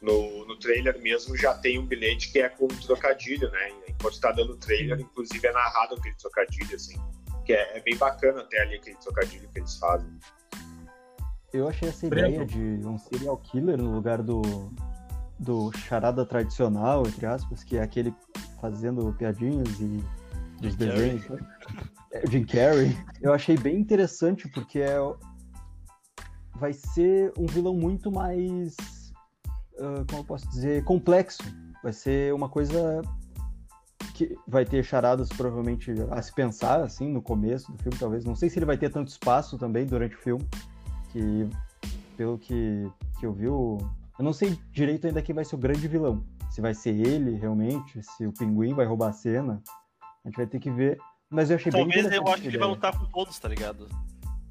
no, 0.01 0.45
no 0.45 0.57
trailer 0.59 0.97
mesmo 1.01 1.35
já 1.35 1.53
tem 1.53 1.77
um 1.77 1.85
bilhete 1.85 2.31
que 2.31 2.39
é 2.39 2.47
com 2.47 2.65
um 2.65 2.79
trocadilho, 2.79 3.51
né? 3.51 3.71
Enquanto 3.89 4.19
tá 4.21 4.31
dando 4.31 4.53
o 4.53 4.57
trailer, 4.57 4.97
inclusive 4.97 5.45
é 5.45 5.51
narrado 5.51 5.95
aquele 5.95 6.15
trocadilho, 6.15 6.73
assim. 6.73 6.97
Que 7.45 7.51
é, 7.51 7.77
é 7.77 7.81
bem 7.81 7.97
bacana 7.97 8.41
até 8.41 8.61
ali 8.61 8.75
aquele 8.75 8.97
trocadilho 8.97 9.49
que 9.49 9.59
eles 9.59 9.77
fazem. 9.77 10.09
Eu 11.57 11.67
achei 11.67 11.89
essa 11.89 12.07
Breno. 12.07 12.27
ideia 12.27 12.45
de 12.45 12.87
um 12.87 12.99
serial 12.99 13.35
killer 13.37 13.81
no 13.81 13.91
lugar 13.91 14.21
do, 14.21 14.41
do 15.39 15.71
charada 15.71 16.23
tradicional, 16.23 17.07
entre 17.07 17.25
aspas, 17.25 17.63
que 17.63 17.77
é 17.77 17.81
aquele 17.81 18.13
fazendo 18.61 19.11
piadinhas 19.17 19.67
e 19.79 20.03
dos 20.61 20.73
Jim 20.73 20.77
desenhos. 20.77 21.27
né? 21.27 21.39
É, 22.13 22.27
Jim 22.29 22.45
Carrey. 22.45 22.95
Eu 23.21 23.33
achei 23.33 23.57
bem 23.57 23.79
interessante 23.79 24.47
porque 24.49 24.79
é, 24.79 24.97
vai 26.55 26.73
ser 26.73 27.33
um 27.37 27.47
vilão 27.47 27.73
muito 27.73 28.11
mais, 28.11 28.75
ah, 29.79 30.05
como 30.07 30.21
eu 30.21 30.25
posso 30.25 30.47
dizer, 30.49 30.83
complexo. 30.83 31.41
Vai 31.81 31.93
ser 31.93 32.33
uma 32.35 32.49
coisa 32.49 33.01
que 34.13 34.35
vai 34.47 34.63
ter 34.63 34.83
charadas 34.83 35.29
provavelmente 35.29 35.91
a 36.11 36.21
se 36.21 36.33
pensar 36.33 36.81
assim 36.81 37.11
no 37.11 37.21
começo 37.21 37.71
do 37.71 37.77
filme, 37.79 37.97
talvez. 37.97 38.23
Não 38.25 38.35
sei 38.35 38.47
se 38.47 38.59
ele 38.59 38.65
vai 38.65 38.77
ter 38.77 38.91
tanto 38.91 39.07
espaço 39.07 39.57
também 39.57 39.87
durante 39.87 40.15
o 40.15 40.19
filme 40.19 40.47
que 41.17 41.49
pelo 42.15 42.37
que, 42.37 42.89
que 43.19 43.25
eu 43.25 43.33
vi, 43.33 43.47
o- 43.47 43.77
eu 44.17 44.25
não 44.25 44.33
sei 44.33 44.57
direito 44.71 45.07
ainda 45.07 45.21
quem 45.21 45.33
vai 45.35 45.45
ser 45.45 45.55
o 45.55 45.59
grande 45.59 45.87
vilão. 45.87 46.23
Se 46.49 46.61
vai 46.61 46.73
ser 46.73 46.95
ele 46.95 47.35
realmente, 47.35 48.01
se 48.01 48.25
o 48.25 48.31
pinguim 48.33 48.73
vai 48.73 48.85
roubar 48.85 49.09
a 49.09 49.13
cena. 49.13 49.61
A 50.23 50.27
gente 50.29 50.37
vai 50.37 50.47
ter 50.47 50.59
que 50.59 50.71
ver. 50.71 50.97
Mas 51.29 51.49
eu 51.49 51.57
achei 51.57 51.71
bem 51.71 51.81
Talvez 51.87 52.11
eu 52.11 52.27
acho 52.27 52.41
que 52.41 52.47
ele 52.47 52.57
vai 52.57 52.67
lutar 52.67 52.97
com 52.97 53.05
todos, 53.05 53.37
tá 53.37 53.47
ligado? 53.47 53.87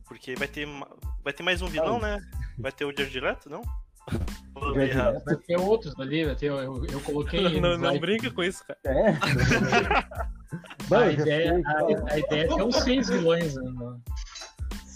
Porque 0.05 0.35
vai 0.37 0.47
ter, 0.47 0.69
vai 1.25 1.33
ter 1.33 1.43
mais 1.43 1.63
um 1.63 1.67
vilão, 1.67 1.99
né? 1.99 2.19
Vai 2.59 2.71
ter 2.71 2.85
o 2.85 2.93
Jared 2.97 3.21
Leto, 3.21 3.51
não? 3.51 3.63
Vai 4.55 5.37
ter 5.47 5.59
outros 5.59 5.99
ali, 6.01 6.25
vai 6.25 6.35
ter, 6.35 6.47
eu, 6.47 6.85
eu 6.87 7.01
coloquei. 7.03 7.41
Não, 7.61 7.77
não 7.77 7.95
e- 7.95 7.99
brinca 7.99 8.31
com 8.31 8.43
isso, 8.43 8.65
cara. 8.65 8.79
É. 8.87 9.13
A 10.95 11.11
ideia, 11.11 11.53
sei, 11.55 11.65
a, 11.67 12.13
a 12.15 12.19
ideia 12.19 12.45
é 12.45 12.47
ter 12.47 12.63
uns 12.63 12.77
seis 12.77 13.09
vilões. 13.09 13.55
Né? 13.57 13.63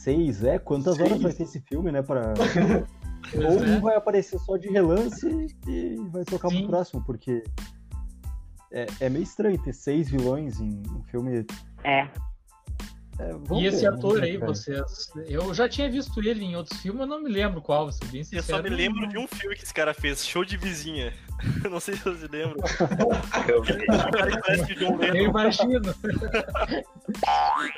Seis, 0.02 0.42
é? 0.42 0.58
Quantas 0.58 0.96
Seis. 0.96 1.10
horas 1.10 1.22
vai 1.22 1.32
ter 1.32 1.42
esse 1.42 1.60
filme, 1.60 1.92
né? 1.92 2.00
Pra... 2.00 2.32
Ou 3.36 3.64
é. 3.64 3.76
um 3.76 3.80
vai 3.80 3.96
aparecer 3.96 4.38
só 4.38 4.56
de 4.56 4.70
relance 4.70 5.28
e 5.68 5.96
vai 6.10 6.24
tocar 6.24 6.48
Sim. 6.48 6.60
pro 6.60 6.68
próximo, 6.68 7.04
porque 7.04 7.44
é, 8.72 8.86
é 8.98 9.10
meio 9.10 9.22
estranho 9.22 9.62
ter 9.62 9.74
seis 9.74 10.08
vilões 10.08 10.58
em 10.58 10.82
um 10.90 11.02
filme. 11.02 11.46
É. 11.84 12.08
É, 13.22 13.54
E 13.60 13.66
esse 13.66 13.80
ver, 13.82 13.88
ator 13.88 14.22
aí, 14.22 14.38
vocês. 14.38 15.10
Eu 15.28 15.52
já 15.52 15.68
tinha 15.68 15.90
visto 15.90 16.18
ele 16.20 16.42
em 16.42 16.56
outros 16.56 16.80
filmes, 16.80 17.00
eu 17.02 17.06
não 17.06 17.22
me 17.22 17.28
lembro 17.30 17.60
qual, 17.60 17.82
vou 17.84 17.92
ser 17.92 18.06
bem 18.06 18.20
Eu 18.20 18.24
sincero. 18.24 18.44
só 18.46 18.62
me 18.62 18.70
lembro 18.70 19.06
de 19.08 19.18
um 19.18 19.26
filme 19.26 19.54
que 19.56 19.62
esse 19.62 19.74
cara 19.74 19.92
fez, 19.92 20.24
Show 20.24 20.44
de 20.44 20.56
Vizinha. 20.56 21.12
Não 21.70 21.80
sei 21.80 21.96
se 21.96 22.04
vocês 22.04 22.30
lembram. 22.30 22.56
Eu 23.48 23.62
vi. 23.62 23.72
O 23.72 24.10
cara 24.12 24.30
que 24.30 24.40
parece 24.42 24.66
que 24.66 24.72
o 24.74 24.76
John 24.78 24.92
Eu 25.02 25.12
Lennon. 25.12 25.30
imagino. 25.30 25.94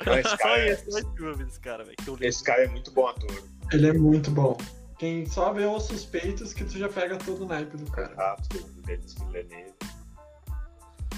Não, 0.05 0.13
esse, 0.17 0.29
Só 0.29 0.37
cara, 0.37 0.59
é- 0.59 0.69
esse, 0.71 1.59
cara, 1.61 1.83
velho. 1.83 1.95
eu 2.07 2.17
esse 2.21 2.43
cara 2.43 2.63
é 2.63 2.67
muito 2.67 2.91
bom 2.91 3.07
ator. 3.07 3.43
Ele 3.71 3.87
é 3.87 3.93
muito 3.93 4.31
bom. 4.31 4.57
Quem 4.99 5.25
só 5.25 5.51
vê 5.53 5.65
os 5.65 5.83
suspeitos 5.83 6.53
que 6.53 6.63
tu 6.63 6.77
já 6.77 6.87
pega 6.89 7.17
todo 7.17 7.43
o 7.43 7.47
naipe 7.47 7.77
do 7.77 7.89
cara. 7.91 8.13
Rato, 8.15 8.47
do 8.57 8.81
Denis 8.81 9.13
Villeneuve. 9.15 9.73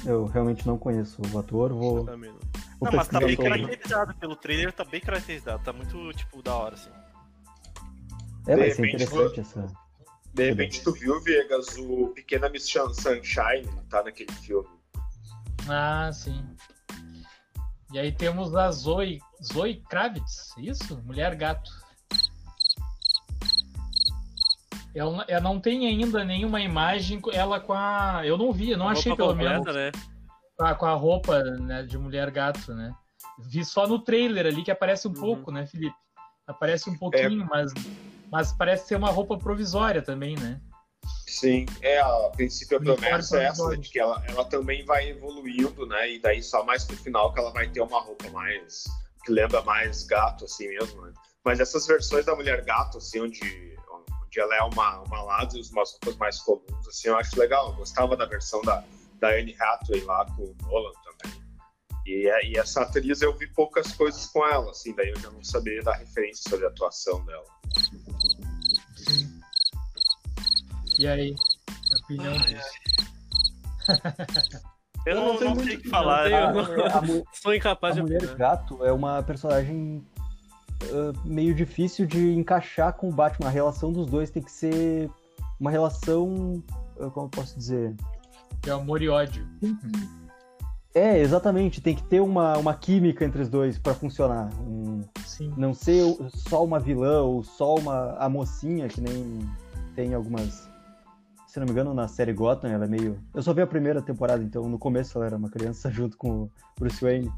Eu 0.06 0.26
realmente 0.28 0.66
não 0.68 0.78
conheço 0.78 1.22
o 1.34 1.40
ator, 1.40 1.74
vou. 1.74 2.06
Também 2.06 2.32
não. 2.32 2.40
Não, 2.82 2.92
mas 2.92 3.08
tá 3.08 3.20
bem 3.20 3.36
caracterizado 3.36 4.14
pelo 4.16 4.36
trailer, 4.36 4.72
tá 4.74 4.84
bem 4.84 5.00
caracterizado, 5.02 5.64
tá 5.64 5.72
muito, 5.74 6.12
tipo, 6.14 6.42
da 6.44 6.54
hora, 6.56 6.76
assim. 6.76 6.90
É, 8.48 8.56
vai 8.56 8.72
ser 8.72 8.86
interessante 8.88 9.40
essa. 9.40 9.66
De 10.34 10.50
repente, 10.50 10.84
tu 10.84 10.92
viu, 10.92 11.20
Viegas, 11.24 11.78
o 11.78 12.10
Pequena 12.10 12.50
Miss 12.50 12.70
Sun- 12.70 12.94
Sunshine, 12.94 13.68
tá 13.90 14.04
naquele 14.04 14.32
filme. 14.34 14.68
Ah, 15.68 16.12
sim. 16.14 16.46
E 17.94 17.98
aí 17.98 18.12
temos 18.12 18.54
a 18.54 18.70
Zoe, 18.72 19.20
Zoe 19.42 19.82
Kravitz, 19.90 20.54
isso? 20.58 21.02
Mulher 21.06 21.34
Gato. 21.36 21.72
Ela, 24.94 25.26
ela 25.28 25.42
não 25.42 25.60
tem 25.60 25.88
ainda 25.88 26.24
nenhuma 26.24 26.62
imagem, 26.62 27.22
ela 27.34 27.60
com 27.60 27.74
a. 27.74 28.22
Eu 28.26 28.38
não 28.38 28.52
vi, 28.54 28.72
eu 28.72 28.78
não 28.78 28.88
A 28.88 28.92
achei 28.94 29.12
roupa 29.12 29.24
pelo 29.24 29.36
menos. 29.36 29.74
né? 29.74 29.92
Com 30.58 30.66
a, 30.66 30.76
com 30.76 30.86
a 30.86 30.94
roupa 30.94 31.44
né, 31.44 31.84
de 31.84 31.98
mulher 31.98 32.32
gato, 32.32 32.74
né? 32.74 32.94
Vi 33.40 33.66
só 33.66 33.86
no 33.88 34.00
trailer 34.00 34.46
ali 34.46 34.64
que 34.64 34.72
aparece 34.72 35.08
um 35.08 35.12
Uhum. 35.12 35.20
pouco, 35.20 35.52
né, 35.52 35.66
Felipe? 35.66 35.96
Aparece 36.48 36.90
um 36.90 36.98
pouquinho, 36.98 37.46
mas, 37.50 37.74
mas 38.32 38.54
parece 38.54 38.88
ser 38.88 38.96
uma 38.96 39.10
roupa 39.10 39.38
provisória 39.38 40.02
também, 40.02 40.36
né? 40.38 40.62
Sim, 41.28 41.66
é, 41.82 42.00
a 42.00 42.30
princípio 42.36 42.78
a 42.78 42.82
promessa 42.82 43.38
é 43.40 43.46
essa, 43.46 43.76
de 43.76 43.90
que 43.90 44.00
ela, 44.00 44.24
ela 44.28 44.46
também 44.46 44.86
vai 44.86 45.10
evoluindo, 45.10 45.86
né? 45.86 46.14
E 46.14 46.20
daí 46.20 46.42
só 46.42 46.64
mais 46.64 46.84
pro 46.86 46.96
final 46.96 47.34
que 47.34 47.40
ela 47.40 47.52
vai 47.52 47.68
ter 47.70 47.82
uma 47.82 48.00
roupa 48.00 48.30
mais. 48.30 48.84
que 49.26 49.32
lembra 49.32 49.62
mais 49.64 50.04
gato, 50.04 50.46
assim 50.46 50.68
mesmo, 50.70 51.02
né? 51.02 51.14
Mas 51.44 51.60
essas 51.60 51.86
versões 51.86 52.26
da 52.26 52.36
mulher 52.36 52.64
gato, 52.64 52.98
assim, 53.00 53.20
onde, 53.22 53.76
onde 54.24 54.40
ela 54.40 54.56
é 54.56 54.62
uma, 54.62 55.02
uma 55.02 55.22
lada 55.24 55.58
e 55.58 55.62
umas 55.72 55.92
roupas 55.92 56.16
mais 56.18 56.40
comuns, 56.40 56.88
assim, 56.88 57.10
eu 57.10 57.18
acho 57.18 57.38
legal. 57.40 57.70
Eu 57.70 57.76
gostava 57.76 58.16
da 58.16 58.26
versão 58.26 58.62
da, 58.62 58.84
da 59.26 59.40
Anne 59.40 59.56
Hathaway 59.60 60.04
lá 60.04 60.26
com 60.36 60.44
o 60.44 60.56
Nolan 60.64 60.92
também. 61.04 61.42
E, 62.06 62.30
e 62.52 62.58
essa 62.58 62.84
atriz 62.84 63.22
eu 63.22 63.36
vi 63.36 63.48
poucas 63.48 63.92
coisas 63.94 64.28
com 64.28 64.46
ela, 64.48 64.70
assim, 64.70 64.94
daí 64.96 65.10
eu 65.10 65.20
já 65.20 65.32
não 65.32 65.44
sabia 65.44 65.82
dar 65.82 65.94
referência 65.94 66.48
sobre 66.50 66.66
a 66.66 66.70
atuação 66.70 67.24
dela. 67.26 67.46
Sim. 68.96 69.40
E 71.00 71.08
aí? 71.08 71.36
A 71.94 72.04
opinião 72.04 72.34
Ai, 72.34 72.54
disso? 72.54 72.70
Eu 75.06 75.14
Eu 75.14 75.16
não, 75.16 75.28
não 75.34 75.38
tenho 75.38 75.56
muito 75.56 75.74
o 75.76 75.82
que 75.82 75.90
falar. 75.90 76.26
Sou 77.34 77.54
incapaz 77.54 77.94
a 77.94 77.96
de 77.98 78.02
mulher 78.02 78.18
opinar. 78.18 78.38
gato 78.38 78.84
é 78.84 78.92
uma 78.92 79.22
personagem 79.24 80.04
ah, 80.84 81.14
meio 81.24 81.54
difícil 81.54 82.06
de 82.06 82.34
encaixar 82.34 82.94
com 82.94 83.10
o 83.10 83.12
Batman. 83.12 83.48
A 83.48 83.52
relação 83.52 83.92
dos 83.92 84.08
dois 84.08 84.30
tem 84.30 84.42
que 84.44 84.52
ser 84.52 85.10
uma 85.60 85.72
relação. 85.72 86.64
ah, 87.00 87.10
Como 87.10 87.28
eu 87.28 87.30
posso 87.30 87.58
dizer? 87.58 87.96
De 88.66 88.72
amor 88.72 89.00
e 89.02 89.08
ódio. 89.08 89.48
É, 90.94 91.20
exatamente. 91.20 91.82
Tem 91.82 91.96
que 91.96 92.04
ter 92.04 92.20
uma, 92.20 92.58
uma 92.58 92.74
química 92.74 93.24
entre 93.24 93.42
os 93.42 93.48
dois 93.48 93.78
pra 93.78 93.94
funcionar. 93.94 94.50
Um- 94.60 95.02
não 95.56 95.74
ser 95.74 96.02
só 96.34 96.64
uma 96.64 96.80
vilã 96.80 97.22
ou 97.22 97.44
só 97.44 97.76
uma 97.76 98.14
a 98.18 98.28
mocinha, 98.28 98.88
que 98.88 99.00
nem 99.02 99.40
tem 99.94 100.14
algumas. 100.14 100.68
Se 101.48 101.60
não 101.60 101.66
me 101.66 101.72
engano, 101.72 101.94
na 101.94 102.08
série 102.08 102.34
Gotham, 102.34 102.70
ela 102.70 102.86
é 102.86 102.88
meio. 102.88 103.20
Eu 103.34 103.44
só 103.44 103.54
vi 103.54 103.62
a 103.62 103.68
primeira 103.68 104.02
temporada, 104.02 104.44
então 104.44 104.68
no 104.68 104.80
começo 104.80 105.18
ela 105.18 105.28
era 105.28 105.38
uma 105.38 105.50
criança 105.50 105.90
junto 105.92 106.18
com 106.18 106.44
o 106.44 106.52
Bruce 106.80 107.04
Wayne. 107.04 107.32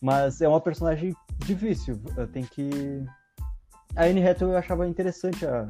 Mas 0.00 0.40
é 0.40 0.48
uma 0.48 0.60
personagem 0.60 1.14
difícil. 1.38 2.00
Tem 2.32 2.44
que. 2.44 3.04
A 3.94 4.04
Anne 4.04 4.26
Hathaway 4.26 4.54
eu 4.54 4.58
achava 4.58 4.86
interessante 4.86 5.44
a, 5.46 5.68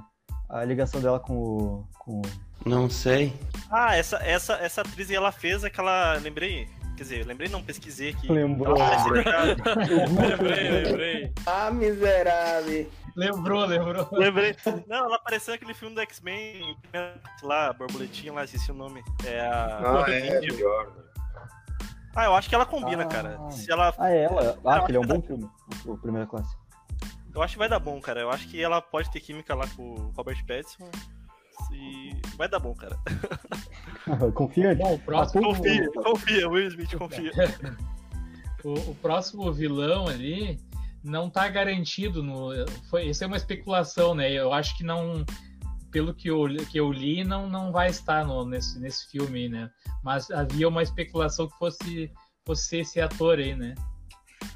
a 0.49 0.65
ligação 0.65 1.01
dela 1.01 1.19
com 1.21 1.35
o. 1.35 1.89
Com... 1.99 2.23
Não 2.65 2.89
sei. 2.91 3.33
Ah, 3.71 3.97
essa, 3.97 4.17
essa, 4.19 4.55
essa 4.55 4.81
atriz 4.81 5.11
ela 5.11 5.31
fez 5.33 5.65
aquela. 5.65 6.15
Lembrei. 6.15 6.69
Quer 6.97 7.03
dizer, 7.03 7.27
lembrei 7.27 7.49
não, 7.51 7.63
pesquisei 7.63 8.11
aqui. 8.11 8.33
Lembrou. 8.33 8.75
Parece- 8.75 9.11
Lembrei, 9.11 10.71
lembrei. 10.71 11.33
Ah, 11.47 11.71
miserável. 11.71 12.91
Lembrou, 13.15 13.65
lembrou. 13.67 14.09
Lembrei. 14.13 14.57
Não, 14.87 15.05
ela 15.05 15.17
apareceu 15.17 15.53
naquele 15.53 15.75
filme 15.75 15.95
do 15.95 16.01
X-Men, 16.03 16.77
lá, 17.43 17.73
borboletinha 17.73 18.33
lá, 18.33 18.45
esqueci 18.45 18.71
o 18.71 18.75
nome. 18.75 19.03
É 19.25 19.41
a. 19.41 20.05
Ah, 20.05 20.11
é, 20.11 20.41
melhor, 20.41 20.87
né? 20.87 21.03
Ah, 22.15 22.25
eu 22.25 22.35
acho 22.35 22.49
que 22.49 22.55
ela 22.55 22.65
combina, 22.65 23.03
Ah. 23.03 23.07
cara. 23.07 23.51
Se 23.51 23.71
ela. 23.71 23.95
Ah, 23.99 24.11
é 24.11 24.23
ela. 24.25 24.59
Ah, 24.65 24.77
aquele 24.77 24.97
é 24.97 25.01
um 25.01 25.07
bom 25.07 25.21
filme. 25.21 25.49
O 25.85 25.99
Primeira 25.99 26.27
Classe. 26.27 26.57
Eu 27.37 27.43
acho 27.43 27.53
que 27.53 27.59
vai 27.59 27.69
dar 27.69 27.79
bom, 27.79 28.01
cara. 28.01 28.23
Eu 28.23 28.31
acho 28.31 28.49
que 28.49 28.63
ela 28.63 28.81
pode 28.81 29.11
ter 29.11 29.21
química 29.21 29.55
lá 29.55 29.69
com 29.77 29.83
o 29.83 30.13
Robert 30.17 30.43
Pattinson. 30.47 30.91
E 31.71 32.11
vai 32.35 32.49
dar 32.49 32.59
bom, 32.59 32.75
cara. 32.75 32.99
Confia 34.33 34.75
Bom, 34.75 34.95
o 34.95 34.99
próximo, 34.99 35.43
Confia, 35.43 35.91
confia, 35.93 36.49
Will 36.49 36.69
Smith, 36.69 36.97
confia. 36.97 37.33
o, 38.65 38.73
o 38.91 38.95
próximo 38.97 39.53
vilão 39.53 40.09
ali 40.09 40.59
não 41.05 41.29
tá 41.29 41.47
garantido 41.49 42.23
no. 42.23 42.53
Foi, 42.89 43.05
isso 43.05 43.23
é 43.23 43.27
uma 43.27 43.37
especulação, 43.37 44.15
né? 44.15 44.33
Eu 44.33 44.53
acho 44.53 44.77
que 44.77 44.85
não. 44.85 45.23
Pelo 45.91 46.15
que 46.15 46.29
eu, 46.29 46.47
que 46.71 46.81
eu 46.81 46.91
li, 46.91 47.23
não, 47.23 47.49
não 47.49 47.71
vai 47.71 47.89
estar 47.89 48.25
no, 48.25 48.47
nesse, 48.47 48.79
nesse 48.79 49.11
filme 49.11 49.41
aí, 49.41 49.49
né? 49.49 49.71
Mas 50.03 50.31
havia 50.31 50.69
uma 50.69 50.83
especulação 50.83 51.49
que 51.49 51.59
fosse, 51.59 52.11
fosse 52.47 52.79
esse 52.79 53.01
ator 53.01 53.39
aí, 53.39 53.55
né? 53.55 53.75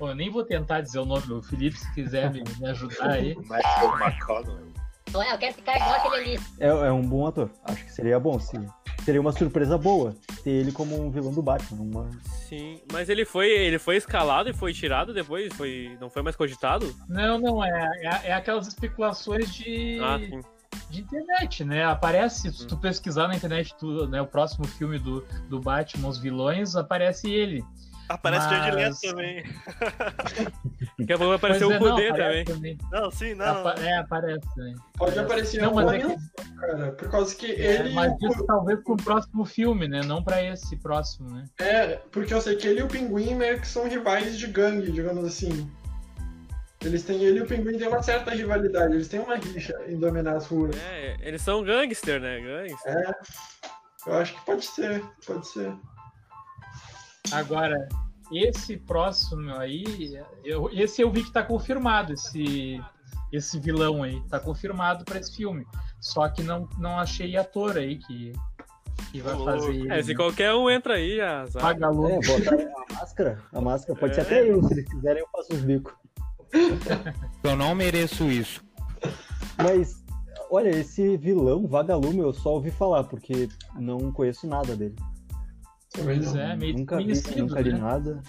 Bom, 0.00 0.08
eu 0.08 0.14
nem 0.14 0.30
vou 0.30 0.42
tentar 0.42 0.80
dizer 0.80 0.98
o 0.98 1.04
nome 1.04 1.26
do 1.26 1.42
Felipe, 1.42 1.78
se 1.78 1.92
quiser 1.92 2.32
me, 2.32 2.42
me 2.58 2.70
ajudar 2.70 3.10
aí. 3.10 3.36
Michael 3.44 3.98
McConnell. 4.00 4.70
Não 5.12 5.22
é, 5.22 5.34
eu 5.34 5.38
quero 5.38 5.54
ficar 5.54 5.76
igual 5.76 5.92
aquele 5.92 6.14
ali. 6.16 6.40
É, 6.58 6.68
é 6.68 6.92
um 6.92 7.02
bom 7.02 7.26
ator. 7.26 7.50
Acho 7.64 7.84
que 7.84 7.92
seria 7.92 8.18
bom. 8.18 8.40
Se, 8.40 8.56
seria 9.04 9.20
uma 9.20 9.32
surpresa 9.32 9.76
boa 9.76 10.16
ter 10.42 10.50
ele 10.50 10.72
como 10.72 10.98
um 10.98 11.10
vilão 11.10 11.34
do 11.34 11.42
Batman. 11.42 11.82
Uma... 11.82 12.10
Sim, 12.48 12.80
mas 12.90 13.10
ele 13.10 13.26
foi, 13.26 13.50
ele 13.50 13.78
foi 13.78 13.96
escalado 13.96 14.48
e 14.48 14.54
foi 14.54 14.72
tirado 14.72 15.12
depois? 15.12 15.52
Foi, 15.52 15.94
não 16.00 16.08
foi 16.08 16.22
mais 16.22 16.34
cogitado? 16.34 16.96
Não, 17.06 17.38
não, 17.38 17.62
é, 17.62 17.90
é, 17.98 18.28
é 18.28 18.32
aquelas 18.32 18.66
especulações 18.68 19.52
de, 19.52 19.98
Ah, 20.02 20.18
sim. 20.18 20.40
de 20.88 21.00
internet, 21.02 21.62
né? 21.62 21.84
Aparece, 21.84 22.50
se 22.50 22.66
tu 22.66 22.78
pesquisar 22.78 23.28
na 23.28 23.36
internet 23.36 23.74
tu, 23.78 24.06
né, 24.06 24.22
o 24.22 24.26
próximo 24.26 24.66
filme 24.66 24.98
do, 24.98 25.22
do 25.50 25.60
Batman, 25.60 26.08
os 26.08 26.16
vilões, 26.16 26.74
aparece 26.74 27.30
ele. 27.30 27.62
Aparece 28.12 28.46
o 28.46 28.50
Jared 28.50 28.76
Leto 28.76 28.90
Mas- 28.90 29.00
também. 29.00 29.44
Daqui 30.98 31.12
a 31.12 31.16
pouco 31.18 31.28
vai 31.28 31.36
aparecer 31.36 31.64
Pois 31.64 31.70
o 31.70 31.72
é, 31.72 31.78
não, 31.78 31.90
Kudê 31.96 32.08
aparece 32.08 32.44
também. 32.52 32.78
Não, 32.90 33.10
sim, 33.10 33.34
não. 33.34 33.46
Apa- 33.46 33.80
é, 33.80 33.96
aparece 33.98 34.54
também. 34.54 34.74
Pode 34.98 35.18
aparecer 35.18 35.62
Não, 35.62 35.74
mas 35.74 35.86
alguma 35.92 36.12
é 36.12 36.16
que- 36.16 36.54
cara. 36.56 36.92
Por 36.92 37.10
causa 37.10 37.34
que 37.36 37.46
É, 37.52 37.74
ele. 37.76 37.94
mas 37.94 38.12
e 38.20 38.26
o- 38.26 38.32
isso 38.32 38.44
talvez 38.46 38.82
pro 38.82 38.96
próximo 38.96 39.44
filme, 39.44 39.86
né? 39.86 40.00
Não 40.04 40.22
pra 40.24 40.42
esse 40.42 40.76
próximo, 40.76 41.30
né? 41.30 41.44
É, 41.58 42.00
porque 42.10 42.34
eu 42.34 42.40
sei 42.40 42.56
que 42.56 42.66
ele 42.66 42.80
e 42.80 42.82
o 42.82 42.88
Pinguim 42.88 43.34
meio 43.36 43.60
que 43.60 43.68
são 43.68 43.88
rivais 43.88 44.36
de 44.36 44.46
gangue, 44.48 44.90
digamos 44.90 45.24
assim. 45.24 45.70
Eles 46.84 47.02
têm, 47.04 47.22
ele 47.22 47.38
e 47.38 47.42
o 47.42 47.46
Pinguim 47.46 47.78
têm 47.78 47.86
uma 47.88 48.02
certa 48.02 48.30
rivalidade, 48.32 48.94
eles 48.94 49.06
têm 49.06 49.20
uma 49.20 49.36
rixa 49.36 49.78
em 49.86 49.98
dominar 49.98 50.36
as 50.36 50.46
ruas. 50.46 50.74
É, 50.76 51.16
eles 51.20 51.42
são 51.42 51.62
gangster, 51.62 52.20
né? 52.20 52.40
Gangster. 52.40 52.92
É, 52.96 53.14
eu 54.06 54.14
acho 54.18 54.34
que 54.34 54.44
pode 54.46 54.64
ser, 54.64 55.02
pode 55.26 55.46
ser. 55.46 55.72
Agora, 57.32 57.88
esse 58.32 58.76
próximo 58.76 59.54
aí, 59.54 60.20
eu, 60.44 60.70
esse 60.72 61.02
eu 61.02 61.10
vi 61.10 61.24
que 61.24 61.32
tá 61.32 61.42
confirmado, 61.42 62.12
esse, 62.12 62.80
esse 63.32 63.58
vilão 63.58 64.02
aí. 64.02 64.20
Tá 64.28 64.38
confirmado 64.38 65.04
pra 65.04 65.18
esse 65.18 65.36
filme. 65.36 65.66
Só 66.00 66.28
que 66.28 66.42
não, 66.42 66.68
não 66.78 66.98
achei 66.98 67.36
ator 67.36 67.76
aí 67.76 67.96
que, 67.98 68.32
que 69.10 69.20
vai 69.20 69.36
fazer 69.44 69.70
ele. 69.70 69.92
É, 69.92 70.02
se 70.02 70.10
né? 70.10 70.14
qualquer 70.14 70.54
um 70.54 70.70
entra 70.70 70.94
aí, 70.94 71.20
azar. 71.20 71.62
Vagalume. 71.62 72.12
É, 72.12 72.20
bota 72.26 72.72
a 72.88 72.94
máscara. 72.94 73.42
A 73.52 73.60
máscara 73.60 73.98
pode 73.98 74.14
ser 74.14 74.20
É. 74.20 74.24
até 74.24 74.50
eu. 74.50 74.62
Se 74.64 74.74
eles 74.74 74.88
quiserem, 74.88 75.22
eu 75.22 75.28
faço 75.32 75.54
os 75.54 75.60
bicos. 75.60 75.92
Eu 77.44 77.54
não 77.54 77.76
mereço 77.76 78.24
isso. 78.24 78.60
Mas 79.56 80.00
Olha, 80.52 80.70
esse 80.70 81.16
vilão, 81.16 81.68
Vagalume, 81.68 82.18
eu 82.18 82.32
só 82.32 82.54
ouvi 82.54 82.72
falar, 82.72 83.04
porque 83.04 83.48
não 83.76 84.10
conheço 84.10 84.48
nada 84.48 84.74
dele. 84.74 84.96
Pois 85.94 86.34
é, 86.34 86.56
meio 86.56 86.78
Nunca 86.78 86.96
vi, 86.98 87.12
nunca 87.36 87.60
li 87.60 87.72
né? 87.72 87.78
nada. 87.78 88.22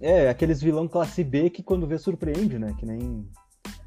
É, 0.00 0.28
aqueles 0.28 0.60
vilão 0.60 0.86
classe 0.86 1.24
B 1.24 1.50
que 1.50 1.62
quando 1.62 1.86
vê 1.86 1.98
surpreende, 1.98 2.58
né? 2.58 2.74
Que 2.78 2.86
nem 2.86 3.28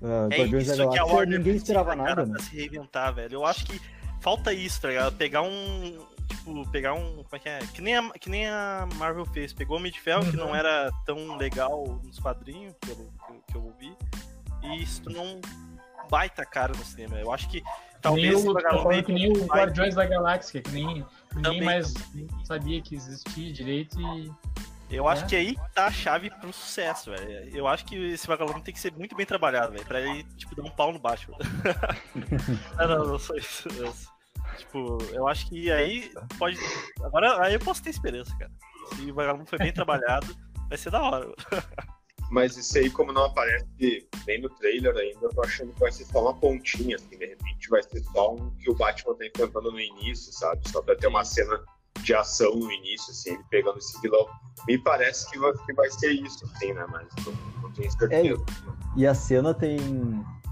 uh, 0.01 0.27
É 0.29 0.39
Guardiões 0.39 0.67
da 0.67 0.73
isso 0.73 0.89
que 0.89 0.99
a 0.99 1.05
Warner 1.05 1.37
ninguém 1.39 1.55
esperava 1.55 1.95
cara, 1.95 2.03
nada, 2.03 2.25
né? 2.25 2.33
pra 2.33 2.43
se 2.43 2.55
reinventar, 2.55 3.13
velho. 3.13 3.35
Eu 3.35 3.45
acho 3.45 3.65
que 3.65 3.79
falta 4.19 4.53
isso, 4.53 4.81
tá 4.81 4.89
ligado? 4.89 5.15
Pegar 5.15 5.41
um. 5.41 6.05
Tipo, 6.27 6.69
pegar 6.69 6.93
um. 6.93 7.15
Como 7.23 7.27
é 7.33 7.39
que 7.39 7.49
é? 7.49 7.59
Que 7.73 7.81
nem 7.81 7.95
a, 7.95 8.09
que 8.11 8.29
nem 8.29 8.47
a 8.47 8.87
Marvel 8.95 9.25
fez. 9.25 9.53
Pegou 9.53 9.77
o 9.77 9.79
Homem 9.79 9.91
de 9.91 9.99
Ferro, 10.01 10.21
que 10.29 10.37
Uhum. 10.37 10.47
não 10.47 10.55
era 10.55 10.89
tão 11.05 11.37
legal 11.37 11.99
nos 12.03 12.19
quadrinhos, 12.19 12.73
pelo 12.81 12.95
que 13.25 13.31
eu, 13.31 13.43
que 13.47 13.55
eu 13.55 13.63
ouvi, 13.63 13.93
e 14.63 15.01
tornou 15.01 15.25
um 15.25 15.41
baita 16.09 16.45
cara 16.45 16.73
no 16.77 16.83
cinema. 16.83 17.17
Eu 17.19 17.31
acho 17.31 17.49
que 17.49 17.61
Nem 17.61 17.73
talvez 18.01 18.41
o, 18.43 18.47
tô 18.47 18.53
vagalume 18.53 18.83
falando 18.83 19.03
que 19.03 19.13
nem 19.13 19.31
o 19.31 19.45
Guardiões 19.45 19.95
da 19.95 20.05
Galáxia, 20.05 20.61
que 20.61 20.71
nem 20.71 21.05
ninguém 21.35 21.43
Também, 21.43 21.61
mais 21.63 21.93
sabia 22.45 22.81
que 22.81 22.95
existia 22.95 23.51
direito 23.53 23.99
e. 24.01 24.31
Eu 24.89 25.07
acho 25.07 25.23
É. 25.23 25.27
que 25.27 25.35
aí 25.37 25.55
tá 25.73 25.85
a 25.85 25.91
chave 25.91 26.29
pro 26.29 26.51
sucesso, 26.51 27.11
velho. 27.11 27.55
Eu 27.55 27.65
acho 27.65 27.85
que 27.85 27.95
esse 27.95 28.27
vagalume 28.27 28.61
tem 28.61 28.73
que 28.73 28.79
ser 28.79 28.91
muito 28.91 29.15
bem 29.15 29.25
trabalhado, 29.25 29.71
velho, 29.71 29.85
pra 29.85 30.01
ele, 30.01 30.23
tipo, 30.35 30.53
dar 30.53 30.63
um 30.63 30.69
pau 30.69 30.91
no 30.91 30.99
Batman. 30.99 31.37
não, 32.77 32.87
não, 32.87 33.05
não 33.13 33.19
sou 33.19 33.37
isso. 33.37 33.69
eu- 33.77 33.93
tipo, 34.57 34.97
eu 35.13 35.27
acho 35.29 35.47
que 35.47 35.71
aí 35.71 36.11
pode. 36.37 36.57
Agora 37.03 37.41
aí 37.45 37.53
eu 37.53 37.59
posso 37.59 37.81
ter 37.81 37.89
esperança, 37.89 38.35
cara. 38.37 38.51
Se 38.93 39.09
o 39.09 39.13
vagalume 39.15 39.45
foi 39.45 39.59
bem 39.59 39.71
trabalhado, 39.71 40.35
vai 40.67 40.77
ser 40.77 40.89
da 40.91 41.01
hora. 41.01 41.31
Mas 42.31 42.55
isso 42.55 42.77
aí, 42.77 42.89
como 42.89 43.11
não 43.11 43.25
aparece 43.25 43.65
bem 44.25 44.41
no 44.41 44.49
trailer 44.49 44.95
ainda, 44.95 45.19
eu 45.21 45.29
tô 45.29 45.43
achando 45.43 45.73
que 45.73 45.79
vai 45.81 45.91
ser 45.91 46.05
só 46.05 46.21
uma 46.21 46.33
pontinha, 46.33 46.95
assim, 46.95 47.17
de 47.17 47.25
repente 47.25 47.69
vai 47.69 47.83
ser 47.83 48.01
só 48.05 48.33
um 48.33 48.49
que 48.51 48.71
o 48.71 48.73
Batman 48.73 49.15
tá 49.15 49.25
enfrentando 49.27 49.69
no 49.69 49.79
início, 49.79 50.31
sabe? 50.31 50.61
Só 50.69 50.81
pra 50.81 50.95
ter 50.95 51.07
uma 51.07 51.25
cena 51.25 51.61
de 52.01 52.13
ação 52.13 52.55
no 52.55 52.71
início, 52.71 53.11
assim, 53.11 53.33
ele 53.33 53.43
pegando 53.49 53.77
esse 53.79 53.99
vilão. 54.01 54.25
Me 54.65 54.77
parece 54.77 55.29
que 55.29 55.37
vai, 55.37 55.51
que 55.51 55.73
vai 55.73 55.89
ser 55.91 56.11
isso, 56.13 56.45
assim, 56.45 56.73
né? 56.73 56.85
Mas 56.89 57.07
não, 57.25 57.61
não 57.63 57.71
tenho 57.73 57.91
certeza. 57.91 58.45
E 58.95 59.05
a 59.05 59.13
cena 59.13 59.53
tem, 59.53 59.77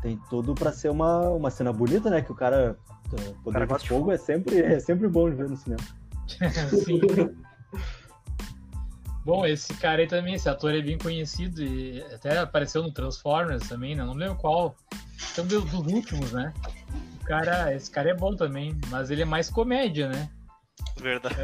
tem 0.02 0.20
tudo 0.30 0.54
pra 0.54 0.74
ser 0.74 0.90
uma, 0.90 1.30
uma 1.30 1.50
cena 1.50 1.72
bonita, 1.72 2.10
né? 2.10 2.22
Que 2.22 2.32
o 2.34 2.36
cara. 2.36 2.78
uh, 3.14 3.34
Poder 3.42 3.54
cara 3.54 3.78
de 3.78 3.84
de 3.84 3.90
fogo 3.90 4.12
é 4.12 4.18
sempre, 4.18 4.60
é 4.60 4.80
sempre 4.82 5.08
bom 5.08 5.30
de 5.30 5.38
ver 5.38 5.50
no 5.50 5.56
cinema. 5.56 5.82
Sim. 6.84 7.00
Bom, 9.26 9.46
esse 9.46 9.74
cara 9.76 10.02
aí 10.02 10.08
também, 10.08 10.34
esse 10.36 10.48
ator 10.50 10.74
é 10.74 10.82
bem 10.82 10.98
conhecido 10.98 11.62
e 11.62 12.02
até 12.14 12.38
apareceu 12.40 12.82
no 12.82 12.92
Transformers 12.92 13.68
também, 13.68 13.96
né? 13.96 14.04
Não 14.04 14.14
lembro 14.14 14.36
qual. 14.38 14.76
Então, 15.32 15.46
dos, 15.46 15.66
dos 15.66 15.86
últimos, 15.94 16.32
né? 16.32 16.54
O 17.22 17.26
cara, 17.26 17.74
esse 17.76 17.92
cara 17.92 18.10
é 18.10 18.14
bom 18.16 18.36
também, 18.36 18.76
mas 18.88 19.12
ele 19.12 19.22
é 19.22 19.26
mais 19.26 19.50
comédia, 19.50 20.08
né? 20.10 20.30
Verdade. 21.00 21.36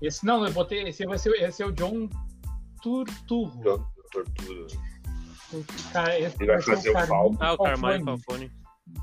Esse 0.00 0.24
não, 0.26 0.44
eu 0.46 0.52
botei. 0.52 0.82
Esse 0.88 1.04
vai 1.06 1.18
ser, 1.18 1.30
esse 1.42 1.62
é 1.62 1.66
o 1.66 1.72
John 1.72 2.08
Turturro. 2.82 3.62
John 3.62 3.84
Tortura. 4.12 4.66
O 5.52 5.64
cara, 5.92 6.18
esse 6.18 6.36
Ele 6.40 6.46
vai 6.52 6.62
ser 6.62 6.74
fazer 6.74 6.90
o 6.90 7.06
Falcon. 7.06 7.36
Ah, 7.40 7.52
o 7.54 7.58
Carmine 7.58 8.04
Falcone. 8.04 8.20
Falcone. 8.22 8.50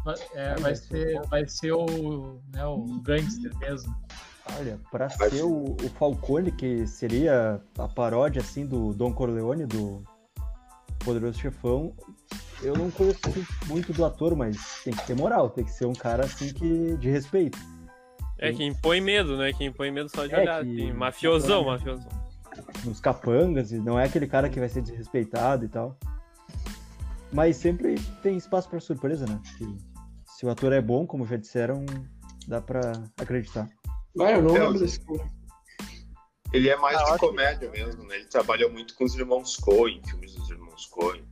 Vai- 0.06 0.16
É, 0.34 0.56
vai 0.56 0.76
ser, 0.76 1.22
vai 1.28 1.48
ser 1.48 1.72
o, 1.72 2.42
né, 2.54 2.66
o 2.66 2.86
gangster 3.02 3.56
mesmo. 3.58 3.96
Olha, 4.58 4.80
pra 4.92 5.08
Mas- 5.20 5.32
ser 5.34 5.44
o, 5.44 5.74
o 5.76 5.90
Falcone, 5.98 6.52
que 6.52 6.86
seria 6.88 7.62
a 7.78 7.88
paródia, 7.88 8.42
assim, 8.42 8.66
do 8.66 8.94
Don 8.94 9.14
Corleone, 9.14 9.66
do 9.66 10.04
Poderoso 11.04 11.40
Chefão, 11.40 11.94
eu 12.62 12.76
não 12.76 12.92
conheço 12.92 13.20
muito 13.68 13.94
do 13.94 14.04
ator, 14.04 14.36
mas 14.36 14.82
tem 14.84 14.94
que 14.94 15.06
ter 15.08 15.16
moral, 15.16 15.50
tem 15.50 15.64
que 15.64 15.72
ser 15.72 15.86
um 15.86 15.94
cara, 15.94 16.26
assim, 16.26 16.54
que 16.54 16.98
de 16.98 17.10
respeito. 17.10 17.58
É, 18.38 18.52
que 18.54 18.64
impõe 18.64 19.02
medo, 19.02 19.38
né? 19.38 19.52
Que 19.54 19.66
impõe 19.66 19.92
medo 19.92 20.10
só 20.10 20.26
de 20.26 20.34
É, 20.34 20.40
olhar. 20.42 20.64
que- 20.64 20.92
mafiosão, 20.94 21.66
mafiosão. 21.66 22.10
nos 22.84 23.00
capangas, 23.00 23.72
e 23.72 23.78
não 23.80 23.98
é 24.00 24.06
aquele 24.06 24.28
cara 24.28 24.50
que 24.50 24.60
vai 24.60 24.68
ser 24.68 24.82
desrespeitado 24.82 25.64
e 25.66 25.70
tal. 25.70 25.98
Mas 27.32 27.56
sempre 27.58 27.96
tem 28.24 28.36
espaço 28.36 28.68
pra 28.70 28.80
surpresa, 28.80 29.26
né? 29.26 29.40
Que 29.58 29.78
se 30.26 30.46
o 30.46 30.50
ator 30.50 30.74
é 30.74 30.82
bom, 30.82 31.06
como 31.06 31.26
já 31.26 31.38
disseram, 31.38 31.86
dá 32.48 32.60
pra 32.60 32.82
acreditar. 33.18 33.70
Ah, 34.20 34.32
eu 34.32 34.42
não 34.42 34.56
É, 34.56 34.60
lembro 34.60 34.80
desse 34.80 35.00
filme. 35.04 35.30
Ele 36.52 36.68
é 36.70 36.76
mais 36.78 36.98
Ah, 36.98 37.14
de 37.14 37.20
comédia 37.20 37.70
mesmo, 37.70 38.04
né? 38.06 38.16
Ele 38.16 38.26
trabalhou 38.26 38.72
muito 38.72 38.96
com 38.96 39.04
os 39.04 39.14
irmãos 39.16 39.56
Coen, 39.58 40.02
filmes 40.04 40.34
dos 40.34 40.50
irmãos 40.50 40.86
Coen. 40.88 41.24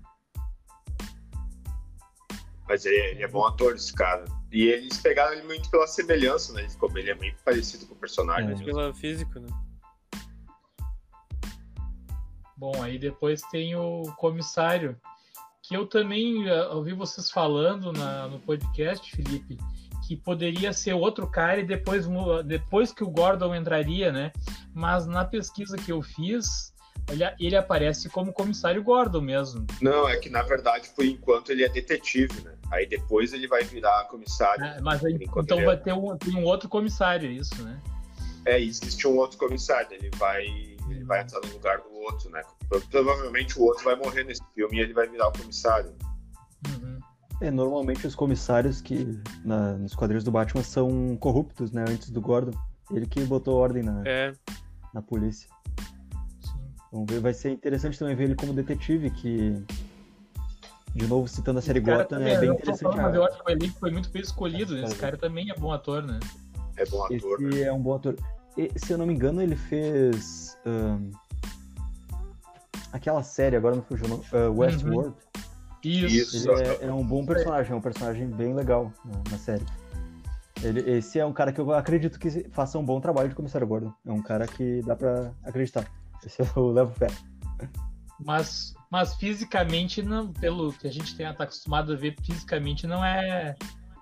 Mas 2.69 2.85
ele, 2.85 2.95
é- 2.97 3.11
ele 3.11 3.23
é 3.23 3.27
bom 3.27 3.45
ator, 3.45 3.75
esse 3.75 3.93
cara. 3.93 4.25
E 4.51 4.63
eles 4.67 4.97
pegaram 4.97 5.33
ele 5.33 5.43
muito 5.43 5.69
pela 5.71 5.87
semelhança, 5.87 6.53
né? 6.53 6.61
Ele, 6.61 6.69
ficou, 6.69 6.95
ele 6.97 7.09
é 7.09 7.15
muito 7.15 7.41
parecido 7.43 7.85
com 7.87 7.93
o 7.95 7.97
personagem. 7.97 8.45
É. 8.45 8.49
mesmo. 8.49 8.65
Pela 8.65 8.93
físico, 8.93 9.39
né? 9.39 9.47
Bom, 12.55 12.81
aí 12.81 12.97
depois 12.97 13.41
tem 13.43 13.75
o 13.75 14.03
comissário, 14.17 14.99
que 15.63 15.75
eu 15.75 15.85
também 15.85 16.47
eh, 16.47 16.67
ouvi 16.69 16.93
vocês 16.93 17.29
falando 17.29 17.91
na- 17.93 18.27
no 18.27 18.39
podcast, 18.39 19.15
Felipe, 19.15 19.57
que 20.07 20.15
poderia 20.15 20.71
ser 20.71 20.93
outro 20.93 21.27
cara 21.27 21.59
e 21.59 21.65
depois, 21.65 22.07
depois 22.45 22.93
que 22.93 23.03
o 23.03 23.09
Gordon 23.09 23.53
entraria, 23.53 24.11
né? 24.11 24.31
Mas 24.73 25.05
na 25.05 25.25
pesquisa 25.25 25.75
que 25.75 25.91
eu 25.91 26.01
fiz, 26.01 26.73
ele, 27.11 27.23
ele 27.39 27.55
aparece 27.57 28.07
como 28.09 28.31
comissário 28.31 28.81
Gordon 28.81 29.19
mesmo. 29.21 29.65
Não, 29.81 30.07
é 30.07 30.15
que 30.17 30.29
na 30.29 30.43
verdade, 30.43 30.89
por 30.95 31.03
enquanto, 31.03 31.51
ele 31.51 31.63
é 31.65 31.69
detetive, 31.69 32.41
né? 32.41 32.53
Aí 32.71 32.85
depois 32.87 33.33
ele 33.33 33.47
vai 33.47 33.63
virar 33.63 34.05
comissário. 34.05 34.61
né? 34.61 34.79
Mas 34.81 35.03
aí, 35.03 35.13
então 35.21 35.57
ele 35.57 35.65
vai 35.65 35.75
é- 35.75 35.79
ter 35.79 35.93
um, 35.93 36.17
um 36.35 36.43
outro 36.45 36.69
comissário, 36.69 37.29
isso, 37.29 37.61
né? 37.63 37.77
É, 38.45 38.61
existe 38.61 39.05
um 39.05 39.17
outro 39.17 39.37
comissário, 39.37 39.89
ele 39.91 40.09
vai, 40.15 40.45
ele 40.89 41.03
vai 41.03 41.21
entrar 41.21 41.41
no 41.41 41.51
lugar 41.51 41.79
do 41.79 41.91
outro, 41.93 42.29
né? 42.29 42.41
Pro- 42.69 42.79
Provavelmente 42.89 43.59
o 43.59 43.63
outro 43.63 43.83
vai 43.83 43.95
morrer 43.95 44.23
nesse 44.23 44.41
filme 44.55 44.77
e 44.77 44.79
ele 44.79 44.93
vai 44.93 45.05
virar 45.07 45.27
o 45.27 45.33
comissário. 45.33 45.93
Uhum. 46.69 46.96
É, 47.41 47.51
normalmente 47.51 48.05
os 48.07 48.15
comissários 48.15 48.81
que 48.81 49.19
na- 49.45 49.73
nos 49.73 49.93
quadrinhos 49.93 50.23
do 50.23 50.31
Batman 50.31 50.63
são 50.63 51.15
corruptos, 51.17 51.71
né? 51.71 51.85
Antes 51.87 52.09
do 52.09 52.19
Gordon. 52.19 52.57
Ele 52.91 53.05
que 53.05 53.23
botou 53.25 53.55
ordem 53.57 53.83
na, 53.83 54.01
É. 54.05 54.33
na 54.93 55.01
polícia. 55.01 55.49
Sim. 56.41 56.59
Vamos 56.91 57.07
ver, 57.11 57.19
vai 57.19 57.33
ser 57.33 57.51
interessante 57.51 57.99
também 57.99 58.15
ver 58.15 58.23
ele 58.25 58.35
como 58.35 58.53
detetive, 58.53 59.09
que. 59.11 59.61
De 60.95 61.05
novo, 61.05 61.27
citando 61.27 61.59
a 61.59 61.61
série 61.61 61.79
Cara, 61.81 61.97
Gotham, 62.03 62.17
também, 62.17 62.33
é 62.33 62.39
bem 62.39 62.49
interessante. 62.49 62.81
falando, 62.81 63.01
mas 63.03 63.15
eu 63.15 63.23
acho 63.25 63.37
que 63.43 63.51
o 63.51 63.53
elenco 63.53 63.79
foi 63.79 63.91
muito 63.91 64.09
bem 64.09 64.21
escolhido. 64.23 64.75
Esse 64.79 64.95
Cara, 64.95 65.15
também 65.15 65.51
é 65.51 65.53
bom 65.53 65.71
ator, 65.71 66.01
né? 66.01 66.19
É 66.75 66.85
bom 66.87 67.03
ator, 67.03 67.39
né? 67.39 67.49
Esse 67.49 67.63
é 67.63 67.71
um 67.73 67.81
bom 67.81 67.93
ator. 67.93 68.15
E, 68.57 68.71
se 68.79 68.93
eu 68.93 68.97
não 68.97 69.05
me 69.05 69.13
engano, 69.13 69.41
ele 69.43 69.55
fez. 69.55 70.57
ahn, 70.65 71.11
aquela 72.91 73.21
série, 73.21 73.55
agora 73.55 73.75
não 73.75 73.83
fugiu 73.83 74.05
o 74.05 74.09
nome. 74.09 74.23
ah, 74.33 74.49
Westworld. 74.49 75.13
Isso. 75.19 75.26
Isso. 75.83 76.49
Ele 76.51 76.61
é, 76.61 76.85
é 76.85 76.93
um 76.93 77.05
bom 77.05 77.25
personagem, 77.25 77.71
é 77.71 77.75
um 77.75 77.81
personagem 77.81 78.27
bem 78.27 78.53
legal 78.53 78.91
na, 79.05 79.31
na 79.31 79.37
série. 79.37 79.65
Ele, 80.63 80.79
esse 80.89 81.19
é 81.19 81.25
um 81.25 81.33
cara 81.33 81.53
que 81.53 81.61
eu 81.61 81.71
acredito 81.71 82.19
que 82.19 82.29
faça 82.51 82.79
um 82.79 82.85
bom 82.85 82.99
trabalho 82.99 83.29
de 83.29 83.35
comissário 83.35 83.67
Gordon. 83.67 83.93
É 84.05 84.11
um 84.11 84.21
cara 84.21 84.47
que 84.47 84.81
dá 84.83 84.95
pra 84.95 85.31
acreditar. 85.43 85.85
Esse 86.25 86.41
eu 86.55 86.71
levo 86.71 86.91
fé. 86.93 87.07
Mas, 88.19 88.73
mas 88.89 89.13
fisicamente, 89.15 90.01
não, 90.01 90.33
pelo 90.33 90.73
que 90.73 90.87
a 90.87 90.91
gente 90.91 91.15
tem, 91.15 91.31
tá 91.33 91.43
acostumado 91.43 91.93
a 91.93 91.95
ver, 91.95 92.15
fisicamente 92.23 92.87
não 92.87 93.05
é, 93.05 93.55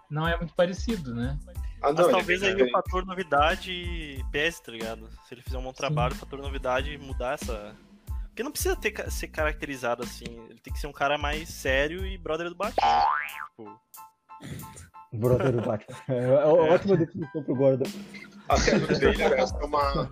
não 0.09 0.28
é 0.28 0.38
muito 0.38 0.53
parecido, 0.53 1.13
né? 1.13 1.38
Ah, 1.82 1.91
Mas 1.91 1.95
não, 1.95 2.05
ele 2.05 2.13
talvez 2.13 2.41
é 2.41 2.47
aí 2.47 2.63
o 2.63 2.71
fator 2.71 3.05
novidade 3.05 4.26
pese, 4.32 4.63
tá 4.63 4.71
ligado? 4.71 5.09
Se 5.28 5.34
ele 5.34 5.41
fizer 5.41 5.57
um 5.57 5.63
bom 5.63 5.73
trabalho, 5.73 6.13
o 6.13 6.17
fator 6.17 6.39
novidade 6.39 6.97
mudar 6.97 7.34
essa. 7.34 7.76
Porque 8.36 8.43
não 8.43 8.51
precisa 8.51 8.75
ter, 8.75 9.09
ser 9.09 9.29
caracterizado 9.29 10.03
assim. 10.03 10.25
Ele 10.49 10.59
tem 10.59 10.73
que 10.73 10.77
ser 10.77 10.88
um 10.88 10.91
cara 10.91 11.17
mais 11.17 11.47
sério 11.47 12.05
e 12.05 12.17
brother 12.17 12.49
do 12.49 12.55
Batman. 12.55 13.05
Tipo, 13.49 13.79
Brother 15.13 15.53
do 15.53 15.61
Batman. 15.61 15.97
É, 16.09 16.25
é 16.25 16.45
ótima 16.45 16.97
definição 16.97 17.41
pro 17.41 17.55
Gordon. 17.55 17.89
Até 18.49 18.77
no 18.77 18.88
trailer 18.88 19.31
essa 19.31 19.55
é 19.55 19.63
uma. 19.63 20.11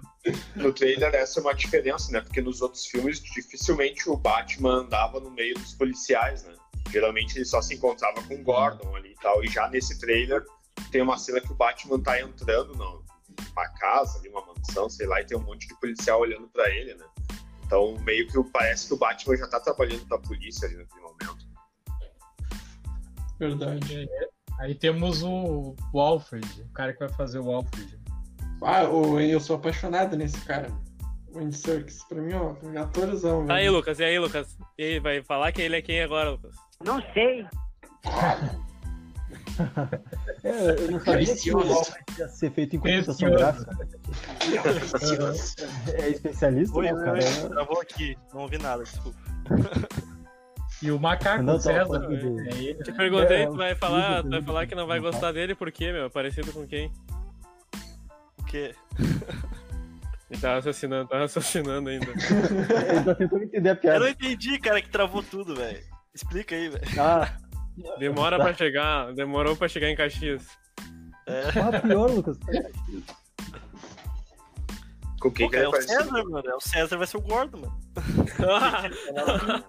No 0.55 0.71
trailer 0.71 1.13
essa 1.13 1.41
é 1.41 1.43
uma 1.43 1.53
diferença, 1.53 2.13
né? 2.13 2.21
Porque 2.21 2.41
nos 2.41 2.61
outros 2.61 2.85
filmes 2.85 3.21
dificilmente 3.21 4.09
o 4.09 4.15
Batman 4.15 4.83
andava 4.83 5.19
no 5.19 5.29
meio 5.29 5.55
dos 5.55 5.73
policiais, 5.73 6.45
né? 6.45 6.55
Geralmente 6.91 7.37
ele 7.37 7.43
só 7.43 7.61
se 7.61 7.75
encontrava 7.75 8.23
com 8.23 8.35
o 8.35 8.41
Gordon 8.41 8.95
ali 8.95 9.11
e 9.11 9.15
tal. 9.15 9.43
E 9.43 9.49
já 9.49 9.67
nesse 9.67 9.99
trailer 9.99 10.45
tem 10.93 11.01
uma 11.01 11.17
cena 11.17 11.41
que 11.41 11.51
o 11.51 11.55
Batman 11.55 11.99
tá 11.99 12.21
entrando 12.21 12.73
numa 12.73 13.67
casa, 13.81 14.17
ali, 14.19 14.29
uma 14.29 14.45
mansão, 14.45 14.89
sei 14.89 15.07
lá, 15.07 15.19
e 15.19 15.25
tem 15.25 15.37
um 15.37 15.43
monte 15.43 15.67
de 15.67 15.77
policial 15.81 16.21
olhando 16.21 16.47
pra 16.47 16.69
ele, 16.69 16.93
né? 16.93 17.05
Então 17.65 17.97
meio 18.01 18.27
que 18.27 18.43
parece 18.51 18.87
que 18.87 18.93
o 18.93 18.97
Batman 18.97 19.37
já 19.37 19.47
tá 19.47 19.59
trabalhando 19.59 20.05
pra 20.07 20.17
polícia 20.19 20.67
ali 20.67 20.77
naquele 20.77 21.01
momento. 21.01 21.47
Verdade. 23.39 24.07
Aí 24.59 24.75
temos 24.75 25.23
o, 25.23 25.75
o 25.91 25.99
Alfred, 25.99 26.45
o 26.61 26.69
cara 26.73 26.93
que 26.93 26.99
vai 26.99 27.09
fazer 27.09 27.39
o 27.39 27.51
Alfred. 27.51 27.99
Ah, 28.61 28.83
o- 28.87 29.19
eu 29.19 29.39
sou 29.39 29.55
apaixonado 29.55 30.15
nesse 30.15 30.39
cara. 30.41 30.69
O 31.33 31.39
Andy 31.39 31.55
Serkis, 31.57 32.03
pra 32.07 32.21
mim, 32.21 32.33
ó, 32.33 32.55
atorzão, 32.79 33.41
velho. 33.41 33.51
Aí, 33.51 33.69
Lucas, 33.69 33.99
e 33.99 34.03
aí, 34.03 34.19
Lucas? 34.19 34.55
E 34.77 34.83
aí, 34.83 34.99
vai 34.99 35.21
falar 35.23 35.51
que 35.51 35.61
ele 35.63 35.75
é 35.75 35.81
quem 35.81 36.01
agora, 36.01 36.29
Lucas? 36.29 36.55
Não 36.85 37.01
sei. 37.13 37.45
É, 40.43 40.69
eu 40.85 40.91
não 40.91 40.99
sabia 40.99 41.19
que 41.19 41.25
Precioso. 41.25 41.93
ia 42.17 42.27
ser 42.27 42.51
feito 42.51 42.75
em 42.75 42.79
computação 42.79 43.29
Precioso. 43.29 43.65
gráfica. 43.65 43.87
É 45.93 46.09
especialista, 46.09 46.77
Oi, 46.77 46.91
né, 46.91 47.03
cara? 47.03 47.13
oi, 47.13 47.49
travou 47.49 47.81
aqui, 47.81 48.17
não 48.33 48.41
ouvi 48.41 48.57
nada, 48.57 48.83
desculpa. 48.83 49.17
E 50.81 50.91
o 50.91 50.99
macaco 50.99 51.43
Não, 51.43 51.59
tava 51.59 51.61
César, 51.85 51.99
né? 51.99 52.17
do- 52.17 52.39
É 52.41 52.49
ele. 52.57 52.83
Te 52.83 52.91
perguntei, 52.91 53.43
É, 53.43 53.47
tu 53.47 53.55
vai 53.55 53.73
o 53.73 53.77
falar, 53.77 54.21
tu 54.23 54.29
vai 54.29 54.41
falar 54.41 54.67
que 54.67 54.75
não 54.75 54.85
vai 54.87 54.99
gostar 54.99 55.31
dele, 55.31 55.55
por 55.55 55.71
quê, 55.71 55.91
meu? 55.93 56.09
Parecido 56.09 56.51
com 56.51 56.67
quem? 56.67 56.91
O 58.39 58.43
quê? 58.45 58.75
Ele 60.29 60.41
tá 60.41 60.55
raciocinando, 60.55 61.07
tá 61.07 61.19
raciocinando 61.19 61.89
ainda. 61.89 62.07
Ele 62.89 63.03
tá 63.05 63.15
tentando 63.15 63.43
entender 63.43 63.69
a 63.69 63.71
Eu 63.71 63.75
não 63.75 63.81
piada. 63.81 64.09
entendi, 64.09 64.59
cara, 64.59 64.81
que 64.81 64.89
travou 64.89 65.21
tudo, 65.23 65.55
velho. 65.55 65.79
Explica 66.13 66.55
aí, 66.55 66.69
velho. 66.69 66.83
Ah, 66.99 67.31
Demora 67.97 68.37
pra 68.37 68.53
chegar, 68.53 69.13
demorou 69.13 69.55
pra 69.55 69.67
chegar 69.67 69.89
em 69.89 69.95
Caxias. 69.95 70.45
É. 71.25 71.51
porra, 71.51 71.79
pior, 71.79 72.11
Lucas. 72.11 72.37
Com 75.19 75.31
quem 75.31 75.49
que 75.49 75.55
ele 75.55 75.65
é 75.65 75.69
o? 75.69 75.81
César, 75.81 76.23
mano. 76.25 76.49
É 76.49 76.55
o 76.55 76.59
César 76.59 76.97
vai 76.97 77.07
ser 77.07 77.17
o 77.17 77.21
gordo, 77.21 77.57
mano. 77.57 77.79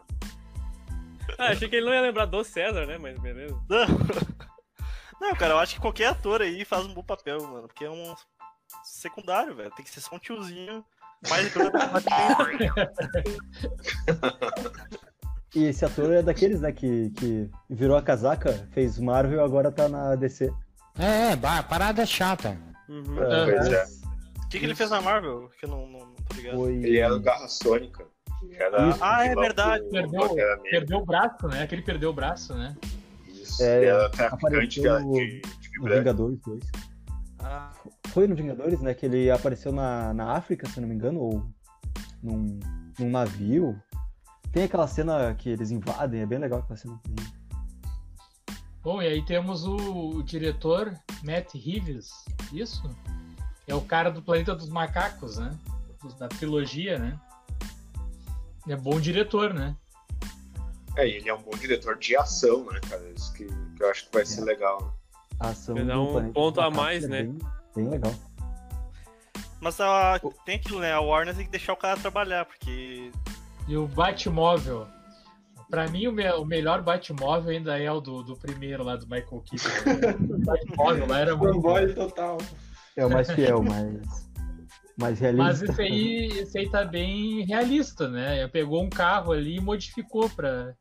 ah, 1.39 1.51
achei 1.51 1.69
que 1.69 1.77
ele 1.77 1.87
não 1.87 1.95
ia 1.95 2.01
lembrar 2.01 2.27
do 2.27 2.43
César, 2.43 2.87
né? 2.87 2.99
Mas 2.99 3.19
beleza. 3.21 3.57
Não. 3.69 3.87
Não, 5.21 5.35
cara, 5.37 5.55
eu 5.55 5.59
acho 5.59 5.77
que 5.77 5.81
qualquer 5.81 6.09
ator 6.09 6.43
aí 6.43 6.65
faz 6.65 6.85
um 6.85 6.93
bom 6.93 7.03
papel, 7.03 7.41
mano. 7.47 7.69
Porque 7.69 7.85
é 7.85 7.91
um 7.91 8.15
secundário, 8.83 9.55
velho. 9.55 9.71
Tem 9.71 9.85
que 9.85 9.91
ser 9.91 10.01
só 10.01 10.17
um 10.17 10.19
tiozinho 10.19 10.85
mais 11.31 11.51
E 15.55 15.65
esse 15.65 15.85
ator 15.85 16.13
é 16.13 16.23
daqueles, 16.23 16.61
né, 16.61 16.73
que, 16.73 17.11
que 17.11 17.51
virou 17.71 17.97
a 17.97 18.03
casaca, 18.03 18.67
fez 18.73 18.99
Marvel 18.99 19.39
e 19.39 19.45
agora 19.45 19.71
tá 19.71 19.89
na 19.89 20.17
DC. 20.17 20.53
É, 20.99 21.33
é, 21.33 21.37
parada 21.37 22.05
chata. 22.05 22.59
Uhum. 22.89 23.23
É, 23.23 23.53
Pois 23.53 23.69
é. 23.69 23.85
O 24.45 24.49
que, 24.49 24.59
que 24.59 24.67
ele 24.67 24.75
fez 24.75 24.91
na 24.91 25.01
Marvel? 25.01 25.51
Que 25.59 25.67
eu 25.67 25.71
não, 25.71 25.87
não, 25.87 26.01
não 26.01 26.15
tô 26.15 26.37
ligado. 26.37 26.57
Foi... 26.57 26.75
Ele 26.75 26.99
era 26.99 27.15
o 27.15 27.21
Garra 27.21 27.49
Sônica. 27.49 28.05
Era. 28.53 28.97
Ah, 29.01 29.25
é 29.25 29.35
verdade. 29.35 29.85
do 29.85 29.91
Perdeu, 29.91 30.37
perdeu 30.71 30.99
o 30.99 31.05
braço, 31.05 31.49
né? 31.49 31.63
Aquele 31.63 31.83
perdeu 31.83 32.11
o 32.11 32.13
braço, 32.13 32.55
né? 32.55 32.77
Isso. 33.27 33.63
É, 33.63 33.79
Ele 33.79 33.87
era 33.87 34.11
traficante 34.11 34.81
de, 34.81 34.89
apareceu 34.89 35.13
de. 35.13 35.43
Vingadores 35.81 36.39
2. 36.41 36.65
Ah, 37.41 37.73
Foi 38.09 38.27
no 38.27 38.35
Vingadores, 38.35 38.81
né, 38.81 38.95
que 38.95 39.07
ele 39.07 39.31
apareceu 39.31 39.73
na, 39.73 40.15
na 40.15 40.33
África, 40.33 40.69
se 40.69 40.79
eu 40.79 40.83
não 40.83 40.89
me 40.89 40.95
engano, 40.95 41.21
ou 41.21 41.47
num, 42.23 42.59
num 42.99 43.11
navio. 43.11 43.79
Tem 44.55 44.63
aquela 44.63 44.87
cena 44.87 45.35
que 45.35 45.51
eles 45.51 45.73
invadem, 45.73 46.21
é 46.21 46.27
bem 46.27 46.39
legal 46.39 46.61
aquela 46.61 46.77
cena. 46.77 47.01
Bom, 48.85 49.03
e 49.03 49.09
aí 49.09 49.25
temos 49.25 49.65
o, 49.65 49.75
o 50.11 50.23
diretor 50.23 50.97
Matt 51.25 51.55
Reeves, 51.55 52.25
isso? 52.53 52.89
É 53.67 53.75
o 53.75 53.81
cara 53.81 54.13
do 54.13 54.23
Planeta 54.23 54.55
dos 54.55 54.69
Macacos, 54.69 55.39
né? 55.39 55.51
Da 56.21 56.29
trilogia, 56.29 57.01
né? 57.01 57.19
É 58.69 58.77
bom 58.77 59.01
diretor, 59.01 59.53
né? 59.53 59.75
É, 60.97 61.09
ele 61.09 61.29
é 61.29 61.35
um 61.35 61.43
bom 61.43 61.59
diretor 61.59 61.99
de 61.99 62.17
ação, 62.17 62.65
né, 62.71 62.79
cara? 62.89 63.03
Isso 63.11 63.33
que, 63.33 63.47
que 63.47 63.83
eu 63.83 63.91
acho 63.91 64.07
que 64.07 64.13
vai 64.13 64.25
ser 64.25 64.43
legal. 64.43 64.95
A 65.41 65.49
ação 65.49 65.75
Vai 65.75 65.85
dar 65.85 65.95
do 65.95 66.19
um 66.19 66.33
ponto 66.33 66.61
a 66.61 66.71
mais, 66.71 67.03
é 67.03 67.09
né? 67.09 67.23
Bem, 67.25 67.39
bem 67.75 67.89
legal. 67.89 68.15
mas 69.61 69.81
a, 69.81 70.21
tem 70.45 70.55
aquilo, 70.55 70.79
né? 70.79 70.93
A 70.93 71.01
Warner 71.01 71.35
tem 71.35 71.45
que 71.45 71.51
deixar 71.51 71.73
o 71.73 71.77
cara 71.77 71.99
trabalhar, 71.99 72.45
porque. 72.45 73.11
E 73.67 73.77
o 73.77 73.87
Batmóvel. 73.87 74.87
Pra 75.71 75.89
mim, 75.89 76.07
o, 76.07 76.13
me- 76.13 76.31
o 76.33 76.45
melhor 76.45 76.83
Batmóvel 76.83 77.51
ainda 77.51 77.79
é 77.79 77.91
o 77.91 78.01
do, 78.01 78.23
do 78.23 78.37
primeiro 78.37 78.85
lá, 78.85 78.97
do 78.97 79.07
Michael 79.07 79.43
Keaton. 79.43 80.35
o 80.35 80.39
Batmóvel 80.45 81.07
lá 81.09 81.19
era 81.21 81.37
muito 81.37 81.61
bom. 81.61 81.75
Fanboy 81.75 81.95
total. 81.95 82.39
É 82.97 83.05
o 83.05 83.11
mais 83.11 83.29
fiel, 83.31 83.61
mais, 83.63 84.31
mais 84.97 85.19
realista. 85.19 85.45
Mas 85.45 85.63
esse 85.63 85.83
aí, 85.83 86.27
esse 86.39 86.59
aí 86.59 86.69
tá 86.71 86.85
bem 86.85 87.45
realista, 87.45 88.09
né? 88.09 88.47
Pegou 88.49 88.83
um 88.85 88.91
carro 88.91 89.33
ali 89.33 89.57
e 89.57 89.61
modificou 89.61 90.29
pra, 90.31 90.75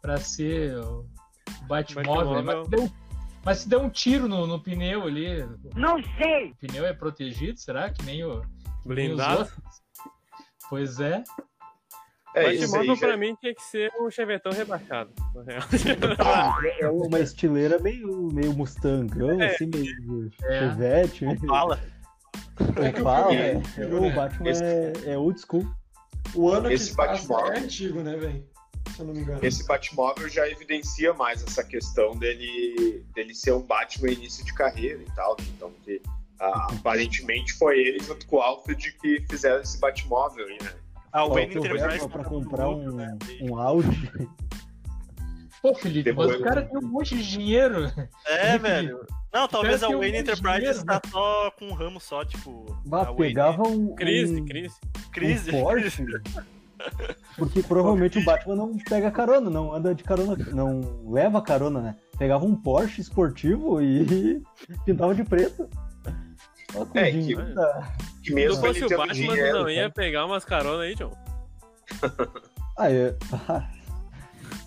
pra 0.00 0.18
ser 0.18 0.76
o 0.78 1.04
Batmóvel. 1.66 2.42
Batmóvel. 2.44 2.44
Mas, 2.44 2.64
se 2.64 2.70
deu, 2.70 2.90
mas 3.44 3.58
se 3.58 3.68
der 3.68 3.78
um 3.78 3.90
tiro 3.90 4.28
no, 4.28 4.46
no 4.46 4.60
pneu 4.62 5.02
ali, 5.04 5.44
Não 5.74 5.96
sei. 6.16 6.50
o 6.52 6.56
pneu 6.56 6.86
é 6.86 6.92
protegido, 6.92 7.58
será? 7.58 7.90
Que 7.90 8.04
nem, 8.04 8.22
o, 8.22 8.42
Blindado. 8.84 9.50
Pois 10.70 11.00
é. 11.00 11.24
É 12.34 12.52
isso 12.52 12.76
aí. 12.76 12.96
Pra 12.98 13.16
mim 13.16 13.34
tinha 13.40 13.54
que 13.54 13.62
ser 13.62 13.90
um 14.00 14.10
chevetão 14.10 14.52
rebaixado. 14.52 15.10
na 15.34 15.42
real. 15.42 15.64
É 16.80 16.88
uma 16.88 17.20
estileira 17.20 17.78
meio, 17.78 18.28
meio 18.32 18.52
Mustangão, 18.52 19.40
É. 19.40 19.54
assim, 19.54 19.66
meio 19.66 20.30
É. 20.44 20.58
Chevette, 20.70 21.24
Fala. 21.46 21.80
É, 22.76 23.80
É, 23.82 23.86
o 23.86 24.14
Batman 24.14 24.50
Esse- 24.50 24.62
é, 24.64 24.92
é 25.12 25.18
old 25.18 25.40
school. 25.40 25.64
O 26.34 26.50
ano 26.50 26.70
Esse 26.70 26.90
que 26.90 26.96
Batmóvel. 26.96 27.52
é 27.52 27.58
antigo, 27.60 28.02
né, 28.02 28.16
velho? 28.16 28.44
Se 28.94 29.00
eu 29.00 29.06
não 29.06 29.14
me 29.14 29.20
engano. 29.20 29.38
Esse 29.42 29.66
Batmóvel 29.66 30.28
já 30.28 30.48
evidencia 30.48 31.12
mais 31.14 31.42
essa 31.42 31.62
questão 31.64 32.16
dele, 32.16 33.04
dele 33.14 33.34
ser 33.34 33.52
um 33.52 33.62
Batman 33.62 34.10
início 34.10 34.44
de 34.44 34.52
carreira 34.52 35.00
e 35.02 35.10
tal. 35.14 35.36
né? 35.38 35.46
Então, 35.56 35.72
que, 35.84 36.02
ah, 36.40 36.66
aparentemente 36.78 37.52
foi 37.54 37.78
ele 37.78 38.00
junto 38.00 38.26
com 38.26 38.36
o 38.36 38.40
Alfred 38.40 38.92
que 39.00 39.24
fizeram 39.30 39.60
esse 39.60 39.78
Batmóvel 39.78 40.46
né? 40.48 40.70
Ah, 41.12 41.24
o 41.24 41.30
Ó, 41.30 41.34
Wayne 41.34 41.56
Enterprise. 41.56 42.08
pra 42.08 42.22
tá 42.22 42.28
comprar 42.28 42.68
um, 42.68 42.92
né? 42.94 43.16
um 43.40 43.56
Audi. 43.56 44.10
Pô, 45.62 45.74
Felipe, 45.74 46.12
mas 46.12 46.30
o 46.34 46.40
cara 46.42 46.62
tem 46.62 46.78
um 46.78 46.86
monte 46.86 47.16
de 47.16 47.28
dinheiro. 47.28 47.90
É, 48.26 48.56
velho. 48.58 49.04
Não, 49.32 49.48
talvez 49.48 49.82
a 49.82 49.88
um 49.88 49.98
Wayne 49.98 50.12
de 50.12 50.18
Enterprise 50.18 50.56
dinheiro, 50.56 50.78
está 50.78 51.00
só 51.10 51.50
com 51.52 51.66
um 51.66 51.74
ramo 51.74 52.00
só, 52.00 52.24
tipo. 52.24 52.64
Bah, 52.86 53.02
a 53.02 53.14
pegava 53.14 53.62
um, 53.62 53.94
Crise, 53.94 54.40
um, 54.40 54.44
crise. 54.46 54.76
Crise. 55.12 55.50
um 55.50 55.60
Porsche. 55.60 56.06
Porque 57.36 57.62
provavelmente 57.62 58.18
o 58.18 58.24
Batman 58.24 58.54
não 58.54 58.76
pega 58.78 59.10
carona, 59.10 59.50
não 59.50 59.74
anda 59.74 59.94
de 59.94 60.04
carona, 60.04 60.36
não 60.52 61.02
leva 61.10 61.42
carona, 61.42 61.80
né? 61.80 61.96
Pegava 62.16 62.44
um 62.44 62.54
Porsche 62.54 63.00
esportivo 63.00 63.82
e 63.82 64.40
pintava 64.86 65.14
de 65.14 65.24
preto. 65.24 65.68
É, 66.94 67.10
que- 67.10 67.34
Que 68.22 68.28
Se 68.28 68.34
mesmo 68.34 68.56
não 68.56 68.62
fosse 68.66 68.78
ele 68.80 68.86
o 68.86 68.88
tendo 68.88 68.98
Batman, 68.98 69.14
dinheiro, 69.14 69.58
não 69.62 69.70
ia 69.70 69.90
pegar 69.90 70.26
umas 70.26 70.44
caronas 70.44 70.80
aí, 70.80 70.94
John. 70.94 71.16
Ah, 72.80 72.92
é. 72.92 73.12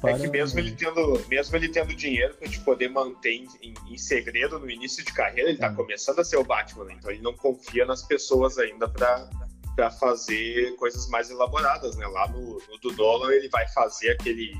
É 0.03 0.13
que 0.19 0.27
mesmo 0.27 0.59
ele 0.59 0.71
tendo, 0.73 1.25
mesmo 1.29 1.55
ele 1.55 1.69
tendo 1.69 1.95
dinheiro 1.95 2.33
pra 2.35 2.49
te 2.49 2.59
poder 2.59 2.89
manter 2.89 3.29
em, 3.31 3.47
em- 3.61 3.73
em 3.93 3.97
segredo 3.97 4.59
no 4.59 4.69
início 4.69 5.01
de 5.05 5.13
carreira, 5.13 5.49
ele 5.49 5.57
tá 5.57 5.69
Hum. 5.69 5.75
começando 5.75 6.19
a 6.19 6.23
ser 6.25 6.35
o 6.35 6.43
Batman, 6.43 6.83
né? 6.85 6.95
então 6.97 7.09
ele 7.09 7.21
não 7.21 7.33
confia 7.33 7.85
nas 7.85 8.03
pessoas 8.03 8.57
ainda 8.57 8.89
pra, 8.89 9.29
pra 9.77 9.89
fazer 9.91 10.75
coisas 10.75 11.07
mais 11.07 11.29
elaboradas, 11.29 11.95
né? 11.95 12.05
Lá 12.07 12.27
no, 12.27 12.61
no 12.69 12.77
do 12.81 12.91
Nolan 12.97 13.31
ele 13.31 13.47
vai 13.47 13.65
fazer 13.69 14.09
aquele 14.11 14.53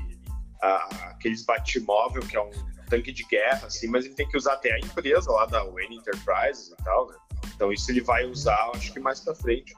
a- 0.62 1.10
aqueles 1.10 1.44
Batmóvel, 1.44 2.22
que 2.22 2.36
é 2.36 2.40
um 2.40 2.50
tanque 2.88 3.12
de 3.12 3.24
guerra, 3.24 3.66
assim, 3.66 3.88
mas 3.88 4.06
ele 4.06 4.14
tem 4.14 4.26
que 4.28 4.36
usar 4.38 4.54
até 4.54 4.72
a 4.72 4.78
empresa 4.78 5.30
lá 5.30 5.44
da 5.44 5.62
Wayne 5.64 5.96
Enterprises 5.96 6.68
e 6.70 6.76
tal, 6.84 7.08
né? 7.08 7.16
Então 7.54 7.72
isso 7.72 7.90
ele 7.90 8.00
vai 8.00 8.24
usar, 8.24 8.70
acho 8.74 8.92
que 8.92 9.00
mais 9.00 9.20
pra 9.20 9.34
frente. 9.34 9.74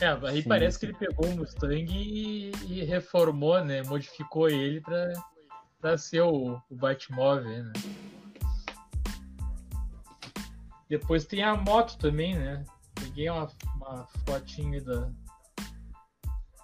É, 0.00 0.08
aí 0.26 0.42
Sim, 0.42 0.48
parece 0.48 0.78
sim. 0.78 0.80
que 0.80 0.92
ele 0.92 0.98
pegou 0.98 1.26
o 1.26 1.36
Mustang 1.36 1.92
e, 1.92 2.50
e 2.66 2.84
reformou, 2.84 3.62
né? 3.62 3.82
Modificou 3.82 4.48
ele 4.48 4.80
pra, 4.80 5.12
pra 5.78 5.98
ser 5.98 6.22
o, 6.22 6.58
o 6.70 6.74
Batmóvel, 6.74 7.64
né? 7.64 7.72
Depois 10.88 11.24
tem 11.24 11.42
a 11.42 11.54
moto 11.54 11.98
também, 11.98 12.34
né? 12.34 12.64
Peguei 12.94 13.28
uma, 13.28 13.48
uma 13.76 14.06
fotinha 14.26 14.78
aí 14.78 14.84
da, 14.84 15.08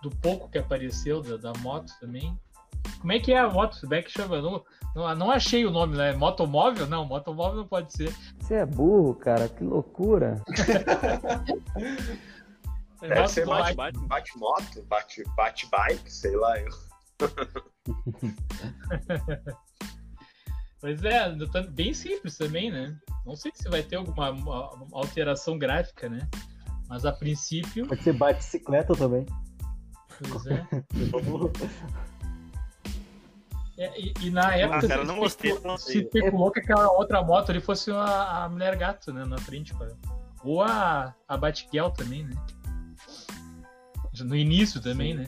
do 0.03 0.11
pouco 0.11 0.49
que 0.49 0.59
apareceu 0.59 1.21
da, 1.21 1.37
da 1.37 1.53
moto 1.61 1.93
também. 2.01 2.39
Como 3.01 3.13
é 3.13 3.19
que 3.21 3.33
é 3.33 3.39
a 3.39 3.49
moto? 3.49 3.81
Como 3.81 3.95
é 3.95 4.03
que 4.03 4.11
chama? 4.11 4.41
Não, 4.41 4.65
não, 4.95 5.15
não 5.15 5.31
achei 5.31 5.65
o 5.67 5.71
nome, 5.71 5.97
né? 5.97 6.13
Motomóvel? 6.15 6.87
Não, 6.87 7.05
motomóvel 7.05 7.59
não 7.61 7.67
pode 7.69 7.93
ser. 7.93 8.13
Você 8.41 8.55
é 8.55 8.67
burro, 8.67 9.15
cara, 9.15 9.49
que 9.49 9.63
loucura. 9.65 10.43
É 13.03 13.09
Deve 13.09 13.29
ser 13.29 13.45
bate, 13.47 13.75
Batman. 13.75 14.07
bate 14.09 14.39
moto, 14.39 14.83
bate, 14.89 15.23
bate 15.37 15.69
bike, 15.71 16.11
sei 16.11 16.35
lá. 16.35 16.59
Eu. 16.59 16.71
Pois 20.81 21.03
é, 21.05 21.35
bem 21.71 21.93
simples 21.95 22.37
também, 22.39 22.71
né? 22.71 22.97
Não 23.25 23.35
sei 23.35 23.51
se 23.55 23.69
vai 23.69 23.83
ter 23.83 23.97
alguma 23.97 24.31
uma- 24.31 24.71
uma 24.75 24.87
alteração 25.01 25.59
gráfica, 25.59 26.09
né? 26.09 26.29
Mas 26.89 27.05
a 27.05 27.13
princípio, 27.13 27.87
Pode 27.89 28.03
ser 28.03 28.13
bicicleta 28.13 28.95
também. 28.95 29.27
pois 30.31 30.47
é. 30.47 30.65
É, 33.79 34.01
e, 34.01 34.15
e 34.23 34.31
na 34.31 34.55
época 34.55 34.87
Ah, 34.87 34.89
cara, 34.89 35.05
não 35.05 35.19
gostei, 35.19 35.59
não 35.63 35.77
se 35.77 35.99
especulou 35.99 36.51
que 36.51 36.61
aquela 36.61 36.91
outra 36.93 37.23
moto 37.23 37.51
ali 37.51 37.61
fosse 37.61 37.91
a, 37.91 38.45
a 38.45 38.49
mulher 38.49 38.77
gato, 38.77 39.13
né? 39.13 39.25
Na 39.25 39.39
frente, 39.39 39.75
cara. 39.75 39.95
Ou 40.43 40.63
a, 40.63 41.15
a 41.29 41.37
Batgirl 41.37 41.91
também, 41.91 42.25
né? 42.25 42.35
No 44.21 44.35
início 44.35 44.81
também, 44.81 45.15
né? 45.15 45.27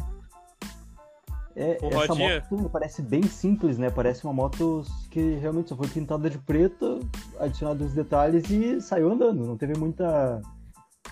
É, 1.55 1.77
essa 1.85 2.13
rodinha. 2.15 2.47
moto 2.51 2.71
parece 2.71 3.03
bem 3.03 3.25
simples, 3.25 3.79
né? 3.79 3.91
Parece 3.91 4.25
uma 4.25 4.33
moto 4.33 4.85
que 5.11 5.35
realmente 5.35 5.71
só 5.71 5.77
foi 5.77 5.89
pintada 5.89 6.31
de 6.31 6.39
preto, 6.39 7.01
adicionado 7.41 7.85
os 7.85 7.93
detalhes 7.93 8.49
e 8.49 8.81
saiu 8.81 9.11
andando. 9.11 9.45
Não 9.45 9.57
teve 9.57 9.77
muita, 9.77 10.41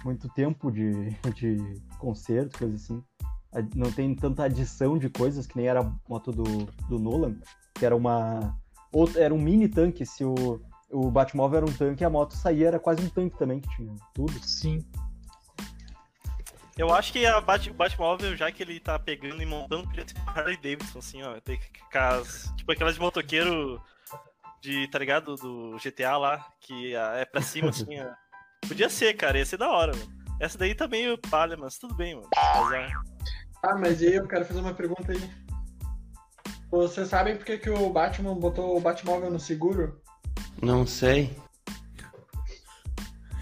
muito 0.05 0.29
tempo 0.29 0.71
de, 0.71 1.11
de 1.35 1.83
conserto, 1.99 2.59
coisa 2.59 2.77
assim. 2.77 3.03
Não 3.75 3.91
tem 3.93 4.15
tanta 4.15 4.45
adição 4.45 4.99
de 4.99 5.09
coisas 5.09 5.47
que 5.47 5.57
nem 5.57 5.67
era 5.67 5.81
a 5.81 5.93
moto 6.09 6.33
do, 6.33 6.65
do 6.89 6.99
Nolan, 6.99 7.37
que 7.75 7.85
era 7.85 7.95
uma. 7.97 8.57
Outra, 8.93 9.23
era 9.23 9.35
um 9.35 9.39
mini 9.41 9.69
tanque. 9.69 10.05
Se 10.07 10.25
o, 10.25 10.61
o 10.91 11.11
Batmóvel 11.11 11.59
era 11.59 11.67
um 11.67 11.73
tanque, 11.73 12.05
a 12.05 12.11
moto 12.11 12.33
saía 12.33 12.69
era 12.69 12.79
quase 12.79 13.05
um 13.05 13.09
tanque 13.09 13.39
também, 13.39 13.61
que 13.61 13.69
tinha 13.77 13.95
tudo. 14.15 14.33
Sim. 14.41 14.85
Eu 16.77 16.93
acho 16.95 17.11
que 17.11 17.25
a 17.25 17.41
Bat, 17.41 17.71
o 17.71 17.75
Batmóvel, 17.75 18.37
já 18.37 18.53
que 18.53 18.63
ele 18.63 18.79
tá 18.79 18.99
pegando 18.99 19.43
e 19.43 19.47
montando, 19.47 19.89
podia 19.89 20.07
ser 20.07 20.17
Harley 20.27 20.57
Davidson, 20.57 20.99
assim, 20.99 21.23
ó. 21.23 21.41
Tem 21.41 21.59
que 21.59 21.71
cas- 21.91 22.53
tipo 22.57 22.71
aquelas 22.71 22.95
de 22.95 23.01
motoqueiro 23.01 23.81
de, 24.61 24.87
tá 24.89 24.99
ligado? 24.99 25.37
Do 25.37 25.79
GTA 25.83 26.19
lá, 26.19 26.47
que 26.61 26.95
é 26.95 27.25
pra 27.25 27.41
cima, 27.41 27.71
assim, 27.71 27.99
ó. 27.99 28.13
Podia 28.69 28.91
ser, 28.91 29.15
cara, 29.15 29.39
ia 29.39 29.47
ser 29.47 29.57
da 29.57 29.71
hora, 29.71 29.97
mano. 29.97 30.17
Essa 30.39 30.59
daí 30.59 30.75
tá 30.75 30.87
meio 30.87 31.17
palha, 31.17 31.57
mas 31.57 31.79
tudo 31.79 31.95
bem, 31.95 32.15
mano. 32.15 32.29
Azar. 32.37 32.91
Ah, 33.67 33.75
mas 33.75 34.01
e 34.01 34.07
aí 34.07 34.15
eu 34.15 34.29
quero 34.29 34.45
fazer 34.45 34.61
uma 34.61 34.75
pergunta 34.75 35.11
aí. 35.11 35.31
Vocês 36.71 37.09
sabem 37.09 37.37
por 37.37 37.45
que, 37.45 37.59
que 37.59 37.69
o 37.69 37.91
Batman 37.91 38.35
botou 38.35 38.77
o 38.77 38.81
Batmóvel 38.81 39.29
no 39.29 39.41
seguro? 39.41 40.01
Não 40.63 40.87
sei. 40.87 41.37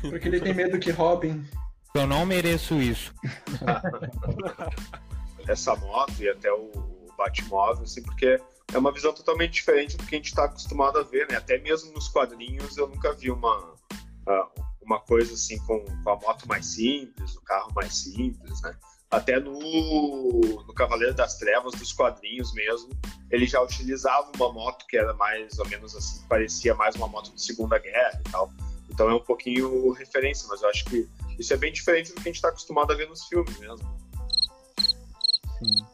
Porque 0.01 0.29
ele 0.29 0.41
tem 0.41 0.55
medo 0.55 0.79
que 0.79 0.91
roubem. 0.91 1.47
Eu 1.95 2.07
não 2.07 2.25
mereço 2.25 2.75
isso. 2.81 3.15
essa 5.47 5.77
moto 5.77 6.19
e 6.21 6.29
até 6.31 6.51
o, 6.51 6.71
o 6.73 7.15
Batmóvel, 7.19 7.85
assim, 7.85 8.03
porque 8.03 8.41
é 8.73 8.79
uma 8.79 8.93
visão 8.93 9.13
totalmente 9.13 9.53
diferente 9.53 9.95
do 9.99 10.07
que 10.07 10.15
a 10.15 10.19
gente 10.19 10.29
está 10.29 10.45
acostumado 10.45 10.99
a 10.99 11.03
ver, 11.03 11.29
né? 11.29 11.37
Até 11.37 11.59
mesmo 11.59 11.93
nos 11.93 12.09
quadrinhos 12.09 12.79
eu 12.79 12.89
nunca 12.89 13.13
vi 13.13 13.31
uma, 13.31 13.75
ah, 14.27 14.49
uma 14.81 15.01
coisa 15.01 15.35
assim 15.35 15.59
com, 15.67 15.85
com 15.85 16.11
a 16.11 16.17
moto 16.17 16.49
mais 16.49 16.65
simples, 16.65 17.37
o 17.37 17.43
carro 17.43 17.73
mais 17.75 17.95
simples, 17.95 18.63
né? 18.63 18.75
Até 19.15 19.39
no, 19.39 20.41
no 20.67 20.75
Cavaleiro 20.75 21.15
das 21.15 21.39
Trevas, 21.39 21.73
dos 21.75 21.93
quadrinhos 21.93 22.53
mesmo, 22.53 22.91
ele 23.31 23.47
já 23.47 23.63
utilizava 23.63 24.29
uma 24.35 24.53
moto 24.53 24.85
que 24.87 24.97
era 24.97 25.15
mais 25.15 25.57
ou 25.59 25.69
menos 25.69 25.95
assim, 25.95 26.21
parecia 26.29 26.75
mais 26.75 26.97
uma 26.97 27.07
moto 27.07 27.33
de 27.33 27.41
Segunda 27.41 27.79
Guerra 27.79 28.21
e 28.27 28.31
tal. 28.31 28.51
Então 28.91 29.09
é 29.09 29.15
um 29.15 29.21
pouquinho 29.21 29.93
referência, 29.93 30.49
mas 30.49 30.63
eu 30.63 30.69
acho 30.69 30.85
que 30.87 31.09
isso 31.39 31.55
é 31.55 31.57
bem 31.57 31.73
diferente 31.73 32.09
do 32.11 32.15
que 32.15 32.21
a 32.23 32.25
gente 32.25 32.37
está 32.37 32.49
acostumado 32.49 32.93
a 32.93 32.97
ver 32.97 33.09
nos 33.09 33.25
filmes 33.25 33.57
mesmo. 33.59 33.89
Sim. 35.59 35.87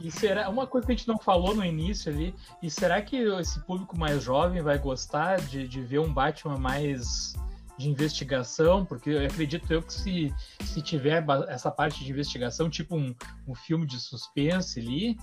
E 0.00 0.10
será 0.10 0.48
uma 0.48 0.66
coisa 0.66 0.86
que 0.86 0.92
a 0.92 0.96
gente 0.96 1.06
não 1.06 1.18
falou 1.18 1.54
no 1.54 1.64
início 1.64 2.10
ali, 2.10 2.34
e 2.62 2.70
será 2.70 3.00
que 3.02 3.16
esse 3.16 3.60
público 3.60 3.96
mais 3.98 4.22
jovem 4.22 4.60
vai 4.60 4.78
gostar 4.78 5.40
de, 5.42 5.68
de 5.68 5.80
ver 5.80 6.00
um 6.00 6.12
Batman 6.12 6.58
mais 6.58 7.34
de 7.78 7.88
investigação? 7.88 8.84
Porque 8.84 9.10
eu 9.10 9.26
acredito 9.26 9.72
eu 9.72 9.82
que 9.82 9.92
se, 9.92 10.34
se 10.62 10.82
tiver 10.82 11.24
essa 11.48 11.70
parte 11.70 12.04
de 12.04 12.10
investigação, 12.10 12.68
tipo 12.68 12.96
um, 12.96 13.14
um 13.46 13.54
filme 13.54 13.86
de 13.86 13.98
suspense 13.98 14.80
ali, 14.80 15.16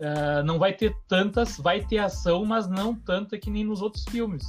ah, 0.00 0.42
não 0.42 0.58
vai 0.58 0.72
ter 0.72 0.94
tantas, 1.08 1.56
vai 1.56 1.84
ter 1.84 1.98
ação, 1.98 2.44
mas 2.44 2.68
não 2.68 2.94
tanta 2.94 3.38
que 3.38 3.50
nem 3.50 3.64
nos 3.64 3.82
outros 3.82 4.04
filmes. 4.04 4.44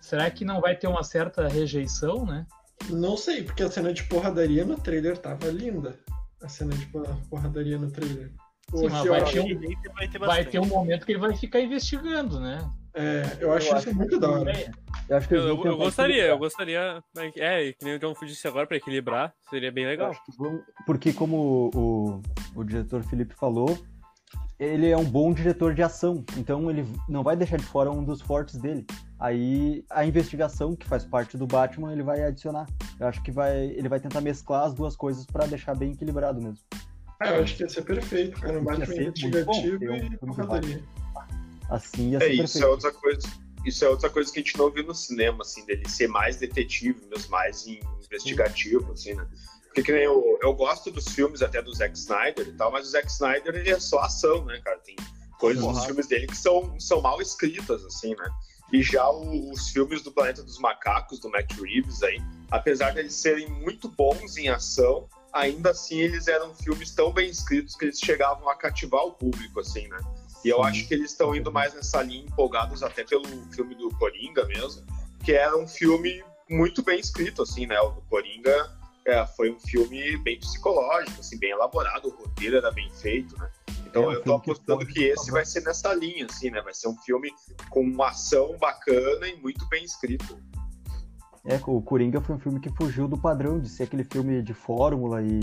Será 0.00 0.30
que 0.30 0.44
não 0.44 0.60
vai 0.60 0.76
ter 0.76 0.86
uma 0.86 1.02
certa 1.02 1.48
rejeição, 1.48 2.24
né? 2.24 2.46
Não 2.88 3.16
sei, 3.16 3.42
porque 3.42 3.62
a 3.62 3.70
cena 3.70 3.92
de 3.92 4.04
porradaria 4.04 4.64
no 4.64 4.76
trailer 4.76 5.18
tava 5.18 5.48
linda. 5.48 5.98
A 6.40 6.48
cena 6.48 6.74
de 6.74 6.86
porra- 6.86 7.18
porradaria 7.28 7.76
no 7.78 7.90
trailer. 7.90 8.32
Sim, 8.74 8.88
vai 8.88 9.24
ter, 9.24 9.40
um, 9.40 9.60
Vai 9.94 10.08
ter 10.08 10.18
vai 10.18 10.44
ter 10.44 10.58
um 10.60 10.66
momento 10.66 11.04
que 11.04 11.12
ele 11.12 11.18
vai 11.18 11.34
ficar 11.34 11.60
investigando, 11.60 12.38
né? 12.38 12.70
É, 12.98 13.38
eu 13.40 13.52
acho 13.52 13.68
Eu 13.68 13.78
isso 13.78 13.88
acho 13.88 13.96
muito 13.96 14.18
da 14.18 14.28
hora. 14.30 14.52
Eu 15.08 15.16
acho 15.16 15.28
que 15.28 15.34
Eu, 15.34 15.46
eu, 15.46 15.64
eu 15.64 15.76
gostaria, 15.76 16.26
eu 16.26 16.38
gostaria. 16.38 17.02
É, 17.36 17.72
que 17.72 17.84
nem 17.84 17.94
o 17.94 17.98
John 17.98 18.14
Fu 18.14 18.26
disse 18.26 18.46
agora, 18.48 18.66
pra 18.66 18.76
equilibrar, 18.76 19.32
seria 19.48 19.70
bem 19.70 19.86
legal. 19.86 20.10
acho 20.10 20.24
que 20.24 20.32
Porque, 20.84 21.12
como 21.12 21.70
o, 21.74 22.22
o 22.56 22.64
diretor 22.64 23.02
Felipe 23.04 23.34
falou, 23.34 23.78
ele 24.58 24.90
é 24.90 24.96
um 24.96 25.04
bom 25.04 25.32
diretor 25.32 25.72
de 25.72 25.82
ação, 25.82 26.24
então 26.36 26.68
ele 26.68 26.84
não 27.08 27.22
vai 27.22 27.36
deixar 27.36 27.56
de 27.56 27.64
fora 27.64 27.90
um 27.90 28.02
dos 28.02 28.20
fortes 28.20 28.56
dele. 28.56 28.84
Aí 29.20 29.84
a 29.88 30.04
investigação, 30.04 30.74
que 30.74 30.86
faz 30.88 31.04
parte 31.04 31.36
do 31.36 31.46
Batman, 31.46 31.92
ele 31.92 32.02
vai 32.02 32.22
adicionar. 32.22 32.66
Eu 32.98 33.06
acho 33.06 33.22
que 33.22 33.30
vai, 33.30 33.56
ele 33.56 33.88
vai 33.88 34.00
tentar 34.00 34.20
mesclar 34.20 34.64
as 34.64 34.74
duas 34.74 34.96
coisas 34.96 35.24
pra 35.24 35.46
deixar 35.46 35.76
bem 35.76 35.92
equilibrado 35.92 36.42
mesmo. 36.42 36.64
Ah, 37.20 37.30
eu 37.30 37.42
acho 37.42 37.56
que 37.56 37.62
ia 37.62 37.68
ser 37.68 37.82
perfeito, 37.82 38.40
cara. 38.40 38.58
Um 38.58 38.64
Batman 38.64 38.94
investigativo 38.94 39.78
bom 39.78 39.92
um 39.92 39.96
e 39.96 40.16
porradaria. 40.18 40.82
Assim 41.68 42.10
ia 42.12 42.18
É, 42.18 42.28
isso 42.28 42.42
perfeito. 42.42 42.64
é 42.64 42.68
outra 42.68 42.92
coisa. 42.92 43.28
Isso 43.64 43.84
é 43.84 43.88
outra 43.88 44.08
coisa 44.08 44.32
que 44.32 44.38
a 44.38 44.42
gente 44.42 44.56
não 44.56 44.70
viu 44.70 44.84
no 44.84 44.94
cinema, 44.94 45.42
assim, 45.42 45.64
dele 45.66 45.88
ser 45.88 46.08
mais 46.08 46.36
detetive, 46.36 47.04
mesmo 47.06 47.30
mais 47.30 47.66
investigativo, 47.66 48.92
assim, 48.92 49.14
né? 49.14 49.26
Porque 49.64 49.82
que 49.82 49.92
nem 49.92 50.02
eu, 50.04 50.38
eu 50.42 50.54
gosto 50.54 50.90
dos 50.90 51.06
filmes 51.08 51.42
até 51.42 51.60
do 51.60 51.72
Zack 51.74 51.96
Snyder 51.96 52.48
e 52.48 52.52
tal, 52.52 52.72
mas 52.72 52.86
o 52.86 52.90
Zack 52.90 53.06
Snyder 53.10 53.54
ele 53.54 53.70
é 53.70 53.78
só 53.78 54.00
ação, 54.00 54.44
né, 54.44 54.60
cara? 54.64 54.78
Tem 54.78 54.96
coisas 55.38 55.62
nos 55.62 55.84
filmes 55.84 56.06
dele 56.06 56.26
que 56.26 56.36
são, 56.36 56.78
são 56.80 57.00
mal 57.00 57.20
escritas, 57.20 57.84
assim, 57.84 58.14
né? 58.16 58.28
E 58.72 58.82
já 58.82 59.08
o- 59.10 59.50
os 59.52 59.68
filmes 59.70 60.02
do 60.02 60.10
Planeta 60.10 60.42
dos 60.42 60.58
Macacos, 60.58 61.18
do 61.20 61.30
Matt 61.30 61.52
Reeves 61.60 62.02
aí, 62.02 62.20
apesar 62.50 62.90
de 62.92 63.00
eles 63.00 63.14
serem 63.14 63.48
muito 63.48 63.88
bons 63.88 64.36
em 64.36 64.48
ação, 64.48 65.08
ainda 65.32 65.70
assim 65.70 65.98
eles 66.00 66.26
eram 66.28 66.54
filmes 66.54 66.90
tão 66.92 67.12
bem 67.12 67.28
escritos 67.30 67.76
que 67.76 67.84
eles 67.86 67.98
chegavam 68.00 68.48
a 68.48 68.56
cativar 68.56 69.04
o 69.04 69.12
público, 69.12 69.60
assim, 69.60 69.86
né? 69.88 69.98
E 70.44 70.48
eu 70.48 70.62
acho 70.62 70.86
que 70.86 70.94
eles 70.94 71.10
estão 71.10 71.34
indo 71.34 71.50
mais 71.52 71.74
nessa 71.74 72.02
linha, 72.02 72.24
empolgados 72.24 72.82
até 72.82 73.04
pelo 73.04 73.26
filme 73.52 73.74
do 73.74 73.90
Coringa 73.96 74.44
mesmo, 74.46 74.84
que 75.24 75.32
era 75.32 75.56
um 75.56 75.66
filme 75.66 76.22
muito 76.48 76.82
bem 76.82 76.98
escrito, 76.98 77.42
assim, 77.42 77.66
né? 77.66 77.78
O 77.80 77.90
do 77.90 78.00
Coringa 78.02 78.78
é, 79.04 79.26
foi 79.26 79.50
um 79.50 79.58
filme 79.58 80.16
bem 80.18 80.38
psicológico, 80.38 81.20
assim, 81.20 81.38
bem 81.38 81.50
elaborado, 81.50 82.08
o 82.08 82.10
roteiro 82.10 82.56
era 82.56 82.70
bem 82.70 82.90
feito, 82.90 83.36
né? 83.38 83.50
Então 83.86 84.10
É 84.12 84.16
eu 84.16 84.22
tô 84.22 84.38
que 84.38 84.50
apostando 84.50 84.78
pode 84.80 84.92
que 84.92 85.04
esse 85.04 85.30
vai 85.30 85.44
ser 85.44 85.62
nessa 85.62 85.94
linha, 85.94 86.26
assim, 86.30 86.50
né? 86.50 86.60
Vai 86.60 86.74
ser 86.74 86.88
um 86.88 86.96
filme 86.98 87.30
com 87.70 87.80
uma 87.80 88.08
ação 88.08 88.56
bacana 88.58 89.26
e 89.26 89.40
muito 89.40 89.66
bem 89.68 89.82
escrito. 89.82 90.38
É, 91.44 91.58
o 91.66 91.80
Coringa 91.80 92.20
foi 92.20 92.36
um 92.36 92.38
filme 92.38 92.60
que 92.60 92.70
fugiu 92.70 93.08
do 93.08 93.16
padrão 93.16 93.58
de 93.58 93.68
ser 93.68 93.84
aquele 93.84 94.04
filme 94.04 94.42
de 94.42 94.52
fórmula 94.52 95.22
e, 95.22 95.40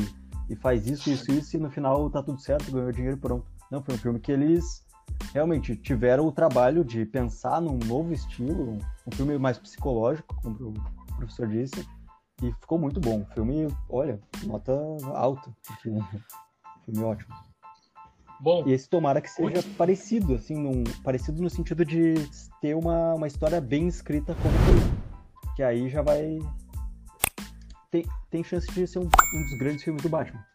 e 0.47 0.55
faz 0.55 0.85
isso, 0.85 1.09
isso, 1.09 1.31
isso, 1.31 1.57
e 1.57 1.59
no 1.59 1.71
final 1.71 2.07
tá 2.11 2.21
tudo 2.21 2.39
certo, 2.39 2.71
ganhou 2.71 2.91
dinheiro 2.91 3.17
e 3.17 3.19
pronto. 3.19 3.47
Não, 3.71 3.81
foi 3.81 3.95
um 3.95 3.97
filme 3.97 4.19
que 4.19 4.31
eles 4.31 4.84
realmente 5.33 5.75
tiveram 5.75 6.25
o 6.25 6.31
trabalho 6.31 6.83
de 6.83 7.05
pensar 7.05 7.61
num 7.61 7.77
novo 7.85 8.13
estilo, 8.13 8.77
um 9.05 9.15
filme 9.15 9.37
mais 9.37 9.57
psicológico, 9.57 10.35
como 10.41 10.69
o 10.69 11.15
professor 11.17 11.47
disse, 11.47 11.85
e 12.41 12.51
ficou 12.53 12.77
muito 12.77 12.99
bom. 12.99 13.21
O 13.21 13.33
filme, 13.33 13.67
olha, 13.89 14.19
nota 14.45 14.71
alta, 15.13 15.53
porque 15.65 15.89
filme 16.85 17.03
ótimo. 17.03 17.33
Bom, 18.39 18.67
E 18.67 18.73
esse 18.73 18.89
tomara 18.89 19.21
que 19.21 19.29
seja 19.29 19.63
parecido, 19.77 20.35
assim, 20.35 20.55
num, 20.55 20.83
parecido 21.03 21.41
no 21.41 21.49
sentido 21.49 21.85
de 21.85 22.15
ter 22.61 22.75
uma, 22.75 23.15
uma 23.15 23.27
história 23.27 23.61
bem 23.61 23.87
escrita 23.87 24.35
como 24.35 24.53
foi. 24.59 25.55
Que 25.55 25.63
aí 25.63 25.89
já 25.89 26.01
vai. 26.01 26.39
Tem, 27.89 28.05
tem 28.29 28.43
chance 28.43 28.67
de 28.71 28.85
ser 28.85 28.99
um, 28.99 29.03
um 29.03 29.41
dos 29.43 29.57
grandes 29.57 29.83
filmes 29.83 30.03
do 30.03 30.09
Batman. 30.09 30.45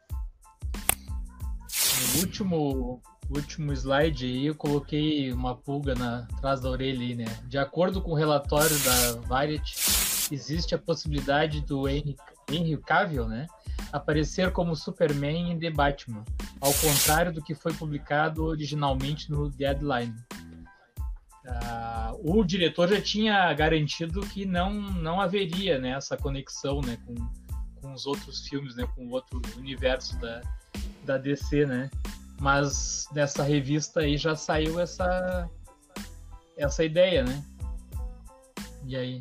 No 2.14 2.20
último, 2.20 3.02
último 3.36 3.72
slide 3.72 4.24
aí, 4.24 4.46
eu 4.46 4.54
coloquei 4.54 5.32
uma 5.32 5.54
pulga 5.54 5.94
na, 5.94 6.26
atrás 6.36 6.60
da 6.60 6.70
orelha 6.70 7.00
aí, 7.00 7.14
né? 7.14 7.26
De 7.46 7.58
acordo 7.58 8.00
com 8.00 8.12
o 8.12 8.14
relatório 8.14 8.76
da 8.80 9.20
Variety, 9.28 9.74
existe 10.32 10.74
a 10.74 10.78
possibilidade 10.78 11.60
do 11.60 11.88
Henry, 11.88 12.16
Henry 12.50 12.76
Cavill, 12.78 13.28
né? 13.28 13.46
Aparecer 13.92 14.52
como 14.52 14.76
Superman 14.76 15.52
em 15.52 15.58
The 15.58 15.70
Batman, 15.70 16.24
ao 16.60 16.72
contrário 16.74 17.32
do 17.32 17.42
que 17.42 17.54
foi 17.54 17.72
publicado 17.72 18.44
originalmente 18.44 19.30
no 19.30 19.48
Deadline. 19.48 20.14
Ah, 21.46 22.12
o 22.18 22.44
diretor 22.44 22.88
já 22.88 23.00
tinha 23.00 23.52
garantido 23.54 24.20
que 24.20 24.44
não, 24.44 24.72
não 24.72 25.20
haveria 25.20 25.78
né, 25.78 25.90
essa 25.90 26.16
conexão 26.16 26.80
né, 26.80 26.98
com, 27.06 27.14
com 27.80 27.92
os 27.92 28.06
outros 28.06 28.46
filmes, 28.46 28.76
né, 28.76 28.86
com 28.94 29.06
o 29.06 29.10
outro 29.10 29.40
universo 29.56 30.18
da, 30.20 30.42
da 31.04 31.16
DC, 31.16 31.66
né? 31.66 31.90
Mas 32.40 33.06
nessa 33.12 33.42
revista 33.42 34.00
aí 34.00 34.16
já 34.16 34.34
saiu 34.34 34.80
essa 34.80 35.48
essa 36.56 36.82
ideia, 36.84 37.22
né? 37.24 37.42
E 38.86 38.96
aí? 38.96 39.20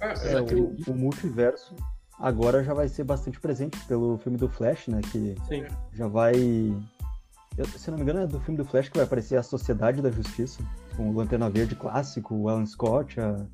Vocês 0.00 0.34
É, 0.34 0.40
o, 0.42 0.76
o 0.92 0.94
multiverso 0.96 1.74
agora 2.18 2.62
já 2.62 2.74
vai 2.74 2.88
ser 2.88 3.04
bastante 3.04 3.40
presente 3.40 3.78
pelo 3.86 4.18
filme 4.18 4.36
do 4.36 4.48
Flash, 4.48 4.88
né? 4.88 5.00
Que 5.12 5.34
Sim. 5.48 5.64
já 5.92 6.06
vai. 6.08 6.34
eu- 7.56 7.66
se 7.66 7.90
não 7.90 7.98
me 7.98 8.02
engano, 8.02 8.20
é 8.20 8.26
do 8.26 8.40
filme 8.40 8.58
do 8.58 8.64
Flash 8.64 8.88
que 8.88 8.96
vai 8.98 9.06
aparecer 9.06 9.36
a 9.36 9.42
Sociedade 9.42 10.02
da 10.02 10.10
Justiça, 10.10 10.60
com 10.96 11.10
o 11.10 11.16
Lanterna 11.16 11.48
Verde 11.48 11.74
clássico, 11.76 12.34
o 12.34 12.48
Alan 12.48 12.66
Scott, 12.66 13.20
a. 13.20 13.46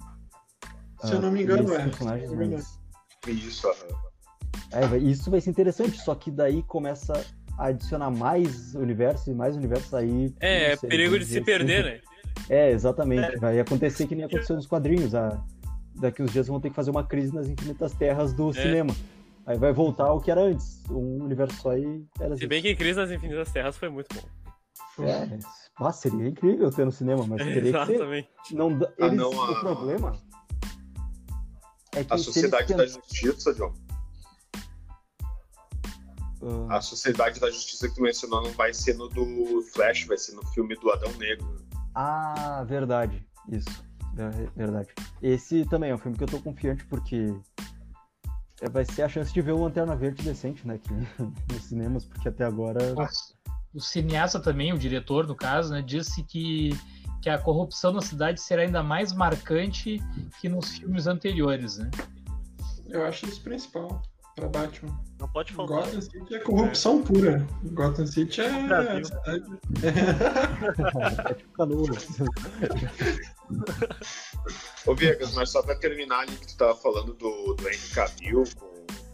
Se 1.06 1.12
eu 1.12 1.20
não 1.22 1.30
me 1.30 1.42
engano, 1.42 1.72
é. 1.74 1.84
personagens, 1.84 2.28
Se 2.28 2.34
eu 2.34 2.40
não 2.40 2.46
me 2.48 2.54
mas- 2.56 2.78
Isso. 3.26 3.66
É, 4.72 4.86
vai- 4.86 4.98
isso 5.00 5.30
vai 5.30 5.40
ser 5.40 5.50
interessante, 5.50 5.98
só 5.98 6.14
que 6.14 6.30
daí 6.30 6.62
começa 6.62 7.12
adicionar 7.66 8.10
mais 8.10 8.74
universo 8.74 9.30
e 9.30 9.34
mais 9.34 9.56
universo 9.56 9.96
aí. 9.96 10.32
É, 10.40 10.68
não 10.68 10.72
é 10.74 10.76
perigo 10.76 11.18
de 11.18 11.24
se 11.24 11.40
perder, 11.40 11.86
assim. 11.86 11.94
né? 11.96 12.00
É, 12.48 12.70
exatamente. 12.70 13.36
Vai 13.38 13.58
acontecer 13.60 14.06
que 14.06 14.14
nem 14.14 14.24
aconteceu 14.24 14.56
nos 14.56 14.66
quadrinhos. 14.66 15.14
A... 15.14 15.42
Daqui 15.96 16.22
uns 16.22 16.32
dias 16.32 16.46
vão 16.46 16.60
ter 16.60 16.70
que 16.70 16.76
fazer 16.76 16.90
uma 16.90 17.04
crise 17.04 17.34
nas 17.34 17.48
infinitas 17.48 17.92
terras 17.92 18.32
do 18.32 18.50
É. 18.50 18.52
cinema. 18.54 18.94
Aí 19.46 19.58
vai 19.58 19.72
voltar 19.72 20.04
ao 20.04 20.20
que 20.20 20.30
era 20.30 20.40
antes. 20.42 20.82
Um 20.90 21.24
universo 21.24 21.56
só 21.60 21.76
e 21.76 22.04
era 22.20 22.36
Se 22.36 22.46
bem 22.46 22.62
que 22.62 22.74
Crise 22.76 22.98
nas 22.98 23.10
Infinitas 23.10 23.50
Terras 23.52 23.76
foi 23.76 23.88
muito 23.88 24.08
bom. 24.14 25.04
É, 25.04 25.38
ah, 25.76 25.92
seria 25.92 26.28
incrível 26.28 26.70
ter 26.70 26.84
no 26.84 26.92
cinema, 26.92 27.24
mas 27.26 27.42
teria 27.42 27.60
que 27.72 27.86
ser. 27.86 27.94
Exatamente. 27.94 28.28
Não, 28.52 28.78
dá- 28.78 28.92
Ah, 29.00 29.06
eles, 29.06 29.16
não, 29.18 29.30
O 29.30 29.40
a- 29.42 29.60
problema 29.60 30.12
é 31.94 32.04
que 32.04 32.12
A 32.12 32.18
Sociedade 32.18 32.72
da 32.74 32.84
tentam- 32.84 33.00
Justiça, 33.02 33.52
John. 33.54 33.72
Ah, 36.68 36.76
A 36.76 36.80
Sociedade 36.80 37.38
da 37.38 37.50
Justiça 37.50 37.88
que 37.88 37.94
tu 37.94 38.02
mencionou 38.02 38.42
não 38.42 38.52
vai 38.52 38.72
ser 38.72 38.94
no 38.94 39.08
do 39.08 39.62
Flash, 39.72 40.04
vai 40.04 40.16
ser 40.16 40.34
no 40.34 40.46
filme 40.48 40.74
do 40.76 40.90
Adão 40.90 41.12
Negro. 41.18 41.56
Ah, 41.94 42.64
verdade. 42.66 43.26
Isso. 43.48 43.84
É 44.16 44.48
verdade. 44.56 44.88
Esse 45.22 45.64
também 45.66 45.90
é 45.90 45.94
um 45.94 45.98
filme 45.98 46.16
que 46.16 46.24
eu 46.24 46.28
tô 46.28 46.40
confiante 46.40 46.84
porque 46.86 47.32
é, 48.60 48.68
vai 48.68 48.84
ser 48.84 49.02
a 49.02 49.08
chance 49.08 49.32
de 49.32 49.40
ver 49.40 49.52
o 49.52 49.62
Lanterna 49.62 49.94
Verde 49.96 50.22
decente, 50.22 50.66
né? 50.66 50.74
Aqui 50.74 50.92
nos 51.52 51.64
cinemas, 51.64 52.04
porque 52.04 52.28
até 52.28 52.44
agora. 52.44 52.94
O 53.72 53.80
cineasta 53.80 54.40
também, 54.40 54.72
o 54.72 54.78
diretor, 54.78 55.28
no 55.28 55.34
caso, 55.36 55.72
né, 55.72 55.80
disse 55.80 56.24
que, 56.24 56.70
que 57.22 57.30
a 57.30 57.38
corrupção 57.38 57.92
na 57.92 58.00
cidade 58.00 58.40
será 58.40 58.62
ainda 58.62 58.82
mais 58.82 59.12
marcante 59.12 60.00
que 60.40 60.48
nos 60.48 60.70
filmes 60.70 61.06
anteriores, 61.06 61.78
né? 61.78 61.88
Eu 62.88 63.06
acho 63.06 63.26
isso 63.26 63.40
principal 63.42 64.02
pra 64.40 64.48
Batman. 64.48 64.98
Não 65.18 65.28
pode 65.28 65.52
faltar. 65.52 65.84
Gotham 65.84 66.00
City 66.00 66.34
é 66.34 66.38
corrupção 66.38 67.02
pura. 67.02 67.46
Gotham 67.72 68.06
City 68.06 68.40
é. 68.40 68.62
Brasil. 68.66 69.06
é 71.28 71.34
tipo 71.34 71.52
canoa. 71.52 71.90
Ô 74.86 74.94
Viegas, 74.94 75.34
mas 75.34 75.50
só 75.50 75.62
pra 75.62 75.74
terminar 75.76 76.20
ali 76.20 76.36
que 76.36 76.46
tu 76.46 76.56
tava 76.56 76.74
falando 76.74 77.12
do, 77.14 77.54
do 77.54 77.68
Henry 77.68 77.88
Cavill 77.94 78.44
com, 78.58 78.70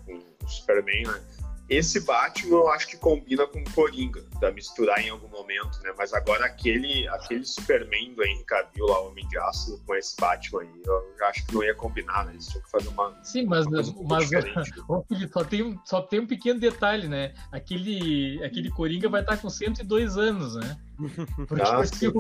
com 0.06 0.18
o 0.44 0.48
Superman, 0.48 1.06
né? 1.06 1.20
Esse 1.68 2.00
Batman 2.00 2.56
eu 2.58 2.68
acho 2.68 2.86
que 2.86 2.96
combina 2.96 3.44
com 3.46 3.58
o 3.58 3.70
Coringa, 3.72 4.22
da 4.40 4.52
misturar 4.52 5.00
em 5.00 5.10
algum 5.10 5.26
momento, 5.28 5.80
né? 5.82 5.92
Mas 5.98 6.12
agora 6.12 6.46
aquele, 6.46 7.08
aquele 7.08 7.44
Superman 7.44 8.14
do 8.14 8.22
Henry 8.22 8.44
Cavill 8.44 8.86
lá, 8.86 9.00
Homem 9.00 9.26
de 9.28 9.36
Aço, 9.38 9.82
com 9.84 9.94
esse 9.96 10.14
Batman 10.20 10.60
aí, 10.62 10.82
eu 10.86 11.26
acho 11.26 11.44
que 11.44 11.54
não 11.54 11.64
ia 11.64 11.74
combinar, 11.74 12.24
né? 12.26 12.34
Eles 12.34 12.46
tinham 12.46 12.62
que 12.62 12.70
fazer 12.70 12.88
uma. 12.88 13.18
Sim, 13.24 13.46
mas, 13.46 13.66
uma 13.66 13.80
um 13.80 14.06
mas 14.06 14.28
Felipe, 15.08 15.32
só, 15.32 15.44
tem, 15.44 15.62
um- 15.64 15.78
só 15.84 16.00
tem 16.02 16.20
um 16.20 16.26
pequeno 16.26 16.60
detalhe, 16.60 17.08
né? 17.08 17.34
Aquele, 17.50 18.42
aquele 18.44 18.70
Coringa 18.70 19.08
vai 19.08 19.22
estar 19.22 19.36
com 19.36 19.50
102 19.50 20.16
anos, 20.16 20.54
né? 20.54 20.76
Porque 21.48 21.62
Ah, 21.62 21.84
se, 21.84 22.06
o, 22.06 22.12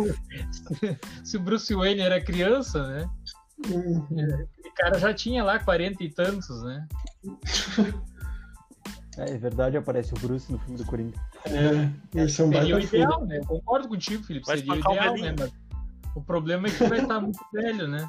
se 1.24 1.36
o 1.36 1.40
Bruce 1.40 1.72
Wayne 1.72 2.00
era 2.00 2.20
criança, 2.20 2.84
né? 2.84 3.08
O 3.68 4.74
cara 4.74 4.98
já 4.98 5.14
tinha 5.14 5.42
lá 5.44 5.58
40 5.58 6.02
e 6.02 6.10
tantos, 6.10 6.62
né? 6.62 6.86
É, 9.18 9.30
é 9.30 9.38
verdade, 9.38 9.76
aparece 9.76 10.12
o 10.12 10.18
Bruce 10.18 10.50
no 10.50 10.58
filme 10.58 10.76
do 10.76 10.84
Coringa. 10.84 11.18
É, 11.44 12.22
esse 12.22 12.40
é 12.40 12.44
um 12.44 12.52
Seria 12.52 12.76
o 12.76 12.80
ideal, 12.80 13.24
né? 13.24 13.38
Eu 13.38 13.46
concordo 13.46 13.88
contigo, 13.88 14.22
Felipe. 14.22 14.46
Vai 14.46 14.58
Seria 14.58 14.72
o 14.74 14.78
ideal, 14.78 15.16
né? 15.16 15.34
Mas 15.38 15.52
o 16.14 16.22
problema 16.22 16.68
é 16.68 16.70
que 16.70 16.84
vai 16.84 17.00
estar 17.00 17.20
muito 17.20 17.40
velho, 17.52 17.88
né? 17.88 18.08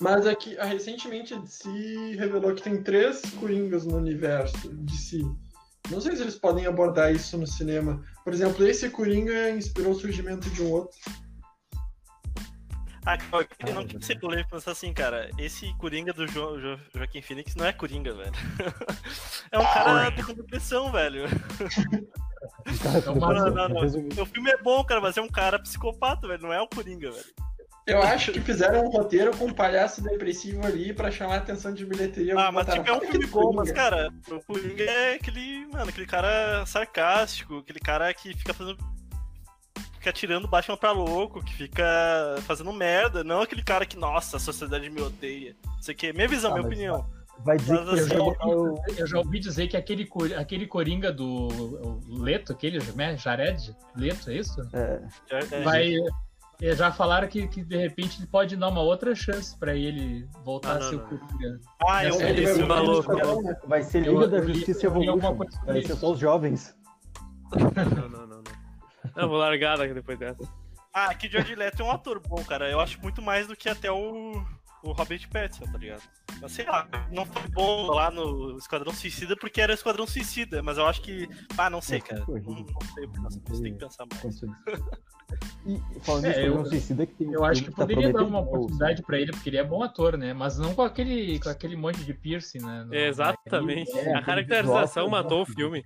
Mas 0.00 0.26
aqui, 0.26 0.56
ah, 0.58 0.64
recentemente 0.64 1.34
a 1.34 1.38
DC 1.38 1.68
revelou 2.16 2.54
que 2.54 2.62
tem 2.62 2.82
três 2.82 3.20
Coringas 3.38 3.84
no 3.84 3.96
universo 3.98 4.74
de 4.74 4.96
si. 4.96 5.22
Não 5.90 6.00
sei 6.00 6.16
se 6.16 6.22
eles 6.22 6.36
podem 6.36 6.66
abordar 6.66 7.12
isso 7.12 7.36
no 7.36 7.46
cinema. 7.46 8.02
Por 8.24 8.32
exemplo, 8.32 8.66
esse 8.66 8.88
Coringa 8.88 9.50
inspirou 9.50 9.92
o 9.92 9.94
surgimento 9.94 10.48
de 10.50 10.62
um 10.62 10.70
outro. 10.70 10.96
Ah, 13.06 13.16
eu 13.66 13.74
não 13.74 13.86
quero 13.86 14.02
ser 14.04 14.18
polêmico, 14.20 14.50
mas 14.52 14.68
assim, 14.68 14.92
cara, 14.92 15.30
esse 15.38 15.72
Coringa 15.78 16.12
do 16.12 16.26
jo 16.26 16.58
Jo- 16.60 16.78
Joaquim 16.94 17.22
Phoenix 17.22 17.54
não 17.54 17.64
é 17.64 17.72
Coringa, 17.72 18.12
velho. 18.12 18.32
é 19.50 19.58
um 19.58 19.64
cara 19.64 20.12
com 20.22 20.34
depressão, 20.34 20.92
velho. 20.92 21.24
Cara, 22.82 22.98
É 23.04 23.10
uma- 23.10 23.32
Não, 23.34 23.50
não, 23.50 23.68
não. 23.68 23.80
resumindo. 23.80 24.22
O 24.22 24.26
filme 24.26 24.50
é 24.50 24.58
bom, 24.58 24.84
cara, 24.84 25.00
mas 25.00 25.16
é 25.16 25.22
um 25.22 25.28
cara 25.28 25.58
psicopata, 25.58 26.28
velho. 26.28 26.42
Não 26.42 26.52
é 26.52 26.60
um 26.60 26.66
Coringa, 26.66 27.10
velho. 27.10 27.24
Eu 27.86 28.02
acho 28.02 28.30
que 28.32 28.40
fizeram 28.40 28.84
um 28.84 28.90
roteiro 28.90 29.34
com 29.36 29.46
um 29.46 29.52
palhaço 29.52 30.02
depressivo 30.02 30.64
ali 30.64 30.92
pra 30.92 31.10
chamar 31.10 31.36
a 31.36 31.38
atenção 31.38 31.72
de 31.72 31.84
bilheteria. 31.84 32.38
Ah, 32.38 32.52
mas 32.52 32.66
tipo, 32.68 32.86
é 32.88 32.92
um 32.92 32.96
"Olha 32.98 33.08
filme 33.10 33.24
que 33.24 33.30
bom, 33.30 33.52
mas, 33.52 33.72
Coringa." 33.72 33.74
cara, 33.74 34.12
o 34.30 34.40
Coringa 34.44 34.84
é 34.84 35.14
aquele, 35.14 35.66
mano, 35.72 35.88
aquele 35.88 36.06
cara 36.06 36.64
sarcástico, 36.66 37.58
aquele 37.58 37.80
cara 37.80 38.12
que 38.14 38.36
fica 38.36 38.52
fazendo. 38.54 38.78
Fica 40.00 40.14
tirando 40.14 40.46
o 40.46 40.48
Batman 40.48 40.78
pra 40.78 40.92
louco, 40.92 41.44
que 41.44 41.52
fica 41.52 41.84
fazendo 42.46 42.72
merda, 42.72 43.22
não 43.22 43.42
aquele 43.42 43.62
cara 43.62 43.84
que, 43.84 43.98
nossa, 43.98 44.38
a 44.38 44.40
sociedade 44.40 44.88
me 44.88 44.98
odeia. 45.02 45.54
Não 45.66 45.82
sei 45.82 45.94
o 45.94 45.98
que. 45.98 46.10
Minha 46.14 46.26
visão, 46.26 46.50
Ah, 46.52 46.54
minha 46.54 46.66
opinião. 46.66 47.06
Vai 47.44 47.58
dizer 47.58 47.74
Mas 47.84 47.84
que 48.08 48.14
Eu 48.16 48.30
assim, 48.30 48.38
já, 48.38 48.46
ouvi, 48.46 48.80
eu 49.00 49.06
já 49.06 49.18
ouvi 49.18 49.38
dizer 49.40 49.68
que 49.68 49.76
aquele, 49.76 50.08
aquele 50.38 50.66
Coringa 50.66 51.12
do 51.12 52.00
Leto, 52.08 52.50
aquele, 52.52 52.78
né? 52.96 53.14
Jared 53.18 53.76
Leto, 53.94 54.30
é 54.30 54.34
isso? 54.36 54.56
é, 54.72 55.02
É, 55.30 55.60
Vai. 55.62 55.94
eh, 56.62 56.74
Já 56.74 56.90
falaram 56.90 57.28
que, 57.28 57.46
que 57.48 57.62
de 57.62 57.76
repente 57.76 58.18
ele 58.20 58.26
pode 58.26 58.56
dar 58.56 58.68
uma 58.68 58.80
outra 58.80 59.14
chance 59.14 59.54
pra 59.58 59.74
ele 59.74 60.26
voltar 60.44 60.78
Não, 60.80 60.86
a 60.86 60.88
ser 60.90 60.96
não, 60.96 61.04
o 61.04 61.08
Coringa. 61.08 61.60
Ah, 61.86 62.04
eu 62.06 62.14
É, 62.14 62.18
vi 62.18 62.24
Ele 62.24 62.42
esse 62.44 62.58
vai 62.60 62.68
maluco. 62.68 63.68
vai 63.68 63.82
ser 63.82 64.00
Liga 64.00 64.28
da 64.28 64.40
Justiça 64.40 64.86
Evolution. 64.86 65.20
sobre 65.20 65.48
Vai 65.66 65.82
ser 65.82 65.92
isso. 65.92 65.96
só 65.96 66.12
os 66.12 66.18
jovens. 66.18 66.74
Não, 67.54 68.08
não, 68.08 68.26
não, 68.26 68.26
não. 68.26 68.59
Não, 69.16 69.28
vou 69.28 69.38
largar 69.38 69.78
daqui 69.78 69.94
depois 69.94 70.18
dessa. 70.18 70.42
Ah, 70.92 71.14
que 71.14 71.26
o 71.28 71.30
George 71.30 71.54
Leto 71.54 71.82
é 71.82 71.84
um 71.84 71.90
ator 71.90 72.20
bom, 72.20 72.42
cara. 72.44 72.68
Eu 72.68 72.80
acho 72.80 73.00
muito 73.00 73.22
mais 73.22 73.46
do 73.46 73.54
que 73.56 73.68
até 73.68 73.90
o, 73.92 74.42
o 74.82 74.92
Robert 74.92 75.28
Pattinson, 75.30 75.70
tá 75.70 75.78
ligado? 75.78 76.02
Mas 76.42 76.52
sei 76.52 76.64
lá, 76.66 76.88
não 77.12 77.24
foi 77.24 77.46
bom 77.48 77.86
lá 77.86 78.10
no 78.10 78.56
Esquadrão 78.58 78.92
Suicida 78.92 79.36
porque 79.36 79.60
era 79.60 79.72
Esquadrão 79.72 80.06
Suicida, 80.06 80.62
mas 80.62 80.78
eu 80.78 80.86
acho 80.86 81.00
que. 81.02 81.28
Ah, 81.56 81.70
não 81.70 81.80
sei, 81.80 81.98
É, 81.98 82.00
cara. 82.00 82.24
Não, 82.26 82.40
não 82.42 82.84
sei, 82.94 83.06
você 83.46 83.62
tem 83.62 83.72
que 83.74 83.78
pensar 83.78 84.04
mais. 84.10 84.40
E 85.64 86.00
falando 86.00 86.24
É, 86.24 86.28
nisso, 86.28 86.40
eu- 86.40 86.64
Suicida 86.66 87.06
que 87.06 87.14
tem 87.14 87.32
Eu 87.32 87.44
acho 87.44 87.62
que 87.62 87.70
tá 87.70 87.76
poderia 87.76 88.08
dar 88.08 88.12
prometendo, 88.14 88.28
uma 88.36 88.40
né, 88.40 88.46
oportunidade 88.48 89.02
pra 89.02 89.18
ele, 89.20 89.30
porque 89.32 89.48
ele 89.48 89.58
é 89.58 89.64
bom 89.64 89.82
ator, 89.82 90.16
né? 90.16 90.32
Mas 90.34 90.58
não 90.58 90.74
com 90.74 90.82
aquele, 90.82 91.38
com 91.38 91.48
aquele 91.48 91.76
monte 91.76 92.02
de 92.04 92.12
piercing, 92.14 92.58
né? 92.58 92.84
No- 92.84 92.94
Exatamente. 92.94 93.96
É, 93.96 94.16
a 94.16 94.22
caracterização 94.22 95.08
matou 95.08 95.42
o 95.42 95.46
filme. 95.46 95.84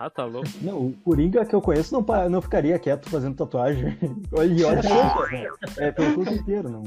Ah, 0.00 0.08
tá 0.08 0.24
louco. 0.24 0.48
Não, 0.62 0.86
o 0.86 0.92
Coringa 1.04 1.44
que 1.44 1.54
eu 1.54 1.60
conheço 1.60 1.92
não, 1.92 2.30
não 2.30 2.40
ficaria 2.40 2.78
quieto 2.78 3.10
fazendo 3.10 3.36
tatuagem. 3.36 3.98
Olha, 4.32 4.50
e 4.50 4.64
olha 4.64 4.82
só, 4.82 5.26
é, 5.76 5.92
pelo 5.92 6.14
corpo 6.14 6.32
inteiro, 6.32 6.70
não. 6.70 6.82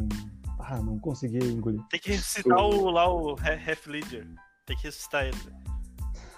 Ah, 0.59 0.78
não 0.82 0.97
consegui 0.97 1.38
engolir. 1.38 1.80
Tem 1.91 1.99
que 1.99 2.09
ressuscitar 2.09 2.57
o, 2.57 2.89
lá 2.89 3.07
o 3.07 3.36
Heath 3.39 3.86
Ledger. 3.86 4.26
Tem 4.66 4.76
que 4.76 4.86
ressuscitar 4.86 5.26
ele. 5.26 5.38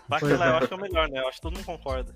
Bacana, 0.09 0.37
Pois 0.37 0.41
é. 0.41 0.49
eu 0.49 0.55
acho 0.57 0.67
que 0.67 0.73
é 0.73 0.77
o 0.77 0.81
melhor, 0.81 1.09
né? 1.09 1.19
Eu 1.21 1.27
acho 1.29 1.37
que 1.37 1.41
todo 1.43 1.55
mundo 1.55 1.65
concorda. 1.65 2.13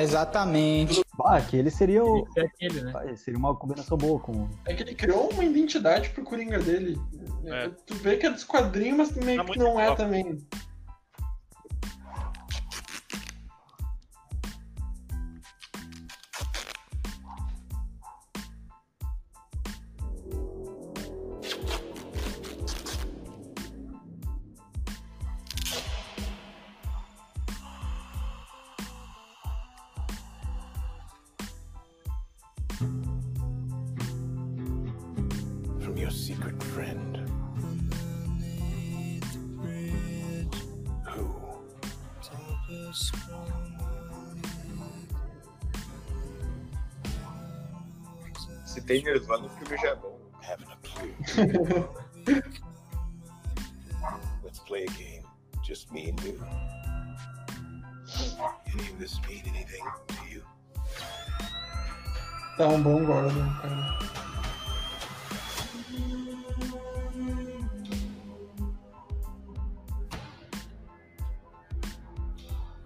Exatamente. 0.00 1.02
Ah, 1.24 1.36
aquele 1.36 1.70
seria 1.70 2.04
o. 2.04 2.24
Ser 2.32 2.46
aquele, 2.46 2.80
né? 2.82 2.92
ah, 2.94 3.16
Seria 3.16 3.38
uma 3.38 3.56
combinação 3.56 3.98
boa 3.98 4.20
com. 4.20 4.48
É 4.66 4.74
que 4.74 4.82
ele 4.84 4.94
criou 4.94 5.30
uma 5.32 5.44
identidade 5.44 6.10
pro 6.10 6.22
Coringa 6.22 6.60
dele. 6.60 6.96
É. 7.46 7.68
Tu 7.86 7.94
vê 7.94 8.16
que 8.16 8.26
é 8.26 8.30
dos 8.30 8.44
quadrinhos, 8.44 8.96
mas 8.96 9.24
meio 9.24 9.44
Tá 9.44 9.52
que 9.52 9.58
não 9.58 9.80
é 9.80 9.86
top. 9.86 9.96
também. 10.02 10.38
Se 48.98 49.04
Nirvana, 49.04 49.46
o 49.46 49.48
filme 49.48 49.76
já 49.76 49.90
é 49.90 49.94
bom. 49.94 50.18
Haven't 50.42 50.72
a 50.72 50.76
clue. 50.82 51.14
Let's 54.42 54.58
play 54.58 54.82
a 54.84 54.86
game. 54.86 55.22
Just 55.62 55.92
me 55.92 56.10
and 56.10 56.20
you. 56.24 56.44
Any 58.66 58.90
of 58.90 58.98
this 58.98 59.20
mean 59.28 59.44
anything 59.46 59.84
to 60.08 60.24
you? 60.28 60.42
Tá 62.56 62.66
um 62.66 62.82
bom 62.82 63.04
Gordon, 63.04 63.54
cara. 63.62 63.98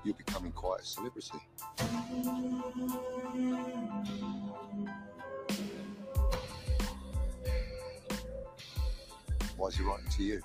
you're 0.05 0.15
becoming 0.15 0.53
quite 0.53 0.81
a 0.81 0.85
celebrity. 0.85 1.41
Why 9.57 9.69
is 9.69 9.77
he 9.77 9.83
writing 9.85 10.09
to 10.17 10.23
you? 10.23 10.43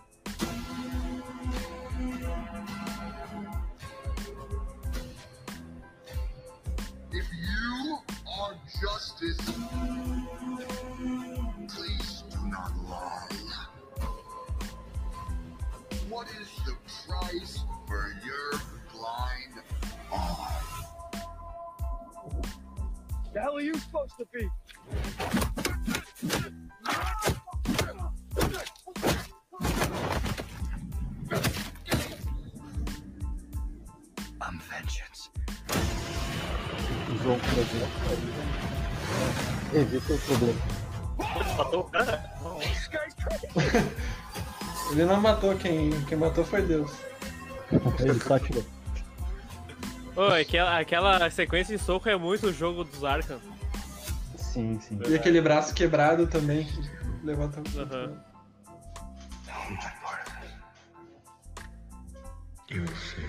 If 7.12 7.26
you 7.34 7.98
are 8.40 8.56
justice, 8.82 9.38
please 11.68 12.24
do 12.30 12.38
not 12.48 12.72
lie. 12.90 13.28
What 16.10 16.28
is 16.40 16.50
the 16.66 16.76
price 17.08 17.60
for 17.88 18.14
your 18.26 18.62
blind 18.94 19.54
eye? 20.14 20.62
The 23.34 23.42
hell 23.42 23.58
are 23.58 23.62
you 23.62 23.76
supposed 23.76 24.14
to 24.18 24.26
be? 24.32 24.50
O 37.28 37.30
João 37.30 37.40
começou. 37.40 37.88
Evita 39.74 40.14
o 40.14 40.20
problema. 40.20 40.62
Matou 41.58 41.80
o 41.82 41.84
cara? 41.86 42.24
Ele 44.92 45.04
não 45.04 45.20
matou, 45.20 45.54
quem, 45.58 45.90
quem 46.06 46.18
matou 46.18 46.46
foi 46.46 46.62
Deus. 46.62 46.90
Ele 48.00 48.20
só 48.22 48.36
atirou. 48.36 48.64
Ô, 50.16 50.28
aquela, 50.28 50.80
aquela 50.80 51.30
sequência 51.30 51.78
de 51.78 51.84
soco 51.84 52.08
é 52.08 52.16
muito 52.16 52.48
o 52.48 52.54
jogo 52.54 52.86
dos 52.86 53.04
Arkham. 53.04 53.42
Sim, 54.38 54.80
sim. 54.80 54.98
E 55.10 55.16
aquele 55.16 55.42
braço 55.42 55.74
quebrado 55.74 56.28
também. 56.28 56.64
que 56.64 57.26
Levanta 57.26 57.62
Aham. 57.78 58.26
You 62.70 62.82
will 62.82 62.96
see. 62.96 63.27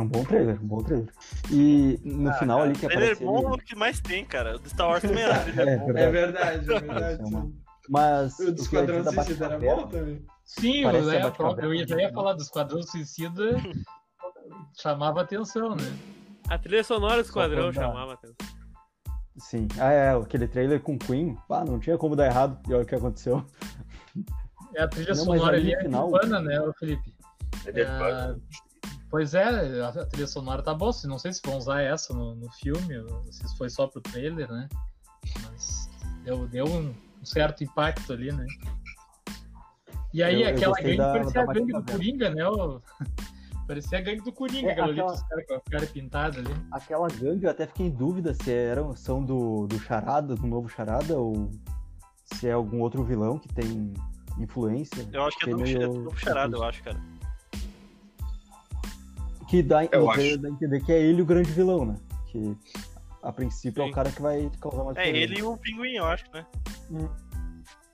É 0.00 0.02
um 0.02 0.08
bom 0.08 0.24
trailer, 0.24 0.62
um 0.62 0.66
bom 0.66 0.82
trailer. 0.82 1.08
E 1.50 2.00
no 2.04 2.30
Ah, 2.30 2.34
final 2.34 2.58
cara, 2.58 2.70
ali 2.70 2.78
que 2.78 2.86
trailer 2.86 3.04
aparece. 3.12 3.24
bom 3.24 3.36
é 3.36 3.40
ele- 3.40 3.48
o 3.54 3.58
que 3.58 3.76
mais 3.76 4.00
tem, 4.00 4.24
cara. 4.24 4.56
O 4.56 4.58
do 4.58 4.68
Star 4.70 4.88
Wars 4.88 5.02
também 5.02 5.22
era. 5.22 5.38
trailer 5.40 5.68
É 5.68 5.76
bom. 5.78 5.92
verdade. 5.92 6.00
É 6.02 6.10
verdade, 6.10 6.72
é 6.72 6.80
verdade. 6.80 7.22
É 7.22 7.24
uma-. 7.26 7.52
Mas 7.88 8.38
O 8.38 8.44
do 8.44 8.48
ia 8.50 8.54
Esquadrão 8.62 9.04
Suicida 9.04 9.44
era 9.46 9.58
bom 9.58 9.86
também. 9.88 10.24
Sim, 10.44 10.82
Parece 10.84 11.04
eu, 11.04 11.10
a 11.10 11.14
é, 11.14 11.22
Batcaverna. 11.22 11.62
eu 11.64 11.74
ia- 11.74 11.86
já 11.86 11.96
ia 12.00 12.12
falar 12.12 12.32
do 12.34 12.42
Esquadrão 12.42 12.82
Suicida, 12.82 13.44
chamava 14.80 15.20
atenção, 15.22 15.70
né? 15.76 15.92
A 16.48 16.58
trilha 16.58 16.82
sonora 16.84 17.16
do 17.22 17.26
Esquadrão 17.26 17.72
chamava 17.72 18.14
atenção. 18.14 18.36
Sim. 19.38 19.68
Ah, 19.78 19.92
é, 19.92 20.10
aquele 20.16 20.46
trailer 20.48 20.80
com 20.80 20.98
Queen. 20.98 21.36
Ah, 21.48 21.64
não 21.64 21.78
tinha 21.78 21.96
como 21.96 22.16
dar 22.16 22.26
errado. 22.26 22.58
E 22.68 22.74
olha 22.74 22.82
o 22.82 22.86
que 22.86 22.94
aconteceu. 22.94 23.44
É 24.74 24.82
a 24.82 24.88
trilha 24.88 25.14
Não, 25.14 25.24
sonora 25.24 25.56
ali 25.56 25.72
é 25.74 25.80
final- 25.82 26.10
Nirvana, 26.10 26.40
né, 26.40 26.72
Felipe? 26.78 27.14
É 27.66 27.72
Nirvana. 27.72 28.40
Pois 29.10 29.34
é, 29.34 29.82
a 29.82 30.06
trilha 30.06 30.26
sonora 30.26 30.62
tá 30.62 30.72
boa. 30.72 30.92
Não 31.04 31.18
sei 31.18 31.32
se 31.32 31.40
vão 31.44 31.58
usar 31.58 31.82
essa 31.82 32.14
no, 32.14 32.34
no 32.36 32.50
filme, 32.52 32.96
ou 32.98 33.24
se 33.32 33.56
foi 33.56 33.68
só 33.68 33.86
pro 33.88 34.00
trailer, 34.00 34.50
né? 34.50 34.68
Mas 35.42 35.90
deu, 36.24 36.46
deu 36.46 36.64
um, 36.66 36.94
um 37.20 37.24
certo 37.24 37.64
impacto 37.64 38.12
ali, 38.12 38.30
né? 38.32 38.46
E 40.14 40.22
aí, 40.22 40.42
Eu- 40.42 40.48
eu 40.50 40.54
aquela 40.56 40.72
gostei 40.74 40.96
gangue 40.96 40.98
da- 40.98 41.12
parecia 41.12 41.32
da 41.32 41.50
a 41.50 41.54
gangue 41.54 41.72
do. 41.72 41.82
Coringa, 41.92 42.30
né? 42.30 42.42
parecia 43.66 43.98
a 43.98 44.00
gangue 44.00 44.20
do 44.22 44.32
Coringa, 44.32 44.68
É, 44.68 44.72
aquela 44.72 44.88
ali, 44.88 45.00
aquela- 45.00 45.44
com 45.46 45.54
a 45.54 45.60
cara 45.70 45.86
pintada 45.86 46.38
ali. 46.38 46.54
Aquela 46.72 47.08
gangue 47.08 47.44
eu 47.44 47.50
até 47.50 47.66
fiquei 47.66 47.86
em 47.86 47.90
dúvida 47.90 48.32
se 48.34 48.52
eram, 48.52 48.94
são 48.96 49.24
do, 49.24 49.66
do 49.66 49.78
Charada, 49.80 50.34
do 50.36 50.46
novo 50.46 50.68
Charada, 50.68 51.16
ou 51.18 51.50
se 52.24 52.46
é 52.48 52.52
algum 52.52 52.80
outro 52.80 53.02
vilão 53.04 53.38
que 53.38 53.48
tem 53.48 53.92
influência. 54.38 55.08
Eu 55.12 55.24
acho 55.24 55.38
que 55.38 55.50
é 55.50 55.52
do, 55.52 55.58
Fiquei 55.58 55.74
é 55.74 55.78
meio- 55.88 56.04
do 56.04 56.16
charado, 56.16 56.56
eu 56.56 56.62
acho, 56.64 56.82
cara. 56.82 57.00
Que 59.50 59.62
dá, 59.62 59.80
a 59.80 59.84
entender 59.84 60.80
que 60.84 60.92
é 60.92 61.00
ele 61.02 61.22
o 61.22 61.26
grande 61.26 61.50
vilão, 61.50 61.84
né? 61.84 61.96
Que 62.28 62.56
a 63.22 63.32
princípio 63.32 63.82
é 63.82 63.86
Sim. 63.86 63.90
o 63.90 63.94
cara 63.94 64.10
que 64.12 64.22
vai 64.22 64.50
causar 64.60 64.84
mais 64.84 64.96
É 64.96 65.02
problema. 65.02 65.18
ele 65.18 65.38
e 65.38 65.42
o 65.42 65.56
pinguim, 65.56 65.92
eu 65.96 66.04
acho, 66.06 66.24
né? 66.32 66.46
Hum. 66.90 67.08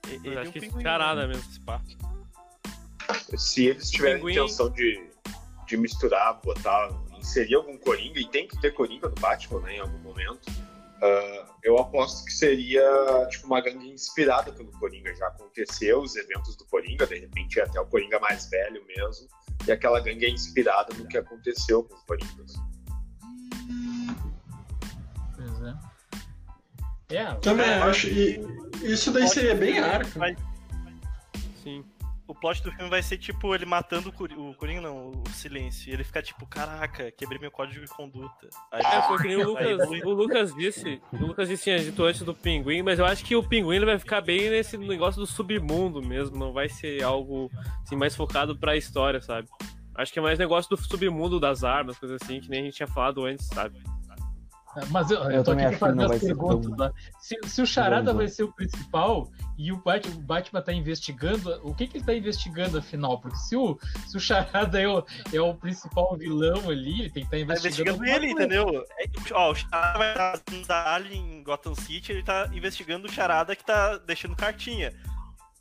Ele 0.07 0.35
Eu 0.35 0.39
acho 0.39 0.51
que 0.51 0.59
pinguim. 0.61 0.81
charada 0.83 1.21
né? 1.21 1.27
mesmo. 1.33 1.43
Esse 1.49 1.59
pá. 1.61 1.81
Se 3.37 3.65
eles 3.65 3.89
tiverem 3.89 4.17
Pinguim. 4.17 4.33
intenção 4.33 4.69
de, 4.69 5.03
de 5.65 5.77
misturar, 5.77 6.39
botar, 6.43 6.89
inserir 7.17 7.55
algum 7.55 7.77
Coringa, 7.77 8.19
e 8.19 8.27
tem 8.27 8.47
que 8.47 8.59
ter 8.61 8.71
Coringa 8.71 9.09
no 9.09 9.15
Batman, 9.15 9.59
né, 9.61 9.77
em 9.77 9.79
algum 9.79 9.97
momento, 9.99 10.41
ah, 11.01 11.45
eu 11.63 11.77
aposto 11.77 12.25
que 12.25 12.33
seria 12.33 12.83
tipo 13.29 13.47
uma 13.47 13.61
gangue 13.61 13.89
inspirada 13.89 14.51
pelo 14.51 14.71
Coringa. 14.73 15.13
Já 15.15 15.27
aconteceu 15.27 16.01
os 16.01 16.15
eventos 16.15 16.55
do 16.55 16.65
Coringa, 16.65 17.05
de 17.05 17.19
repente 17.19 17.59
é 17.59 17.63
até 17.63 17.79
o 17.79 17.85
Coringa 17.85 18.19
mais 18.19 18.49
velho 18.49 18.83
mesmo, 18.85 19.27
e 19.67 19.71
aquela 19.71 19.99
gangue 19.99 20.25
é 20.25 20.29
inspirada 20.29 20.95
no 20.95 21.07
que 21.07 21.17
aconteceu 21.17 21.83
com 21.83 21.95
os 21.95 22.03
Coringas. 22.03 22.53
Pois 25.35 25.61
é. 25.61 25.97
É, 27.09 27.33
Também 27.35 27.65
É, 27.65 27.75
acho. 27.75 28.07
E 28.07 28.41
isso 28.83 29.11
daí 29.11 29.27
seria 29.27 29.55
bem 29.55 29.79
arco. 29.79 30.11
Sim. 31.63 31.85
O 32.27 32.35
plot 32.35 32.61
do 32.61 32.71
filme 32.71 32.89
vai 32.89 33.01
ser 33.01 33.17
tipo 33.17 33.55
ele 33.55 33.65
matando 33.65 34.09
o 34.09 34.11
Coringa, 34.11 34.41
o 34.41 34.53
Coringa 34.53 34.81
não, 34.81 35.11
o 35.11 35.29
Silêncio. 35.29 35.89
E 35.89 35.93
ele 35.93 36.03
fica 36.03 36.21
tipo, 36.21 36.45
caraca, 36.45 37.09
quebrei 37.11 37.39
meu 37.39 37.49
código 37.49 37.85
de 37.85 37.91
conduta. 37.91 38.49
Aí, 38.71 38.81
É, 38.83 39.01
foi 39.03 39.17
que 39.17 39.27
nem 39.27 39.37
o 39.37 39.49
Lucas, 39.49 39.89
o 40.03 40.09
Lucas 40.09 40.55
disse. 40.55 41.01
O 41.13 41.25
Lucas 41.25 41.47
disse 41.47 41.63
tinha 41.63 41.79
dito 41.79 42.03
antes 42.03 42.21
do 42.21 42.33
pinguim, 42.33 42.81
mas 42.81 42.99
eu 42.99 43.05
acho 43.05 43.23
que 43.23 43.35
o 43.35 43.41
pinguim 43.41 43.77
ele 43.77 43.85
vai 43.85 43.97
ficar 43.97 44.19
bem 44.21 44.49
nesse 44.49 44.77
negócio 44.77 45.21
do 45.21 45.25
submundo 45.25 46.01
mesmo. 46.01 46.37
Não 46.37 46.51
vai 46.51 46.67
ser 46.67 47.01
algo 47.01 47.49
assim, 47.83 47.95
mais 47.95 48.15
focado 48.15 48.57
pra 48.57 48.75
história, 48.75 49.21
sabe? 49.21 49.47
Acho 49.95 50.13
que 50.13 50.19
é 50.19 50.21
mais 50.21 50.37
negócio 50.37 50.69
do 50.69 50.77
submundo 50.77 51.39
das 51.39 51.63
armas, 51.63 51.97
coisa 51.97 52.17
assim, 52.21 52.39
que 52.39 52.49
nem 52.49 52.61
a 52.61 52.63
gente 52.65 52.75
tinha 52.75 52.87
falado 52.87 53.25
antes, 53.25 53.47
sabe? 53.47 53.81
Mas 54.91 55.09
eu, 55.09 55.17
Eu 55.23 55.31
eu 55.31 55.43
tô 55.43 55.51
aqui 55.51 55.75
fazer 55.75 56.03
as 56.05 56.19
perguntas. 56.19 56.75
tá? 56.77 56.91
Se, 57.19 57.35
se 57.45 57.61
o 57.61 57.65
Charada 57.65 58.13
vai 58.13 58.27
ser 58.27 58.43
o 58.43 58.53
principal 58.53 59.29
e 59.57 59.71
o 59.71 59.77
Batman, 59.77 60.15
o 60.15 60.19
Batman 60.21 60.61
tá 60.61 60.71
investigando, 60.71 61.59
o 61.63 61.73
que, 61.73 61.87
que 61.87 61.97
ele 61.97 62.05
tá 62.05 62.13
investigando 62.13 62.77
afinal? 62.77 63.19
Porque 63.19 63.37
se 63.37 63.55
o, 63.55 63.79
se 64.07 64.15
o 64.17 64.19
Charada 64.19 64.79
é 64.79 64.87
o, 64.87 65.03
é 65.33 65.41
o 65.41 65.53
principal 65.55 66.15
vilão 66.15 66.69
ali, 66.69 67.01
ele 67.01 67.09
tem 67.09 67.25
que 67.25 67.35
estar 67.35 67.37
Tá 67.37 67.39
investigando. 67.39 68.03
investigando 68.03 68.05
ele, 68.05 68.29
alguma 68.41 68.47
coisa. 68.47 68.71
entendeu? 68.71 68.85
É, 68.99 69.33
ó, 69.33 69.51
o 69.51 69.55
Charada 69.55 69.97
vai 69.97 70.33
estar 70.61 70.93
ali 70.93 71.17
em 71.17 71.43
Gotham 71.43 71.73
City, 71.73 72.11
ele 72.11 72.23
tá 72.23 72.47
investigando 72.53 73.07
o 73.07 73.11
Charada 73.11 73.55
que 73.55 73.65
tá 73.65 73.97
deixando 73.97 74.35
cartinha. 74.35 74.93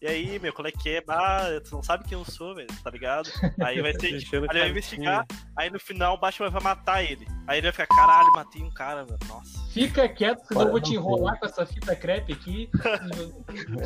E 0.02 0.06
aí, 0.06 0.38
meu, 0.38 0.52
qual 0.52 0.66
é 0.68 0.70
que 0.72 0.90
é? 0.96 1.02
Ah, 1.08 1.46
tu 1.64 1.74
não 1.74 1.82
sabe 1.82 2.04
quem 2.04 2.18
eu 2.18 2.24
sou, 2.24 2.54
velho, 2.54 2.68
tá 2.84 2.90
ligado? 2.90 3.30
Aí 3.64 3.80
vai 3.80 3.92
ser. 3.94 4.08
Aí 4.12 4.14
ele 4.14 4.46
vai 4.60 4.68
investigar, 4.68 5.26
aí 5.56 5.70
no 5.70 5.80
final 5.80 6.14
o 6.14 6.18
Batman 6.18 6.50
vai 6.50 6.62
matar 6.62 7.02
ele. 7.02 7.26
Aí 7.46 7.58
ele 7.58 7.70
vai 7.70 7.72
ficar, 7.72 7.86
caralho, 7.86 8.30
matei 8.32 8.62
um 8.62 8.70
cara, 8.70 9.06
mano. 9.06 9.18
Nossa. 9.26 9.58
Fica 9.72 10.06
quieto, 10.08 10.44
senão 10.46 10.62
eu 10.62 10.70
vou 10.70 10.80
te 10.80 10.94
enrolar 10.94 11.38
com 11.38 11.46
essa 11.46 11.64
fita 11.64 11.96
crepe 11.96 12.32
aqui. 12.34 12.70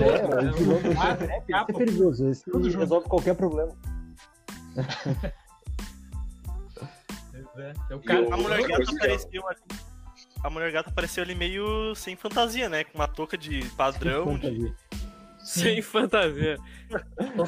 É, 0.01 0.51
o 0.51 0.53
vilão 0.55 0.83
do 0.83 1.01
Ah, 1.01 1.15
Esse 1.15 1.25
é 1.33 1.41
capa, 1.43 1.73
perigoso, 1.73 2.29
esse 2.29 2.45
Tudo 2.45 2.69
junto. 2.69 2.81
resolve 2.81 3.09
qualquer 3.09 3.35
problema. 3.37 3.73
É, 7.89 7.95
o 7.95 8.01
cara, 8.01 8.35
A 8.35 8.37
mulher 8.37 8.67
gata 8.67 8.91
apareceu 8.93 9.49
ali. 9.49 9.61
A 10.43 10.51
mulher 10.51 10.73
gata 10.73 10.91
apareceu 10.91 11.23
ali 11.23 11.35
meio 11.35 11.95
sem 11.95 12.17
fantasia, 12.17 12.69
né? 12.69 12.85
Com 12.85 12.99
uma 12.99 13.09
touca 13.09 13.37
de 13.37 13.65
padrão. 13.77 14.37
de-. 14.39 14.75
Sem 15.51 15.82
fantasia. 15.82 16.57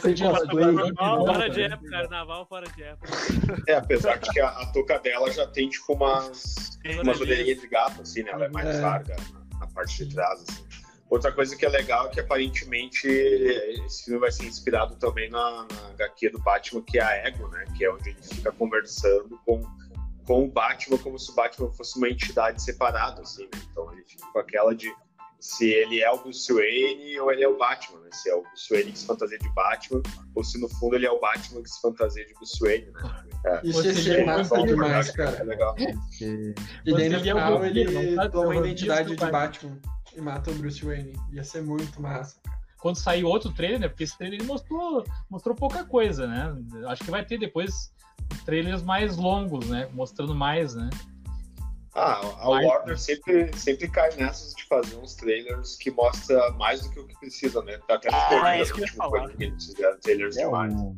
Sem 0.00 0.14
cosplay. 0.16 0.74
Carnaval 0.74 1.26
fora 1.26 1.50
de 1.50 1.62
época, 1.62 1.90
carnaval 1.90 2.46
fora 2.46 2.66
de 2.70 2.82
época. 2.82 3.08
É, 3.68 3.74
apesar 3.74 4.18
de 4.18 4.30
que 4.30 4.40
a, 4.40 4.48
a 4.48 4.66
touca 4.72 4.98
dela 4.98 5.30
já 5.30 5.46
tem 5.46 5.68
tipo 5.68 5.92
umas, 5.94 6.78
umas 7.02 7.20
orelhinhas 7.20 7.60
de 7.60 7.66
gato, 7.68 8.02
assim, 8.02 8.22
né? 8.22 8.30
Ela 8.32 8.46
é 8.46 8.48
mais 8.48 8.68
É. 8.68 8.80
larga 8.80 9.16
na, 9.16 9.58
na 9.60 9.66
parte 9.68 10.04
de 10.04 10.14
trás, 10.14 10.44
assim. 10.48 10.64
Outra 11.08 11.30
coisa 11.30 11.54
que 11.54 11.64
é 11.66 11.68
legal 11.68 12.06
é 12.06 12.08
que 12.08 12.20
aparentemente 12.20 13.06
esse 13.06 14.04
filme 14.06 14.18
vai 14.18 14.32
ser 14.32 14.46
inspirado 14.46 14.96
também 14.96 15.28
na, 15.30 15.66
na 15.70 15.88
HQ 15.90 16.30
do 16.30 16.38
Batman, 16.40 16.82
que 16.82 16.98
é 16.98 17.02
a 17.02 17.28
Ego, 17.28 17.48
né? 17.48 17.64
Que 17.76 17.84
é 17.84 17.92
onde 17.92 18.08
ele 18.10 18.22
fica 18.22 18.50
conversando 18.50 19.38
com, 19.44 19.62
com 20.26 20.44
o 20.44 20.48
Batman 20.48 20.96
como 20.98 21.18
se 21.18 21.30
o 21.30 21.34
Batman 21.34 21.70
fosse 21.70 21.98
uma 21.98 22.08
entidade 22.08 22.62
separada, 22.62 23.20
assim, 23.20 23.44
né? 23.44 23.60
Então 23.70 23.92
ele 23.92 24.02
fica 24.04 24.26
com 24.32 24.38
aquela 24.38 24.74
de 24.74 24.90
se 25.42 25.68
ele 25.68 26.00
é 26.00 26.08
o 26.08 26.18
Bruce 26.18 26.52
Wayne 26.52 27.18
ou 27.18 27.32
ele 27.32 27.42
é 27.42 27.48
o 27.48 27.58
Batman, 27.58 27.98
né? 27.98 28.10
Se 28.12 28.30
é 28.30 28.34
o 28.36 28.42
Bruce 28.42 28.68
Wayne 28.72 28.92
que 28.92 28.98
se 29.00 29.06
fantasia 29.06 29.38
de 29.38 29.48
Batman 29.54 30.00
ou 30.36 30.44
se 30.44 30.60
no 30.60 30.68
fundo 30.68 30.94
ele 30.94 31.04
é 31.04 31.10
o 31.10 31.18
Batman 31.18 31.60
que 31.62 31.68
se 31.68 31.80
fantasia 31.80 32.24
de 32.24 32.32
Bruce 32.34 32.58
Wayne, 32.60 32.86
né? 32.92 33.24
É. 33.44 33.60
Isso 33.66 33.84
ia 33.84 33.92
Você 33.92 34.02
ser 34.02 34.24
massa 34.24 34.62
demais, 34.62 35.08
É 35.08 35.12
cara. 35.12 35.42
legal. 35.42 35.74
Que- 35.74 36.54
E 36.86 36.92
daí 36.94 37.08
no 37.08 37.16
é 37.16 37.20
final 37.20 37.64
ele? 37.64 38.16
É 38.16 38.28
toma 38.28 38.46
o 38.46 38.50
a 38.52 38.56
identidade 38.56 39.16
de 39.16 39.26
Batman. 39.26 39.78
e 40.16 40.20
mata 40.20 40.50
o 40.50 40.54
Bruce 40.54 40.84
Wayne. 40.84 41.12
Ia 41.32 41.42
ser 41.42 41.60
muito 41.62 42.00
massa. 42.00 42.36
Quando 42.78 42.96
sair 42.96 43.24
outro 43.24 43.50
trailer, 43.52 43.80
né? 43.80 43.88
Porque 43.88 44.04
esse 44.04 44.16
trailer 44.16 44.38
ele 44.38 44.46
mostrou, 44.46 45.04
mostrou 45.28 45.56
pouca 45.56 45.84
coisa, 45.84 46.26
né? 46.28 46.54
Acho 46.86 47.02
que 47.04 47.10
vai 47.10 47.24
ter 47.24 47.36
depois 47.38 47.92
trailers 48.44 48.82
mais 48.82 49.16
longos, 49.16 49.68
né? 49.68 49.88
Mostrando 49.92 50.34
mais, 50.36 50.74
né? 50.76 50.88
Ah, 51.94 52.20
a. 52.38 52.48
Warner 52.48 52.98
sempre, 52.98 53.50
sempre 53.56 53.86
cai 53.88 54.10
nessas 54.16 54.54
de 54.54 54.64
fazer 54.64 54.96
uns 54.96 55.14
trailers 55.14 55.76
que 55.76 55.90
mostra 55.90 56.50
mais 56.52 56.80
do 56.82 56.90
que 56.90 57.00
o 57.00 57.06
que 57.06 57.18
precisa, 57.18 57.62
né? 57.62 57.78
Até 57.88 58.10
no 58.10 58.16
Ah, 58.16 58.56
é 58.56 58.62
isso 58.62 58.72
que 58.72 58.80
eu 58.80 58.84
último 58.84 58.96
falar. 59.10 59.30
Eles 59.38 59.66
fizeram 59.66 59.98
trailers 60.00 60.36
É 60.38 60.44
demais. 60.44 60.72
um... 60.74 60.96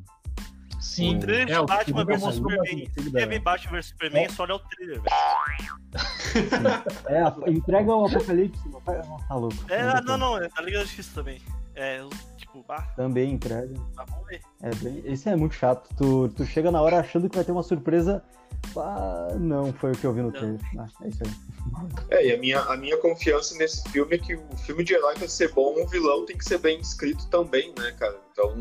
Sim. 0.80 1.16
O 1.16 1.20
trailer 1.20 1.51
é, 1.51 1.61
de 1.61 1.66
Batman 1.66 2.05
vs 2.05 2.34
Superman. 2.34 2.84
da- 2.84 3.03
Se 3.03 3.11
teve 3.11 3.38
Batman 3.40 3.72
vs 3.78 3.86
Superman, 3.86 4.28
só 4.28 4.42
olha 4.45 4.55
o 4.55 4.59
trailer, 4.61 5.01
velho. 5.03 5.14
É, 7.09 7.20
a- 7.22 7.34
entrega 7.51 7.95
o 7.95 8.07
apocalipse, 8.07 8.68
não 8.68 8.80
tá, 8.80 8.92
não 9.05 9.16
tá 9.18 9.34
louco. 9.34 9.57
É, 9.68 9.82
Não 9.82 9.90
ah, 9.90 10.01
dá 10.01 10.16
não, 10.16 10.32
pra- 10.32 10.40
não, 10.42 10.49
tá 10.51 10.62
ligado 10.62 10.86
disso 10.86 11.11
também. 11.14 11.40
É, 11.74 12.01
eu, 12.55 12.61
tipo, 12.62 12.72
ah, 12.72 12.82
Também 12.96 13.32
entrega. 13.32 13.74
tá 13.96 14.05
bom. 14.07 14.24
É 14.62 14.74
bem... 14.76 15.02
Isso 15.12 15.28
é 15.28 15.36
muito 15.36 15.55
chato. 15.55 15.88
Tu, 15.96 16.28
tu 16.30 16.44
chega 16.44 16.70
na 16.70 16.80
hora 16.80 17.00
achando 17.00 17.28
que 17.28 17.36
vai 17.36 17.44
ter 17.44 17.52
uma 17.52 17.62
surpresa. 17.62 18.22
Ah, 18.76 19.28
não 19.38 19.72
foi 19.72 19.92
o 19.92 19.94
que 19.96 20.05
eu 20.05 20.12
vi 20.12 20.22
no 20.22 20.32
trailer. 20.32 20.61
Ah, 20.78 20.86
é 21.02 21.09
isso 21.09 21.22
aí. 21.24 21.30
É, 22.11 22.26
e 22.26 22.32
a 22.34 22.38
minha, 22.38 22.61
a 22.61 22.76
minha 22.76 22.96
confiança 22.98 23.57
nesse 23.57 23.88
filme 23.88 24.16
é 24.16 24.18
que 24.18 24.34
o 24.34 24.57
filme 24.59 24.84
de 24.84 24.94
herói 24.94 25.14
pra 25.14 25.26
ser 25.26 25.50
bom, 25.52 25.74
o 25.82 25.86
vilão 25.88 26.24
tem 26.26 26.36
que 26.36 26.44
ser 26.44 26.59
bem 26.59 26.78
escrito 26.78 27.26
também, 27.28 27.72
né, 27.78 27.90
cara? 27.98 28.20
Então, 28.32 28.55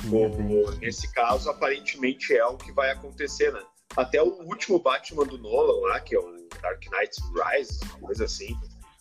Sim, 0.00 0.22
é 0.22 0.26
o- 0.26 0.30
bem- 0.30 0.78
nesse 0.80 1.12
caso, 1.12 1.50
aparentemente 1.50 2.34
é 2.34 2.44
o 2.46 2.56
que 2.56 2.72
vai 2.72 2.90
acontecer, 2.90 3.52
né? 3.52 3.60
Até 3.96 4.22
o 4.22 4.42
último 4.44 4.78
Batman 4.80 5.24
do 5.26 5.36
Nolan 5.38 5.86
lá, 5.88 6.00
que 6.00 6.14
é 6.16 6.18
o 6.18 6.48
Dark 6.62 6.82
Knight 6.90 7.20
Rise, 7.34 7.78
uma 7.98 8.06
coisa 8.06 8.24
assim. 8.24 8.56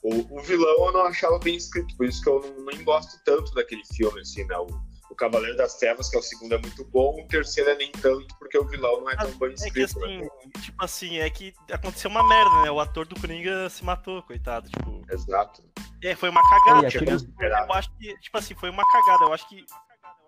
O, 0.07 0.37
o 0.37 0.41
vilão 0.43 0.85
eu 0.85 0.91
não 0.93 1.05
achava 1.07 1.39
bem 1.39 1.55
escrito, 1.55 1.97
por 1.97 2.05
isso 2.05 2.21
que 2.21 2.29
eu 2.29 2.39
não, 2.39 2.65
nem 2.65 2.83
gosto 2.83 3.19
tanto 3.23 3.51
daquele 3.55 3.83
filme, 3.85 4.21
assim, 4.21 4.43
né? 4.45 4.55
O, 4.57 4.67
o 5.09 5.15
Cavaleiro 5.15 5.57
das 5.57 5.77
Trevas, 5.79 6.09
que 6.09 6.15
é 6.15 6.19
o 6.19 6.21
segundo, 6.21 6.53
é 6.53 6.57
muito 6.59 6.85
bom, 6.85 7.19
o 7.19 7.27
terceiro 7.27 7.71
é 7.71 7.75
nem 7.75 7.91
tanto, 7.91 8.35
porque 8.37 8.55
o 8.55 8.65
vilão 8.67 9.01
não 9.01 9.09
é 9.09 9.15
tão 9.15 9.31
bem 9.39 9.49
É 9.51 9.69
que 9.71 9.81
escrito. 9.81 9.99
né? 9.99 10.05
assim, 10.27 10.49
tipo 10.61 10.85
assim, 10.85 11.17
é 11.17 11.29
que 11.29 11.53
aconteceu 11.71 12.11
uma 12.11 12.27
merda, 12.27 12.61
né? 12.61 12.69
O 12.69 12.79
ator 12.79 13.07
do 13.07 13.19
Coringa 13.19 13.67
se 13.69 13.83
matou, 13.83 14.21
coitado, 14.21 14.69
tipo. 14.69 15.01
Exato. 15.09 15.63
É, 16.03 16.15
foi 16.15 16.29
uma 16.29 16.47
cagada. 16.47 16.85
É, 16.85 16.89
tipo, 16.91 17.03
aquele- 17.03 17.53
eu 17.53 17.73
acho 17.73 17.91
que, 17.97 18.19
tipo 18.19 18.37
assim, 18.37 18.53
foi 18.53 18.69
uma 18.69 18.83
cagada. 18.91 19.25
Eu 19.25 19.33
acho 19.33 19.49
que, 19.49 19.65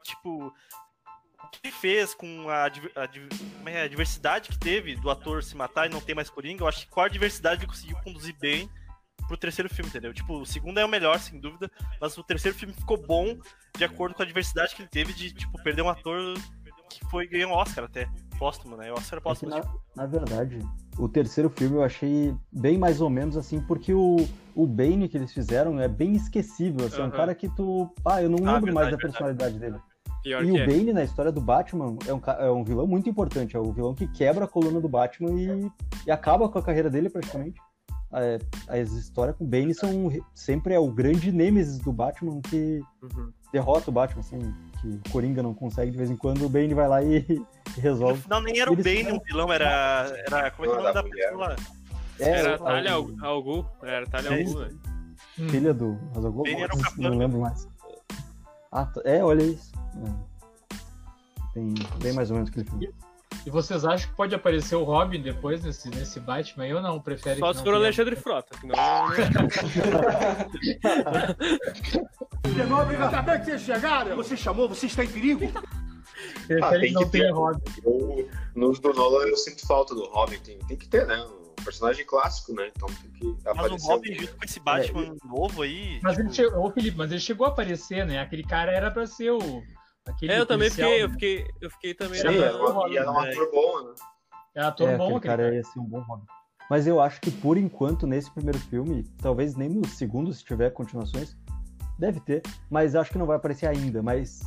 tipo, 0.03 0.47
o 0.47 1.49
que 1.51 1.59
ele 1.65 1.73
fez 1.73 2.15
com 2.15 2.49
a, 2.49 2.65
a 2.65 2.67
é 3.69 3.73
é? 3.73 3.81
A 3.83 3.87
diversidade 3.87 4.49
que 4.49 4.57
teve 4.57 4.95
do 4.95 5.09
ator 5.11 5.43
se 5.43 5.55
matar 5.55 5.85
e 5.85 5.89
não 5.93 6.01
ter 6.01 6.15
mais 6.15 6.29
Coringa, 6.31 6.63
eu 6.63 6.67
acho 6.67 6.85
que 6.85 6.91
com 6.91 7.01
a 7.01 7.07
diversidade 7.07 7.61
ele 7.61 7.67
conseguiu 7.67 7.97
conduzir 8.03 8.35
bem 8.39 8.67
pro 9.27 9.37
terceiro 9.37 9.69
filme, 9.69 9.89
entendeu? 9.89 10.13
Tipo, 10.13 10.39
o 10.41 10.45
segundo 10.45 10.79
é 10.79 10.85
o 10.85 10.89
melhor, 10.89 11.19
sem 11.19 11.39
dúvida, 11.39 11.69
mas 11.99 12.17
o 12.17 12.23
terceiro 12.23 12.57
filme 12.57 12.73
ficou 12.73 12.97
bom 12.97 13.37
de 13.77 13.83
acordo 13.83 14.15
com 14.15 14.23
a 14.23 14.25
diversidade 14.25 14.75
que 14.75 14.81
ele 14.81 14.89
teve 14.89 15.13
de, 15.13 15.33
tipo, 15.33 15.61
perder 15.61 15.81
um 15.81 15.89
ator 15.89 16.33
que 16.89 17.05
foi 17.09 17.27
ganhar 17.27 17.47
um 17.47 17.51
Oscar 17.51 17.83
até, 17.85 18.09
póstumo, 18.39 18.77
né? 18.77 18.91
O 18.91 18.95
Oscar 18.95 19.19
É 19.19 19.21
póstumo, 19.21 19.51
na, 19.51 19.61
tipo, 19.61 19.81
na 19.95 20.05
verdade, 20.05 20.59
o 20.97 21.09
terceiro 21.09 21.49
filme 21.49 21.75
eu 21.75 21.83
achei 21.83 22.33
bem 22.51 22.77
mais 22.77 23.01
ou 23.01 23.09
menos 23.09 23.35
assim, 23.35 23.59
porque 23.61 23.93
o, 23.93 24.17
o 24.55 24.65
Bane 24.65 25.09
que 25.09 25.17
eles 25.17 25.33
fizeram 25.33 25.79
é 25.79 25.87
bem 25.87 26.13
esquecível. 26.13 26.85
Assim, 26.87 27.01
É 27.01 27.03
um 27.03 27.11
cara 27.11 27.35
que 27.35 27.49
tu. 27.49 27.91
Ah, 28.05 28.21
eu 28.21 28.29
não 28.29 28.47
Ah, 28.47 28.53
lembro 28.53 28.73
mais 28.73 28.87
verdade, 28.87 28.91
da 28.91 28.97
personalidade 28.97 29.59
dele. 29.59 29.77
Pior 30.23 30.43
E 30.43 30.51
o 30.51 30.57
é. 30.57 30.65
Bane, 30.65 30.93
na 30.93 31.03
história 31.03 31.31
do 31.31 31.41
Batman, 31.41 31.97
é 32.07 32.13
um, 32.13 32.21
é 32.39 32.51
um 32.51 32.63
vilão 32.63 32.87
muito 32.87 33.09
importante. 33.09 33.55
É 33.55 33.59
o 33.59 33.71
vilão 33.71 33.93
que 33.93 34.07
quebra 34.07 34.45
a 34.45 34.47
coluna 34.47 34.79
do 34.81 34.89
Batman 34.89 35.31
e, 35.39 35.71
e 36.05 36.11
acaba 36.11 36.49
com 36.49 36.57
a 36.57 36.63
carreira 36.63 36.89
dele, 36.89 37.09
praticamente. 37.09 37.59
É, 38.13 38.39
as 38.69 38.91
histórias 38.93 39.35
com 39.35 39.43
o 39.43 39.47
Bane 39.47 39.73
são 39.73 40.07
re- 40.07 40.21
sempre 40.33 40.73
é 40.73 40.79
o 40.79 40.89
grande 40.89 41.31
nêmesis 41.31 41.77
do 41.79 41.91
Batman 41.91 42.39
que 42.41 42.79
Uhum. 43.03 43.31
derrota 43.51 43.89
o 43.89 43.93
Batman, 43.93 44.21
assim, 44.21 44.39
que 44.81 44.87
o 44.87 45.01
Coringa 45.11 45.43
não 45.43 45.53
consegue 45.53 45.91
de 45.91 45.97
vez 45.97 46.09
em 46.09 46.15
quando, 46.15 46.45
o 46.45 46.49
Bane 46.49 46.73
vai 46.73 46.87
lá 46.87 47.03
e, 47.03 47.17
e 47.77 47.79
resolve. 47.81 48.21
final 48.21 48.41
nem 48.41 48.59
era 48.59 48.71
o 48.71 48.75
Bane 48.75 48.97
fizeram- 48.97 49.17
um 49.17 49.19
vilão, 49.23 49.51
era. 49.51 50.13
era 50.25 50.51
como 50.51 50.69
é 50.69 50.71
que 50.71 50.75
é 50.75 50.79
o 50.79 50.83
nome 50.83 50.93
Da 50.93 51.01
da 51.01 51.03
pessoa 51.03 51.47
lá? 51.49 51.55
É, 52.19 52.29
Era 52.29 52.55
o- 52.55 52.59
Talha 52.63 52.99
o- 52.99 53.15
Algu. 53.25 53.65
Era 53.83 54.07
Talha 54.07 54.29
Algu, 54.31 54.59
né? 54.59 54.69
filha 55.49 55.73
do 55.73 55.99
o 56.77 56.81
capanga. 56.83 57.09
não 57.09 57.17
lembro 57.17 57.39
mais. 57.41 57.67
Ah, 58.71 58.85
tá- 58.85 59.01
é, 59.05 59.23
olha 59.23 59.43
isso. 59.43 59.71
É. 60.05 60.27
Tem 61.53 61.73
bem 62.01 62.13
mais 62.13 62.29
ou 62.31 62.35
menos 62.37 62.49
aquele 62.49 62.65
filme. 62.69 62.89
E 63.47 63.49
vocês 63.49 63.85
acham 63.85 64.09
que 64.09 64.15
pode 64.17 64.35
aparecer 64.35 64.75
o 64.75 64.83
Robin 64.83 65.21
depois 65.21 65.63
nesse, 65.63 65.89
nesse 65.89 66.19
Batman 66.19 66.65
aí 66.65 66.73
ou 66.73 66.81
não? 66.81 66.99
Prefere 66.99 67.39
Só 67.39 67.47
que 67.47 67.53
se 67.53 67.57
não 67.59 67.65
for 67.65 67.73
o? 67.75 67.77
Alexandre 67.77 68.15
Frota. 68.17 68.57
senão- 68.59 68.75
Acabei 73.07 73.37
de 73.39 73.45
vocês 73.45 73.61
chegaram. 73.61 74.15
Você 74.17 74.35
chamou, 74.35 74.67
você 74.67 74.87
está 74.87 75.03
em 75.03 75.07
perigo. 75.07 75.49
Prefere 76.47 76.63
Ah, 76.63 76.71
que 76.71 76.79
tem 76.79 76.91
não 76.93 77.03
que 77.05 77.09
tenha 77.11 77.25
ter. 77.27 77.31
Robin. 77.33 77.61
Eu, 77.85 78.29
nos 78.55 78.79
do 78.79 78.91
Nolan 78.93 79.25
eu 79.27 79.37
sinto 79.37 79.65
falta 79.65 79.93
do 79.95 80.05
Robin, 80.09 80.37
tem, 80.39 80.57
tem 80.59 80.75
que 80.77 80.87
ter, 80.89 81.05
né? 81.05 81.15
Um 81.59 81.63
personagem 81.63 82.05
clássico, 82.05 82.53
né? 82.53 82.69
Então 82.75 82.87
tem 82.89 83.11
que 83.11 83.25
Mas 83.25 83.45
o 83.45 83.49
aparecer. 83.49 83.87
Robin 83.87 84.09
alguém, 84.09 84.19
junto 84.19 84.31
né? 84.31 84.37
com 84.39 84.45
esse 84.45 84.59
Batman 84.59 85.15
novo 85.25 85.61
aí. 85.61 85.99
Mas 86.03 86.17
tipo, 86.17 86.27
ele 86.27 86.33
chegou, 86.35 86.65
ô 86.65 86.71
Felipe, 86.71 86.97
mas 86.97 87.11
ele 87.11 87.19
chegou 87.21 87.45
a 87.45 87.49
aparecer, 87.49 88.05
né? 88.05 88.19
Aquele 88.19 88.43
cara 88.43 88.71
era 88.73 88.91
pra 88.91 89.05
ser 89.07 89.31
o. 89.31 89.63
Aquele 90.07 90.31
É, 90.33 90.39
eu 90.39 90.45
também 90.45 90.69
policial, 90.69 90.89
fiquei, 90.89 91.03
eu 91.03 91.07
né? 91.07 91.13
fiquei, 91.13 91.47
eu 91.61 91.69
fiquei 91.71 91.93
também. 91.93 92.19
Sim, 92.19 92.27
na- 92.37 92.45
era, 92.45 92.57
uma, 92.57 92.87
e 92.89 92.97
era 92.97 93.11
um 93.11 93.19
ator 93.19 93.51
bom, 93.51 93.83
né? 93.83 93.93
É 94.55 94.61
ator 94.61 94.87
é, 94.89 94.97
bom 94.97 95.19
cara 95.19 95.43
cara. 95.43 95.55
ia 95.55 95.63
ser 95.63 95.79
um 95.79 95.83
bom 95.85 95.99
Robin. 96.01 96.25
Mas 96.69 96.85
eu 96.87 96.99
acho 96.99 97.21
que 97.21 97.31
por 97.31 97.57
enquanto, 97.57 98.05
nesse 98.07 98.29
primeiro 98.31 98.59
filme, 98.59 99.03
talvez 99.21 99.55
nem 99.55 99.69
no 99.69 99.87
segundo, 99.87 100.33
se 100.33 100.43
tiver 100.43 100.71
continuações, 100.71 101.35
deve 101.97 102.19
ter, 102.19 102.41
mas 102.69 102.95
acho 102.95 103.11
que 103.11 103.17
não 103.17 103.25
vai 103.25 103.37
aparecer 103.37 103.67
ainda, 103.67 104.01
mas 104.01 104.41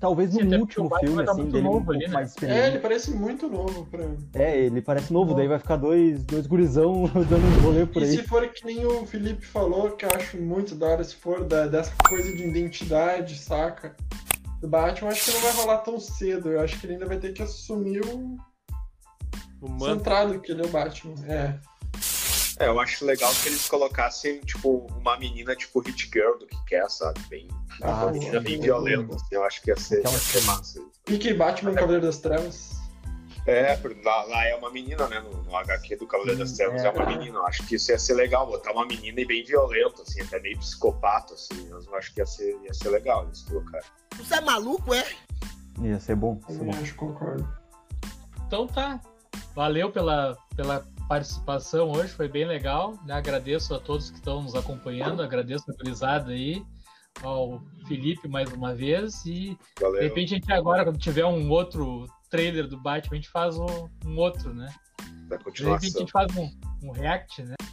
talvez 0.00 0.32
Sim, 0.32 0.42
no 0.44 0.58
último 0.60 0.90
filme, 0.98 1.24
tá 1.24 1.32
assim, 1.32 1.44
dele 1.48 1.58
um 1.68 1.72
novo 1.72 1.76
pouco 1.84 1.92
ali, 1.92 2.06
né? 2.08 2.14
mais 2.14 2.28
É, 2.28 2.30
experiente. 2.30 2.66
ele 2.68 2.78
parece 2.80 3.10
muito 3.12 3.48
novo 3.48 3.86
pra 3.86 4.04
mim. 4.06 4.18
É, 4.34 4.58
ele 4.58 4.82
parece 4.82 5.12
novo, 5.12 5.32
daí 5.34 5.46
vai 5.46 5.58
ficar 5.60 5.76
dois, 5.76 6.24
dois 6.24 6.46
gurizão 6.46 7.04
dando 7.28 7.46
um 7.46 7.62
rolê 7.62 7.86
por 7.86 8.02
E 8.02 8.06
aí. 8.06 8.10
se 8.16 8.22
for 8.24 8.48
que 8.48 8.64
nem 8.64 8.84
o 8.84 9.06
Felipe 9.06 9.46
falou, 9.46 9.92
que 9.92 10.04
eu 10.04 10.10
acho 10.16 10.36
muito 10.38 10.74
da 10.74 10.86
hora, 10.88 11.04
se 11.04 11.14
for 11.14 11.44
da, 11.44 11.66
dessa 11.68 11.92
coisa 12.08 12.32
de 12.34 12.44
identidade, 12.48 13.38
saca? 13.38 13.94
Do 14.60 14.68
Batman, 14.68 15.08
eu 15.08 15.12
acho 15.12 15.24
que 15.24 15.30
não 15.32 15.40
vai 15.40 15.52
rolar 15.52 15.78
tão 15.78 16.00
cedo. 16.00 16.50
Eu 16.50 16.60
acho 16.60 16.78
que 16.78 16.86
ele 16.86 16.94
ainda 16.94 17.06
vai 17.06 17.18
ter 17.18 17.32
que 17.32 17.42
assumir 17.42 18.00
o 18.04 18.36
O 19.60 19.68
manto. 19.68 19.84
centrado 19.98 20.40
que 20.40 20.52
ele 20.52 20.62
é 20.62 20.66
o 20.66 20.68
Batman. 20.68 21.14
É. 21.26 21.58
É, 22.60 22.66
eu 22.66 22.80
acho 22.80 23.04
legal 23.04 23.32
que 23.34 23.48
eles 23.48 23.68
colocassem, 23.68 24.40
tipo, 24.40 24.88
uma 24.98 25.16
menina 25.16 25.54
tipo 25.54 25.78
Hit 25.80 26.10
Girl 26.12 26.38
do 26.38 26.46
que 26.46 26.56
quer, 26.66 26.90
sabe? 26.90 27.20
Bem, 27.28 27.46
Ah, 27.80 28.02
uma 28.06 28.10
menina 28.12 28.40
bem 28.40 28.60
violenta, 28.60 29.14
assim, 29.14 29.26
eu 29.30 29.44
acho 29.44 29.62
que 29.62 29.70
ia 29.70 29.76
ser, 29.76 30.00
ia 30.00 30.08
ser 30.08 30.42
massa. 30.42 30.80
Pique 31.04 31.32
Batman 31.34 31.72
Cavaleiro 31.74 32.04
das 32.04 32.18
Trevas. 32.18 32.77
É, 33.48 33.74
porque 33.78 34.02
lá, 34.04 34.24
lá 34.24 34.44
é 34.44 34.54
uma 34.54 34.70
menina, 34.70 35.08
né? 35.08 35.20
No, 35.20 35.42
no 35.42 35.56
HQ 35.56 35.96
do 35.96 36.06
Cavaleiro 36.06 36.40
das 36.40 36.52
Trevas 36.52 36.84
é. 36.84 36.86
é. 36.86 36.90
uma 36.90 37.06
menina. 37.06 37.38
Eu 37.38 37.46
acho 37.46 37.66
que 37.66 37.76
isso 37.76 37.90
ia 37.90 37.98
ser 37.98 38.12
legal, 38.12 38.46
botar 38.46 38.72
uma 38.72 38.84
menina 38.84 39.18
e 39.18 39.24
bem 39.24 39.42
violenta, 39.42 40.02
assim, 40.02 40.20
até 40.20 40.38
meio 40.38 40.58
psicopata, 40.58 41.32
assim. 41.32 41.66
Eu 41.70 41.94
acho 41.94 42.12
que 42.12 42.20
ia 42.20 42.26
ser, 42.26 42.58
ia 42.62 42.74
ser 42.74 42.90
legal 42.90 43.24
eles 43.24 43.40
colocarem. 43.40 43.88
Você 44.18 44.34
é 44.34 44.40
maluco, 44.42 44.92
é? 44.92 45.02
Ia 45.80 45.98
ser 45.98 46.14
bom. 46.14 46.38
Ia 46.46 46.54
ser 46.54 46.64
bom. 46.64 46.70
acho, 46.72 46.94
concordo. 46.94 47.48
Então 48.46 48.66
tá. 48.66 49.00
Valeu 49.54 49.90
pela, 49.90 50.36
pela 50.54 50.86
participação 51.08 51.90
hoje, 51.90 52.12
foi 52.12 52.28
bem 52.28 52.44
legal. 52.44 52.98
né? 53.06 53.14
Agradeço 53.14 53.74
a 53.74 53.80
todos 53.80 54.10
que 54.10 54.18
estão 54.18 54.42
nos 54.42 54.54
acompanhando, 54.54 55.22
agradeço 55.22 55.64
a 55.70 55.74
gurizada 55.74 56.32
aí, 56.32 56.62
ao 57.22 57.62
Felipe 57.86 58.28
mais 58.28 58.52
uma 58.52 58.74
vez. 58.74 59.24
E 59.24 59.56
Valeu. 59.80 60.00
de 60.00 60.06
repente 60.06 60.34
a 60.34 60.36
gente 60.36 60.52
agora, 60.52 60.84
quando 60.84 60.98
tiver 60.98 61.24
um 61.24 61.50
outro 61.50 62.06
trailer 62.28 62.68
do 62.68 62.80
Batman, 62.80 63.12
a 63.12 63.16
gente 63.16 63.30
faz 63.30 63.56
um, 63.56 63.88
um 64.04 64.16
outro, 64.16 64.52
né? 64.54 64.72
Da 65.28 65.36
De 65.36 65.36
repente 65.36 65.36
a 65.36 65.44
continuação. 65.44 66.00
gente 66.00 66.12
faz 66.12 66.36
um, 66.36 66.50
um 66.82 66.92
react, 66.92 67.42
né? 67.42 67.54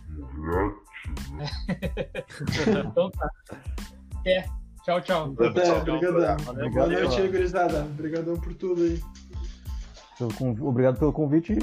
então 2.88 3.12
tá. 3.12 3.30
É. 4.26 4.46
Tchau, 4.84 5.02
tchau. 5.02 5.30
Obrigadão. 5.30 6.38
Valeu, 6.46 6.72
Boa 6.72 6.88
noite 6.88 7.22
aí, 7.22 7.28
gurizada. 7.28 7.84
Obrigadão 7.86 8.36
por 8.36 8.54
tudo 8.54 8.84
aí. 8.84 9.02
Obrigado 10.62 11.00
pelo 11.00 11.12
convite. 11.12 11.58